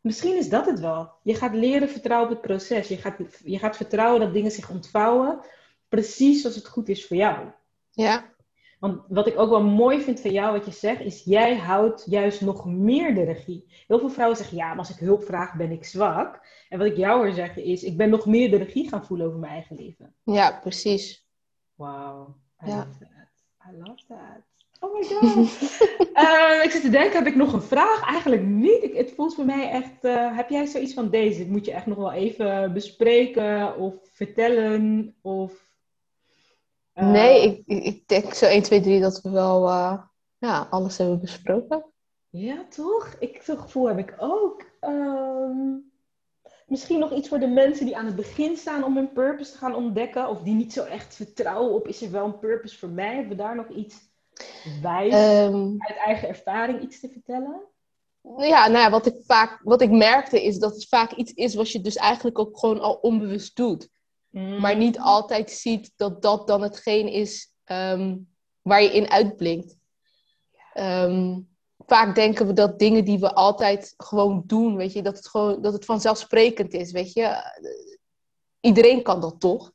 Misschien 0.00 0.36
is 0.36 0.48
dat 0.48 0.66
het 0.66 0.80
wel. 0.80 1.12
Je 1.22 1.34
gaat 1.34 1.54
leren 1.54 1.88
vertrouwen 1.88 2.30
op 2.30 2.36
het 2.36 2.46
proces. 2.46 2.88
Je 2.88 2.96
gaat, 2.96 3.16
je 3.44 3.58
gaat 3.58 3.76
vertrouwen 3.76 4.20
dat 4.20 4.32
dingen 4.32 4.50
zich 4.50 4.70
ontvouwen 4.70 5.40
precies 5.88 6.40
zoals 6.40 6.56
het 6.56 6.68
goed 6.68 6.88
is 6.88 7.06
voor 7.06 7.16
jou. 7.16 7.46
Ja. 7.90 8.36
Want 8.78 9.02
wat 9.08 9.26
ik 9.26 9.38
ook 9.38 9.50
wel 9.50 9.62
mooi 9.62 10.00
vind 10.00 10.20
van 10.20 10.32
jou, 10.32 10.52
wat 10.52 10.64
je 10.64 10.72
zegt, 10.72 11.00
is 11.00 11.24
jij 11.24 11.56
houdt 11.56 12.04
juist 12.06 12.40
nog 12.40 12.66
meer 12.66 13.14
de 13.14 13.22
regie. 13.22 13.64
Heel 13.86 13.98
veel 13.98 14.10
vrouwen 14.10 14.36
zeggen, 14.36 14.56
ja, 14.56 14.68
maar 14.68 14.78
als 14.78 14.90
ik 14.90 14.96
hulp 14.96 15.24
vraag, 15.24 15.56
ben 15.56 15.70
ik 15.70 15.84
zwak. 15.84 16.46
En 16.68 16.78
wat 16.78 16.86
ik 16.86 16.96
jou 16.96 17.18
hoor 17.18 17.34
zeggen 17.34 17.64
is, 17.64 17.82
ik 17.82 17.96
ben 17.96 18.10
nog 18.10 18.26
meer 18.26 18.50
de 18.50 18.56
regie 18.56 18.88
gaan 18.88 19.04
voelen 19.04 19.26
over 19.26 19.38
mijn 19.38 19.52
eigen 19.52 19.76
leven. 19.76 20.14
Ja, 20.22 20.58
precies. 20.60 21.26
Love 21.76 22.32
that. 22.64 22.86
I 23.72 23.76
love 23.76 24.02
that. 24.08 24.42
Oh 24.80 24.94
my 24.94 25.02
god. 25.02 25.36
uh, 26.16 26.64
ik 26.66 26.70
zit 26.70 26.82
te 26.82 26.90
denken, 26.90 27.18
heb 27.18 27.26
ik 27.26 27.34
nog 27.34 27.52
een 27.52 27.62
vraag? 27.62 28.02
Eigenlijk 28.02 28.42
niet. 28.42 28.82
Ik, 28.82 28.94
het 28.94 29.12
voelt 29.12 29.34
voor 29.34 29.44
mij 29.44 29.70
echt. 29.70 30.04
Uh, 30.04 30.36
heb 30.36 30.48
jij 30.48 30.66
zoiets 30.66 30.94
van 30.94 31.10
deze? 31.10 31.46
Moet 31.46 31.64
je 31.64 31.72
echt 31.72 31.86
nog 31.86 31.96
wel 31.96 32.12
even 32.12 32.72
bespreken 32.72 33.76
of 33.76 33.94
vertellen? 34.12 35.14
Of, 35.22 35.52
uh... 36.94 37.10
Nee, 37.10 37.62
ik, 37.66 37.84
ik 37.84 38.08
denk 38.08 38.34
zo 38.34 38.46
1, 38.46 38.62
2, 38.62 38.80
3 38.80 39.00
dat 39.00 39.20
we 39.20 39.30
wel 39.30 39.68
ja, 40.38 40.66
alles 40.70 40.98
hebben 40.98 41.20
besproken. 41.20 41.84
Ja, 42.30 42.66
toch? 42.68 43.16
Ik, 43.18 43.42
zo'n 43.42 43.58
gevoel 43.58 43.88
heb 43.88 43.98
ik 43.98 44.14
ook. 44.18 44.64
Um, 44.80 45.87
misschien 46.68 46.98
nog 46.98 47.12
iets 47.12 47.28
voor 47.28 47.38
de 47.38 47.46
mensen 47.46 47.86
die 47.86 47.96
aan 47.96 48.06
het 48.06 48.16
begin 48.16 48.56
staan 48.56 48.84
om 48.84 48.96
hun 48.96 49.12
purpose 49.12 49.52
te 49.52 49.58
gaan 49.58 49.74
ontdekken. 49.74 50.28
Of 50.28 50.42
die 50.42 50.54
niet 50.54 50.72
zo 50.72 50.84
echt 50.84 51.14
vertrouwen 51.14 51.74
op 51.74 51.88
is 51.88 52.02
er 52.02 52.10
wel 52.10 52.24
een 52.24 52.38
purpose 52.38 52.78
voor 52.78 52.88
mij. 52.88 53.14
Hebben 53.14 53.36
we 53.36 53.42
daar 53.42 53.56
nog 53.56 53.68
iets 53.68 53.96
wijs 54.82 55.14
um, 55.14 55.74
uit 55.78 55.98
eigen 55.98 56.28
ervaring 56.28 56.82
iets 56.82 57.00
te 57.00 57.08
vertellen? 57.08 57.60
Ja, 58.36 58.68
nou 58.68 58.78
ja, 58.78 58.90
wat 58.90 59.06
ik 59.06 59.14
vaak, 59.26 59.60
wat 59.62 59.82
ik 59.82 59.90
merkte 59.90 60.44
is 60.44 60.58
dat 60.58 60.74
het 60.74 60.88
vaak 60.88 61.12
iets 61.12 61.32
is 61.32 61.54
wat 61.54 61.70
je 61.70 61.80
dus 61.80 61.96
eigenlijk 61.96 62.38
ook 62.38 62.58
gewoon 62.58 62.80
al 62.80 62.94
onbewust 62.94 63.56
doet. 63.56 63.88
Mm. 64.30 64.60
Maar 64.60 64.76
niet 64.76 64.98
altijd 64.98 65.50
ziet 65.50 65.92
dat 65.96 66.22
dat 66.22 66.46
dan 66.46 66.62
hetgeen 66.62 67.08
is 67.08 67.52
um, 67.64 68.28
waar 68.62 68.82
je 68.82 68.92
in 68.92 69.10
uitblinkt. 69.10 69.76
Um, 70.74 71.48
vaak 71.88 72.14
denken 72.14 72.46
we 72.46 72.52
dat 72.52 72.78
dingen 72.78 73.04
die 73.04 73.18
we 73.18 73.34
altijd 73.34 73.94
gewoon 73.96 74.42
doen, 74.46 74.76
weet 74.76 74.92
je, 74.92 75.02
dat 75.02 75.16
het 75.16 75.28
gewoon 75.28 75.62
dat 75.62 75.72
het 75.72 75.84
vanzelfsprekend 75.84 76.72
is, 76.72 76.92
weet 76.92 77.12
je. 77.12 77.36
Iedereen 78.60 79.02
kan 79.02 79.20
dat 79.20 79.40
toch. 79.40 79.72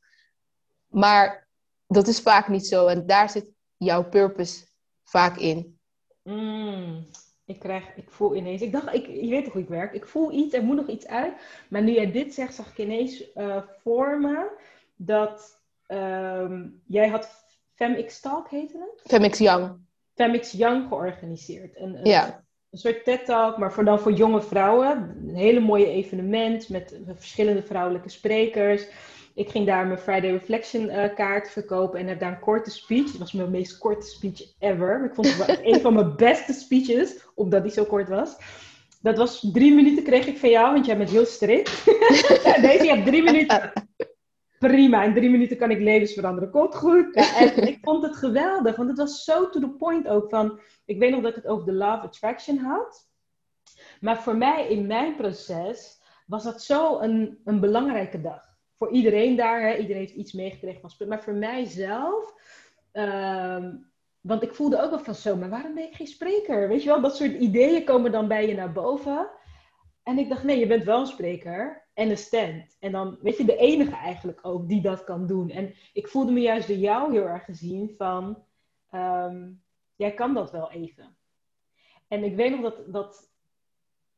Maar 0.86 1.48
dat 1.86 2.06
is 2.06 2.20
vaak 2.20 2.48
niet 2.48 2.66
zo. 2.66 2.86
En 2.86 3.06
daar 3.06 3.30
zit 3.30 3.46
jouw 3.76 4.08
purpose 4.08 4.64
vaak 5.04 5.36
in? 5.36 5.78
Mm, 6.22 7.06
ik 7.44 7.58
krijg, 7.58 7.96
ik 7.96 8.10
voel 8.10 8.34
ineens, 8.34 8.62
ik 8.62 8.72
dacht, 8.72 8.94
ik, 8.94 9.06
je 9.06 9.28
weet 9.28 9.44
toch 9.44 9.52
hoe 9.52 9.62
ik 9.62 9.68
werk, 9.68 9.92
ik 9.92 10.06
voel 10.06 10.32
iets, 10.32 10.54
er 10.54 10.64
moet 10.64 10.76
nog 10.76 10.88
iets 10.88 11.06
uit. 11.06 11.34
Maar 11.68 11.82
nu 11.82 11.92
jij 11.92 12.12
dit 12.12 12.34
zegt, 12.34 12.54
zag 12.54 12.70
ik 12.70 12.78
ineens 12.78 13.24
uh, 13.34 13.62
voor 13.82 14.20
me 14.20 14.50
dat 14.96 15.60
um, 15.88 16.82
jij 16.86 17.08
had 17.08 17.44
Femix 17.74 18.20
Talk 18.20 18.48
heette 18.48 18.78
het? 18.78 19.10
Femix 19.10 19.38
Young. 19.38 19.82
Femix 20.14 20.52
Young 20.52 20.88
georganiseerd. 20.88 21.80
Een, 21.80 21.98
een, 21.98 22.10
ja. 22.10 22.44
een 22.70 22.78
soort 22.78 23.04
TED-talk, 23.04 23.58
maar 23.58 23.72
voor 23.72 23.84
dan 23.84 24.00
voor 24.00 24.12
jonge 24.12 24.42
vrouwen. 24.42 25.16
Een 25.28 25.36
hele 25.36 25.60
mooie 25.60 25.86
evenement 25.86 26.68
met 26.68 27.00
verschillende 27.16 27.62
vrouwelijke 27.62 28.08
sprekers. 28.08 28.86
Ik 29.34 29.48
ging 29.50 29.66
daar 29.66 29.86
mijn 29.86 29.98
Friday 29.98 30.30
Reflection 30.30 30.84
uh, 30.84 31.14
kaart 31.14 31.50
verkopen 31.50 32.00
en 32.00 32.06
heb 32.06 32.20
daar 32.20 32.32
een 32.32 32.40
korte 32.40 32.70
speech. 32.70 33.10
Het 33.10 33.18
was 33.18 33.32
mijn 33.32 33.50
meest 33.50 33.78
korte 33.78 34.06
speech 34.06 34.42
ever. 34.58 35.04
Ik 35.04 35.14
vond 35.14 35.26
het 35.26 35.46
wel 35.46 35.56
een 35.72 35.80
van 35.80 35.94
mijn 35.94 36.16
beste 36.16 36.52
speeches, 36.52 37.24
omdat 37.34 37.62
die 37.62 37.72
zo 37.72 37.84
kort 37.84 38.08
was. 38.08 38.36
Dat 39.00 39.16
was 39.16 39.48
drie 39.52 39.74
minuten 39.74 40.04
kreeg 40.04 40.26
ik 40.26 40.38
van 40.38 40.50
jou, 40.50 40.72
want 40.72 40.86
jij 40.86 40.96
bent 40.96 41.10
heel 41.10 41.26
strikt. 41.26 41.84
Deze, 42.60 42.84
je 42.84 42.90
hebt 42.94 43.06
drie 43.06 43.22
minuten. 43.22 43.72
Prima, 44.68 45.02
in 45.02 45.14
drie 45.14 45.30
minuten 45.30 45.56
kan 45.56 45.70
ik 45.70 45.80
levens 45.80 46.12
veranderen. 46.12 46.50
Komt 46.50 46.74
goed. 46.74 47.14
Ja, 47.14 47.40
ik 47.72 47.78
vond 47.82 48.02
het 48.02 48.16
geweldig, 48.16 48.76
want 48.76 48.88
het 48.88 48.98
was 48.98 49.24
zo 49.24 49.48
to 49.48 49.60
the 49.60 49.70
point 49.70 50.08
ook 50.08 50.28
van... 50.30 50.60
Ik 50.84 50.98
weet 50.98 51.10
nog 51.10 51.20
dat 51.20 51.30
ik 51.30 51.42
het 51.42 51.46
over 51.46 51.66
de 51.66 51.72
Love 51.72 52.00
Attraction 52.02 52.58
had. 52.58 53.08
Maar 54.00 54.22
voor 54.22 54.36
mij 54.36 54.68
in 54.68 54.86
mijn 54.86 55.16
proces 55.16 56.00
was 56.26 56.44
dat 56.44 56.62
zo 56.62 57.00
een, 57.00 57.40
een 57.44 57.60
belangrijke 57.60 58.20
dag 58.20 58.54
voor 58.84 58.90
iedereen 58.90 59.36
daar, 59.36 59.60
hè, 59.60 59.76
iedereen 59.76 60.02
heeft 60.02 60.14
iets 60.14 60.32
meegekregen 60.32 60.90
van. 60.90 61.08
Maar 61.08 61.22
voor 61.22 61.34
mijzelf, 61.34 62.34
um, 62.92 63.90
want 64.20 64.42
ik 64.42 64.54
voelde 64.54 64.82
ook 64.82 64.90
wel 64.90 64.98
van 64.98 65.14
zo, 65.14 65.36
maar 65.36 65.50
waarom 65.50 65.74
ben 65.74 65.84
ik 65.84 65.94
geen 65.94 66.06
spreker? 66.06 66.68
Weet 66.68 66.82
je 66.82 66.88
wel, 66.88 67.00
dat 67.00 67.16
soort 67.16 67.32
ideeën 67.32 67.84
komen 67.84 68.12
dan 68.12 68.28
bij 68.28 68.48
je 68.48 68.54
naar 68.54 68.72
boven. 68.72 69.28
En 70.04 70.18
ik 70.18 70.28
dacht, 70.28 70.44
nee, 70.44 70.58
je 70.58 70.66
bent 70.66 70.84
wel 70.84 71.00
een 71.00 71.06
spreker 71.06 71.86
en 71.94 72.10
een 72.10 72.18
stand. 72.18 72.76
En 72.80 72.92
dan, 72.92 73.18
weet 73.20 73.36
je, 73.36 73.44
de 73.44 73.56
enige 73.56 73.96
eigenlijk 73.96 74.38
ook 74.42 74.68
die 74.68 74.80
dat 74.80 75.04
kan 75.04 75.26
doen. 75.26 75.50
En 75.50 75.74
ik 75.92 76.08
voelde 76.08 76.32
me 76.32 76.40
juist 76.40 76.68
door 76.68 76.76
jou 76.76 77.12
heel 77.12 77.26
erg 77.26 77.44
gezien 77.44 77.94
van, 77.96 78.44
um, 78.94 79.62
jij 79.96 80.14
kan 80.14 80.34
dat 80.34 80.50
wel 80.50 80.70
even. 80.70 81.16
En 82.08 82.24
ik 82.24 82.36
weet 82.36 82.50
nog 82.50 82.60
dat, 82.60 82.92
dat 82.92 83.30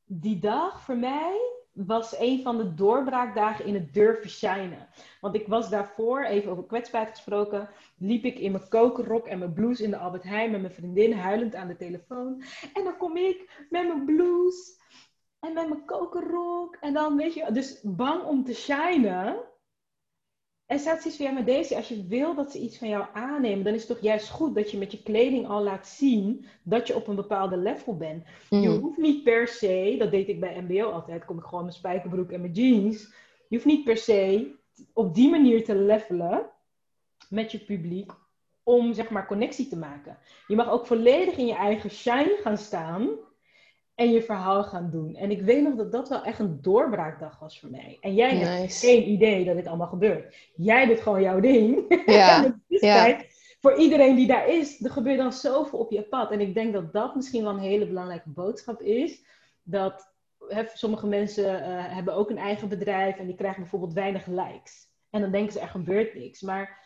die 0.04 0.38
dag 0.38 0.80
voor 0.80 0.96
mij, 0.96 1.54
was 1.72 2.18
een 2.18 2.42
van 2.42 2.56
de 2.56 2.74
doorbraakdagen 2.74 3.64
in 3.64 3.74
het 3.74 3.94
durven 3.94 4.30
shinen. 4.30 4.88
Want 5.20 5.34
ik 5.34 5.46
was 5.46 5.70
daarvoor, 5.70 6.24
even 6.24 6.50
over 6.50 6.64
kwetsbaarheid 6.64 7.14
gesproken, 7.14 7.68
liep 7.96 8.24
ik 8.24 8.38
in 8.38 8.52
mijn 8.52 8.68
kokerrok 8.68 9.26
en 9.26 9.38
mijn 9.38 9.52
blouse 9.52 9.82
in 9.82 9.90
de 9.90 9.96
Albert 9.96 10.22
Heijn 10.22 10.50
met 10.50 10.60
mijn 10.60 10.72
vriendin 10.72 11.12
huilend 11.12 11.54
aan 11.54 11.68
de 11.68 11.76
telefoon. 11.76 12.42
En 12.74 12.84
dan 12.84 12.96
kom 12.96 13.16
ik 13.16 13.66
met 13.70 13.86
mijn 13.86 14.04
blouse 14.04 14.74
en 15.40 15.52
met 15.52 15.68
mijn 15.68 15.84
kokerrok. 15.84 16.76
En 16.80 16.92
dan 16.92 17.16
weet 17.16 17.34
je, 17.34 17.52
dus 17.52 17.80
bang 17.82 18.22
om 18.24 18.44
te 18.44 18.54
shinen. 18.54 19.36
En 20.66 20.78
staat 20.78 21.00
zoiets 21.00 21.16
van, 21.16 21.26
ja, 21.26 21.32
maar 21.32 21.44
deze, 21.44 21.76
als 21.76 21.88
je 21.88 22.06
wil 22.06 22.34
dat 22.34 22.50
ze 22.52 22.58
iets 22.60 22.78
van 22.78 22.88
jou 22.88 23.06
aannemen, 23.12 23.64
dan 23.64 23.74
is 23.74 23.80
het 23.80 23.88
toch 23.90 24.00
juist 24.00 24.30
goed 24.30 24.54
dat 24.54 24.70
je 24.70 24.78
met 24.78 24.92
je 24.92 25.02
kleding 25.02 25.48
al 25.48 25.62
laat 25.62 25.86
zien 25.86 26.46
dat 26.62 26.86
je 26.86 26.96
op 26.96 27.06
een 27.06 27.14
bepaalde 27.14 27.56
level 27.56 27.96
bent. 27.96 28.24
Je 28.50 28.56
Mm. 28.68 28.78
hoeft 28.78 28.98
niet 28.98 29.22
per 29.24 29.48
se, 29.48 29.94
dat 29.98 30.10
deed 30.10 30.28
ik 30.28 30.40
bij 30.40 30.60
MBO 30.62 30.90
altijd, 30.90 31.24
kom 31.24 31.38
ik 31.38 31.44
gewoon 31.44 31.64
mijn 31.64 31.76
spijkerbroek 31.76 32.30
en 32.30 32.40
mijn 32.40 32.52
jeans. 32.52 33.02
Je 33.48 33.56
hoeft 33.56 33.64
niet 33.66 33.84
per 33.84 33.96
se 33.96 34.50
op 34.92 35.14
die 35.14 35.30
manier 35.30 35.64
te 35.64 35.74
levelen 35.74 36.50
met 37.28 37.52
je 37.52 37.58
publiek 37.58 38.12
om 38.62 38.94
zeg 38.94 39.10
maar 39.10 39.26
connectie 39.26 39.68
te 39.68 39.76
maken. 39.76 40.18
Je 40.46 40.56
mag 40.56 40.70
ook 40.70 40.86
volledig 40.86 41.36
in 41.36 41.46
je 41.46 41.54
eigen 41.54 41.90
shine 41.90 42.38
gaan 42.42 42.58
staan 42.58 43.08
en 43.96 44.10
je 44.10 44.22
verhaal 44.22 44.64
gaan 44.64 44.90
doen. 44.90 45.14
En 45.14 45.30
ik 45.30 45.42
weet 45.42 45.62
nog 45.62 45.74
dat 45.74 45.92
dat 45.92 46.08
wel 46.08 46.24
echt 46.24 46.38
een 46.38 46.58
doorbraakdag 46.62 47.38
was 47.38 47.60
voor 47.60 47.70
mij. 47.70 47.98
En 48.00 48.14
jij 48.14 48.36
hebt 48.36 48.78
geen 48.78 49.08
idee 49.08 49.44
dat 49.44 49.56
dit 49.56 49.66
allemaal 49.66 49.86
gebeurt. 49.86 50.36
Jij 50.56 50.86
doet 50.86 51.00
gewoon 51.00 51.22
jouw 51.22 51.40
ding. 51.40 51.84
Ja, 52.06 52.44
En 52.44 52.64
is 52.68 52.80
ja. 52.80 53.04
tijd 53.04 53.26
voor 53.60 53.76
iedereen 53.76 54.16
die 54.16 54.26
daar 54.26 54.48
is. 54.48 54.84
Er 54.84 54.90
gebeurt 54.90 55.18
dan 55.18 55.32
zoveel 55.32 55.78
op 55.78 55.90
je 55.90 56.02
pad. 56.02 56.30
En 56.30 56.40
ik 56.40 56.54
denk 56.54 56.72
dat 56.72 56.92
dat 56.92 57.14
misschien 57.14 57.42
wel 57.42 57.52
een 57.52 57.58
hele 57.58 57.86
belangrijke 57.86 58.30
boodschap 58.30 58.82
is. 58.82 59.24
Dat 59.62 60.12
hè, 60.48 60.62
sommige 60.74 61.06
mensen 61.06 61.64
eh, 61.64 61.94
hebben 61.94 62.14
ook 62.14 62.30
een 62.30 62.38
eigen 62.38 62.68
bedrijf 62.68 63.18
en 63.18 63.26
die 63.26 63.36
krijgen 63.36 63.60
bijvoorbeeld 63.60 63.92
weinig 63.92 64.26
likes. 64.26 64.88
En 65.10 65.20
dan 65.20 65.30
denken 65.30 65.52
ze 65.52 65.60
er 65.60 65.68
gebeurt 65.68 66.14
niks. 66.14 66.40
Maar 66.40 66.85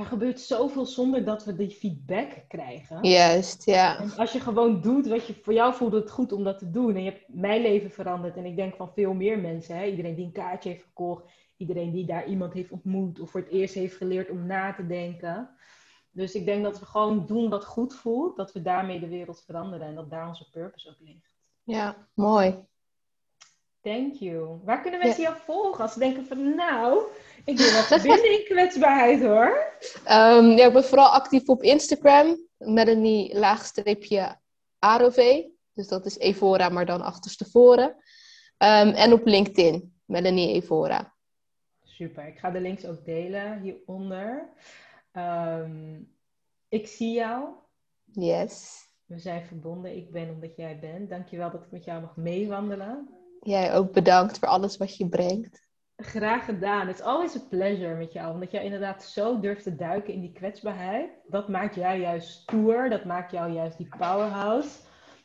er 0.00 0.06
gebeurt 0.06 0.40
zoveel 0.40 0.86
zonder 0.86 1.24
dat 1.24 1.44
we 1.44 1.56
die 1.56 1.70
feedback 1.70 2.44
krijgen. 2.48 3.08
juist, 3.08 3.64
ja. 3.64 3.98
En 3.98 4.16
als 4.16 4.32
je 4.32 4.40
gewoon 4.40 4.80
doet 4.80 5.08
wat 5.08 5.26
je 5.26 5.34
voor 5.34 5.52
jou 5.52 5.74
voelt 5.74 5.92
het 5.92 6.10
goed 6.10 6.32
om 6.32 6.44
dat 6.44 6.58
te 6.58 6.70
doen. 6.70 6.94
En 6.94 7.02
je 7.02 7.10
hebt 7.10 7.24
mijn 7.28 7.62
leven 7.62 7.90
veranderd. 7.90 8.36
En 8.36 8.44
ik 8.44 8.56
denk 8.56 8.76
van 8.76 8.92
veel 8.92 9.14
meer 9.14 9.38
mensen. 9.38 9.76
Hè? 9.76 9.84
Iedereen 9.84 10.14
die 10.14 10.24
een 10.24 10.32
kaartje 10.32 10.70
heeft 10.70 10.84
gekocht. 10.84 11.24
Iedereen 11.56 11.90
die 11.90 12.06
daar 12.06 12.26
iemand 12.26 12.52
heeft 12.52 12.70
ontmoet. 12.70 13.20
Of 13.20 13.30
voor 13.30 13.40
het 13.40 13.50
eerst 13.50 13.74
heeft 13.74 13.96
geleerd 13.96 14.30
om 14.30 14.46
na 14.46 14.72
te 14.72 14.86
denken. 14.86 15.50
Dus 16.10 16.34
ik 16.34 16.44
denk 16.44 16.62
dat 16.62 16.78
we 16.78 16.86
gewoon 16.86 17.26
doen 17.26 17.48
wat 17.48 17.64
goed 17.64 17.94
voelt. 17.94 18.36
Dat 18.36 18.52
we 18.52 18.62
daarmee 18.62 19.00
de 19.00 19.08
wereld 19.08 19.42
veranderen. 19.46 19.86
En 19.86 19.94
dat 19.94 20.10
daar 20.10 20.28
onze 20.28 20.50
purpose 20.50 20.88
op 20.88 20.96
ligt. 20.98 21.38
Ja, 21.62 22.08
mooi. 22.14 22.68
Thank 23.82 24.14
you. 24.14 24.60
Waar 24.64 24.80
kunnen 24.80 25.00
mensen 25.00 25.22
jou 25.22 25.36
volgen? 25.44 25.82
Als 25.82 25.92
ze 25.92 25.98
denken 25.98 26.26
van 26.26 26.54
nou, 26.54 27.02
ik 27.44 27.56
wil 27.56 27.72
wat 27.72 27.86
verbinden 28.00 28.38
in 28.38 28.44
kwetsbaarheid 28.44 29.22
hoor. 29.22 29.74
Ehm, 30.04 30.44
ja, 30.44 30.66
ik 30.66 30.72
ben 30.72 30.84
vooral 30.84 31.08
actief 31.08 31.48
op 31.48 31.62
Instagram. 31.62 32.46
Melanie 32.56 33.38
laagstreepje 33.38 34.36
AROV. 34.78 35.42
Dus 35.72 35.88
dat 35.88 36.06
is 36.06 36.18
Evora, 36.18 36.68
maar 36.68 36.86
dan 36.86 37.02
achterstevoren. 37.02 37.96
Ehm 38.56 38.88
en 38.88 39.12
op 39.12 39.26
LinkedIn. 39.26 39.94
Melanie 40.04 40.52
Evora. 40.54 41.14
Super, 41.82 42.26
ik 42.26 42.38
ga 42.38 42.50
de 42.50 42.60
links 42.60 42.86
ook 42.86 43.04
delen 43.04 43.60
hieronder. 43.60 44.48
Ehm, 45.12 46.00
ik 46.68 46.86
zie 46.86 47.12
jou. 47.12 47.48
Yes. 48.04 48.88
We 49.04 49.18
zijn 49.18 49.46
verbonden. 49.46 49.96
Ik 49.96 50.10
ben 50.10 50.30
omdat 50.30 50.56
jij 50.56 50.78
bent. 50.78 51.08
Dankjewel 51.08 51.50
dat 51.50 51.62
ik 51.62 51.70
met 51.70 51.84
jou 51.84 52.00
mag 52.00 52.16
meewandelen. 52.16 53.19
Jij 53.40 53.74
ook 53.74 53.92
bedankt 53.92 54.38
voor 54.38 54.48
alles 54.48 54.76
wat 54.76 54.96
je 54.96 55.08
brengt. 55.08 55.68
Graag 55.96 56.44
gedaan. 56.44 56.88
It's 56.88 57.00
always 57.00 57.36
a 57.36 57.40
pleasure 57.48 57.94
met 57.94 58.12
jou. 58.12 58.32
Omdat 58.32 58.50
jij 58.50 58.64
inderdaad 58.64 59.04
zo 59.04 59.40
durft 59.40 59.62
te 59.62 59.76
duiken 59.76 60.14
in 60.14 60.20
die 60.20 60.32
kwetsbaarheid. 60.32 61.10
Dat 61.26 61.48
maakt 61.48 61.74
jou 61.74 61.98
juist 61.98 62.28
stoer. 62.28 62.88
Dat 62.88 63.04
maakt 63.04 63.30
jou 63.30 63.52
juist 63.52 63.76
die 63.76 63.88
powerhouse. 63.98 64.78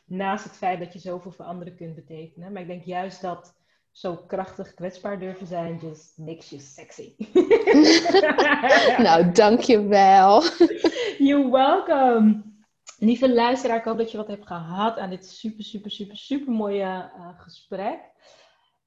Naast 0.04 0.44
het 0.44 0.52
feit 0.52 0.78
dat 0.78 0.92
je 0.92 0.98
zoveel 0.98 1.30
voor 1.30 1.44
anderen 1.44 1.76
kunt 1.76 1.94
betekenen. 1.94 2.52
Maar 2.52 2.62
ik 2.62 2.68
denk 2.68 2.84
juist 2.84 3.20
dat 3.20 3.54
zo 3.90 4.16
krachtig 4.16 4.74
kwetsbaar 4.74 5.18
durven 5.18 5.46
zijn 5.46 5.78
just 5.82 6.18
makes 6.18 6.50
you 6.50 6.60
sexy. 6.62 7.14
Nou, 9.02 9.32
dankjewel. 9.32 10.42
You're 11.18 11.50
welcome. 11.50 12.45
Lieve 13.06 13.34
luisteraar, 13.34 13.76
ik 13.76 13.84
hoop 13.84 13.98
dat 13.98 14.10
je 14.10 14.16
wat 14.16 14.26
hebt 14.26 14.46
gehad 14.46 14.98
aan 14.98 15.10
dit 15.10 15.26
super, 15.26 15.64
super, 15.64 15.90
super, 15.90 16.16
super 16.16 16.52
mooie 16.52 16.82
eh, 16.82 17.40
gesprek. 17.40 18.00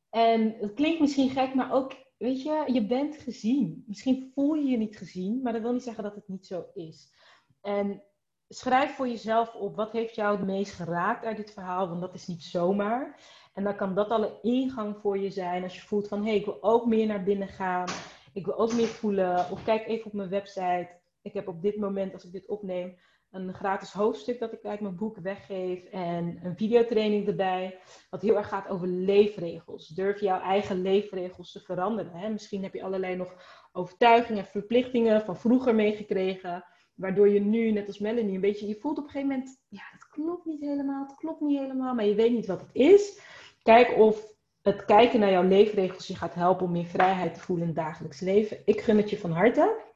En 0.09 0.55
het 0.59 0.73
klinkt 0.73 0.99
misschien 0.99 1.29
gek, 1.29 1.53
maar 1.53 1.71
ook, 1.71 1.93
weet 2.17 2.41
je, 2.41 2.63
je 2.73 2.85
bent 2.85 3.17
gezien. 3.17 3.83
Misschien 3.87 4.31
voel 4.33 4.53
je 4.53 4.69
je 4.69 4.77
niet 4.77 4.97
gezien, 4.97 5.41
maar 5.41 5.53
dat 5.53 5.61
wil 5.61 5.73
niet 5.73 5.83
zeggen 5.83 6.03
dat 6.03 6.15
het 6.15 6.27
niet 6.27 6.45
zo 6.45 6.65
is. 6.73 7.13
En 7.61 8.03
schrijf 8.47 8.95
voor 8.95 9.07
jezelf 9.07 9.53
op, 9.53 9.75
wat 9.75 9.91
heeft 9.91 10.15
jou 10.15 10.37
het 10.37 10.45
meest 10.45 10.73
geraakt 10.73 11.25
uit 11.25 11.37
dit 11.37 11.51
verhaal? 11.51 11.87
Want 11.89 12.01
dat 12.01 12.13
is 12.13 12.27
niet 12.27 12.43
zomaar. 12.43 13.21
En 13.53 13.63
dan 13.63 13.75
kan 13.75 13.95
dat 13.95 14.09
al 14.09 14.23
een 14.23 14.41
ingang 14.41 14.97
voor 14.97 15.17
je 15.17 15.29
zijn 15.29 15.63
als 15.63 15.75
je 15.75 15.87
voelt 15.87 16.07
van, 16.07 16.19
hé, 16.19 16.29
hey, 16.29 16.37
ik 16.37 16.45
wil 16.45 16.63
ook 16.63 16.85
meer 16.85 17.07
naar 17.07 17.23
binnen 17.23 17.47
gaan. 17.47 17.87
Ik 18.33 18.45
wil 18.45 18.57
ook 18.57 18.73
meer 18.73 18.87
voelen. 18.87 19.51
Of 19.51 19.63
kijk 19.63 19.87
even 19.87 20.05
op 20.05 20.13
mijn 20.13 20.29
website. 20.29 20.89
Ik 21.21 21.33
heb 21.33 21.47
op 21.47 21.61
dit 21.61 21.77
moment, 21.77 22.13
als 22.13 22.25
ik 22.25 22.31
dit 22.31 22.47
opneem, 22.47 22.97
een 23.31 23.53
gratis 23.53 23.91
hoofdstuk 23.91 24.39
dat 24.39 24.53
ik 24.53 24.65
uit 24.65 24.79
mijn 24.79 24.95
boek 24.95 25.17
weggeef. 25.17 25.83
En 25.83 26.39
een 26.43 26.55
videotraining 26.55 27.27
erbij. 27.27 27.79
Wat 28.09 28.21
heel 28.21 28.37
erg 28.37 28.47
gaat 28.47 28.67
over 28.67 28.87
leefregels. 28.87 29.87
Durf 29.87 30.19
jouw 30.19 30.41
eigen 30.41 30.81
leefregels 30.81 31.51
te 31.51 31.59
veranderen. 31.59 32.13
Hè? 32.13 32.29
Misschien 32.29 32.63
heb 32.63 32.73
je 32.73 32.83
allerlei 32.83 33.15
nog 33.15 33.35
overtuigingen, 33.71 34.45
verplichtingen 34.45 35.21
van 35.21 35.37
vroeger 35.37 35.75
meegekregen. 35.75 36.65
Waardoor 36.95 37.29
je 37.29 37.39
nu, 37.39 37.71
net 37.71 37.87
als 37.87 37.99
Melanie, 37.99 38.35
een 38.35 38.41
beetje, 38.41 38.67
je 38.67 38.79
voelt 38.79 38.97
op 38.97 39.03
een 39.03 39.09
gegeven 39.09 39.35
moment, 39.35 39.61
ja, 39.67 39.83
het 39.91 40.09
klopt 40.09 40.45
niet 40.45 40.61
helemaal, 40.61 41.03
het 41.07 41.15
klopt 41.15 41.41
niet 41.41 41.59
helemaal, 41.59 41.93
maar 41.93 42.05
je 42.05 42.15
weet 42.15 42.31
niet 42.31 42.45
wat 42.45 42.61
het 42.61 42.69
is. 42.73 43.19
Kijk 43.63 43.97
of 43.97 44.37
het 44.61 44.85
kijken 44.85 45.19
naar 45.19 45.31
jouw 45.31 45.47
leefregels 45.47 46.07
je 46.07 46.15
gaat 46.15 46.33
helpen 46.33 46.65
om 46.65 46.71
meer 46.71 46.85
vrijheid 46.85 47.33
te 47.33 47.39
voelen 47.39 47.67
in 47.67 47.75
het 47.75 47.83
dagelijks 47.85 48.19
leven. 48.19 48.57
Ik 48.65 48.81
gun 48.81 48.97
het 48.97 49.09
je 49.09 49.17
van 49.17 49.31
harte. 49.31 49.87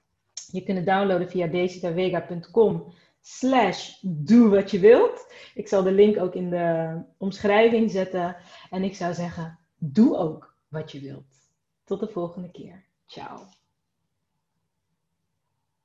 Je 0.51 0.63
kunt 0.63 0.77
het 0.77 0.87
downloaden 0.87 1.29
via 1.29 1.47
desitavega.com 1.47 2.93
slash 3.25 3.97
doe 4.01 4.49
wat 4.49 4.71
je 4.71 4.79
wilt. 4.79 5.33
Ik 5.53 5.67
zal 5.67 5.83
de 5.83 5.91
link 5.91 6.17
ook 6.17 6.35
in 6.35 6.49
de 6.49 6.97
omschrijving 7.17 7.91
zetten. 7.91 8.35
En 8.69 8.83
ik 8.83 8.95
zou 8.95 9.13
zeggen, 9.13 9.59
doe 9.77 10.17
ook 10.17 10.55
wat 10.67 10.91
je 10.91 10.99
wilt. 10.99 11.49
Tot 11.83 11.99
de 11.99 12.07
volgende 12.07 12.51
keer. 12.51 12.85
Ciao. 13.05 13.39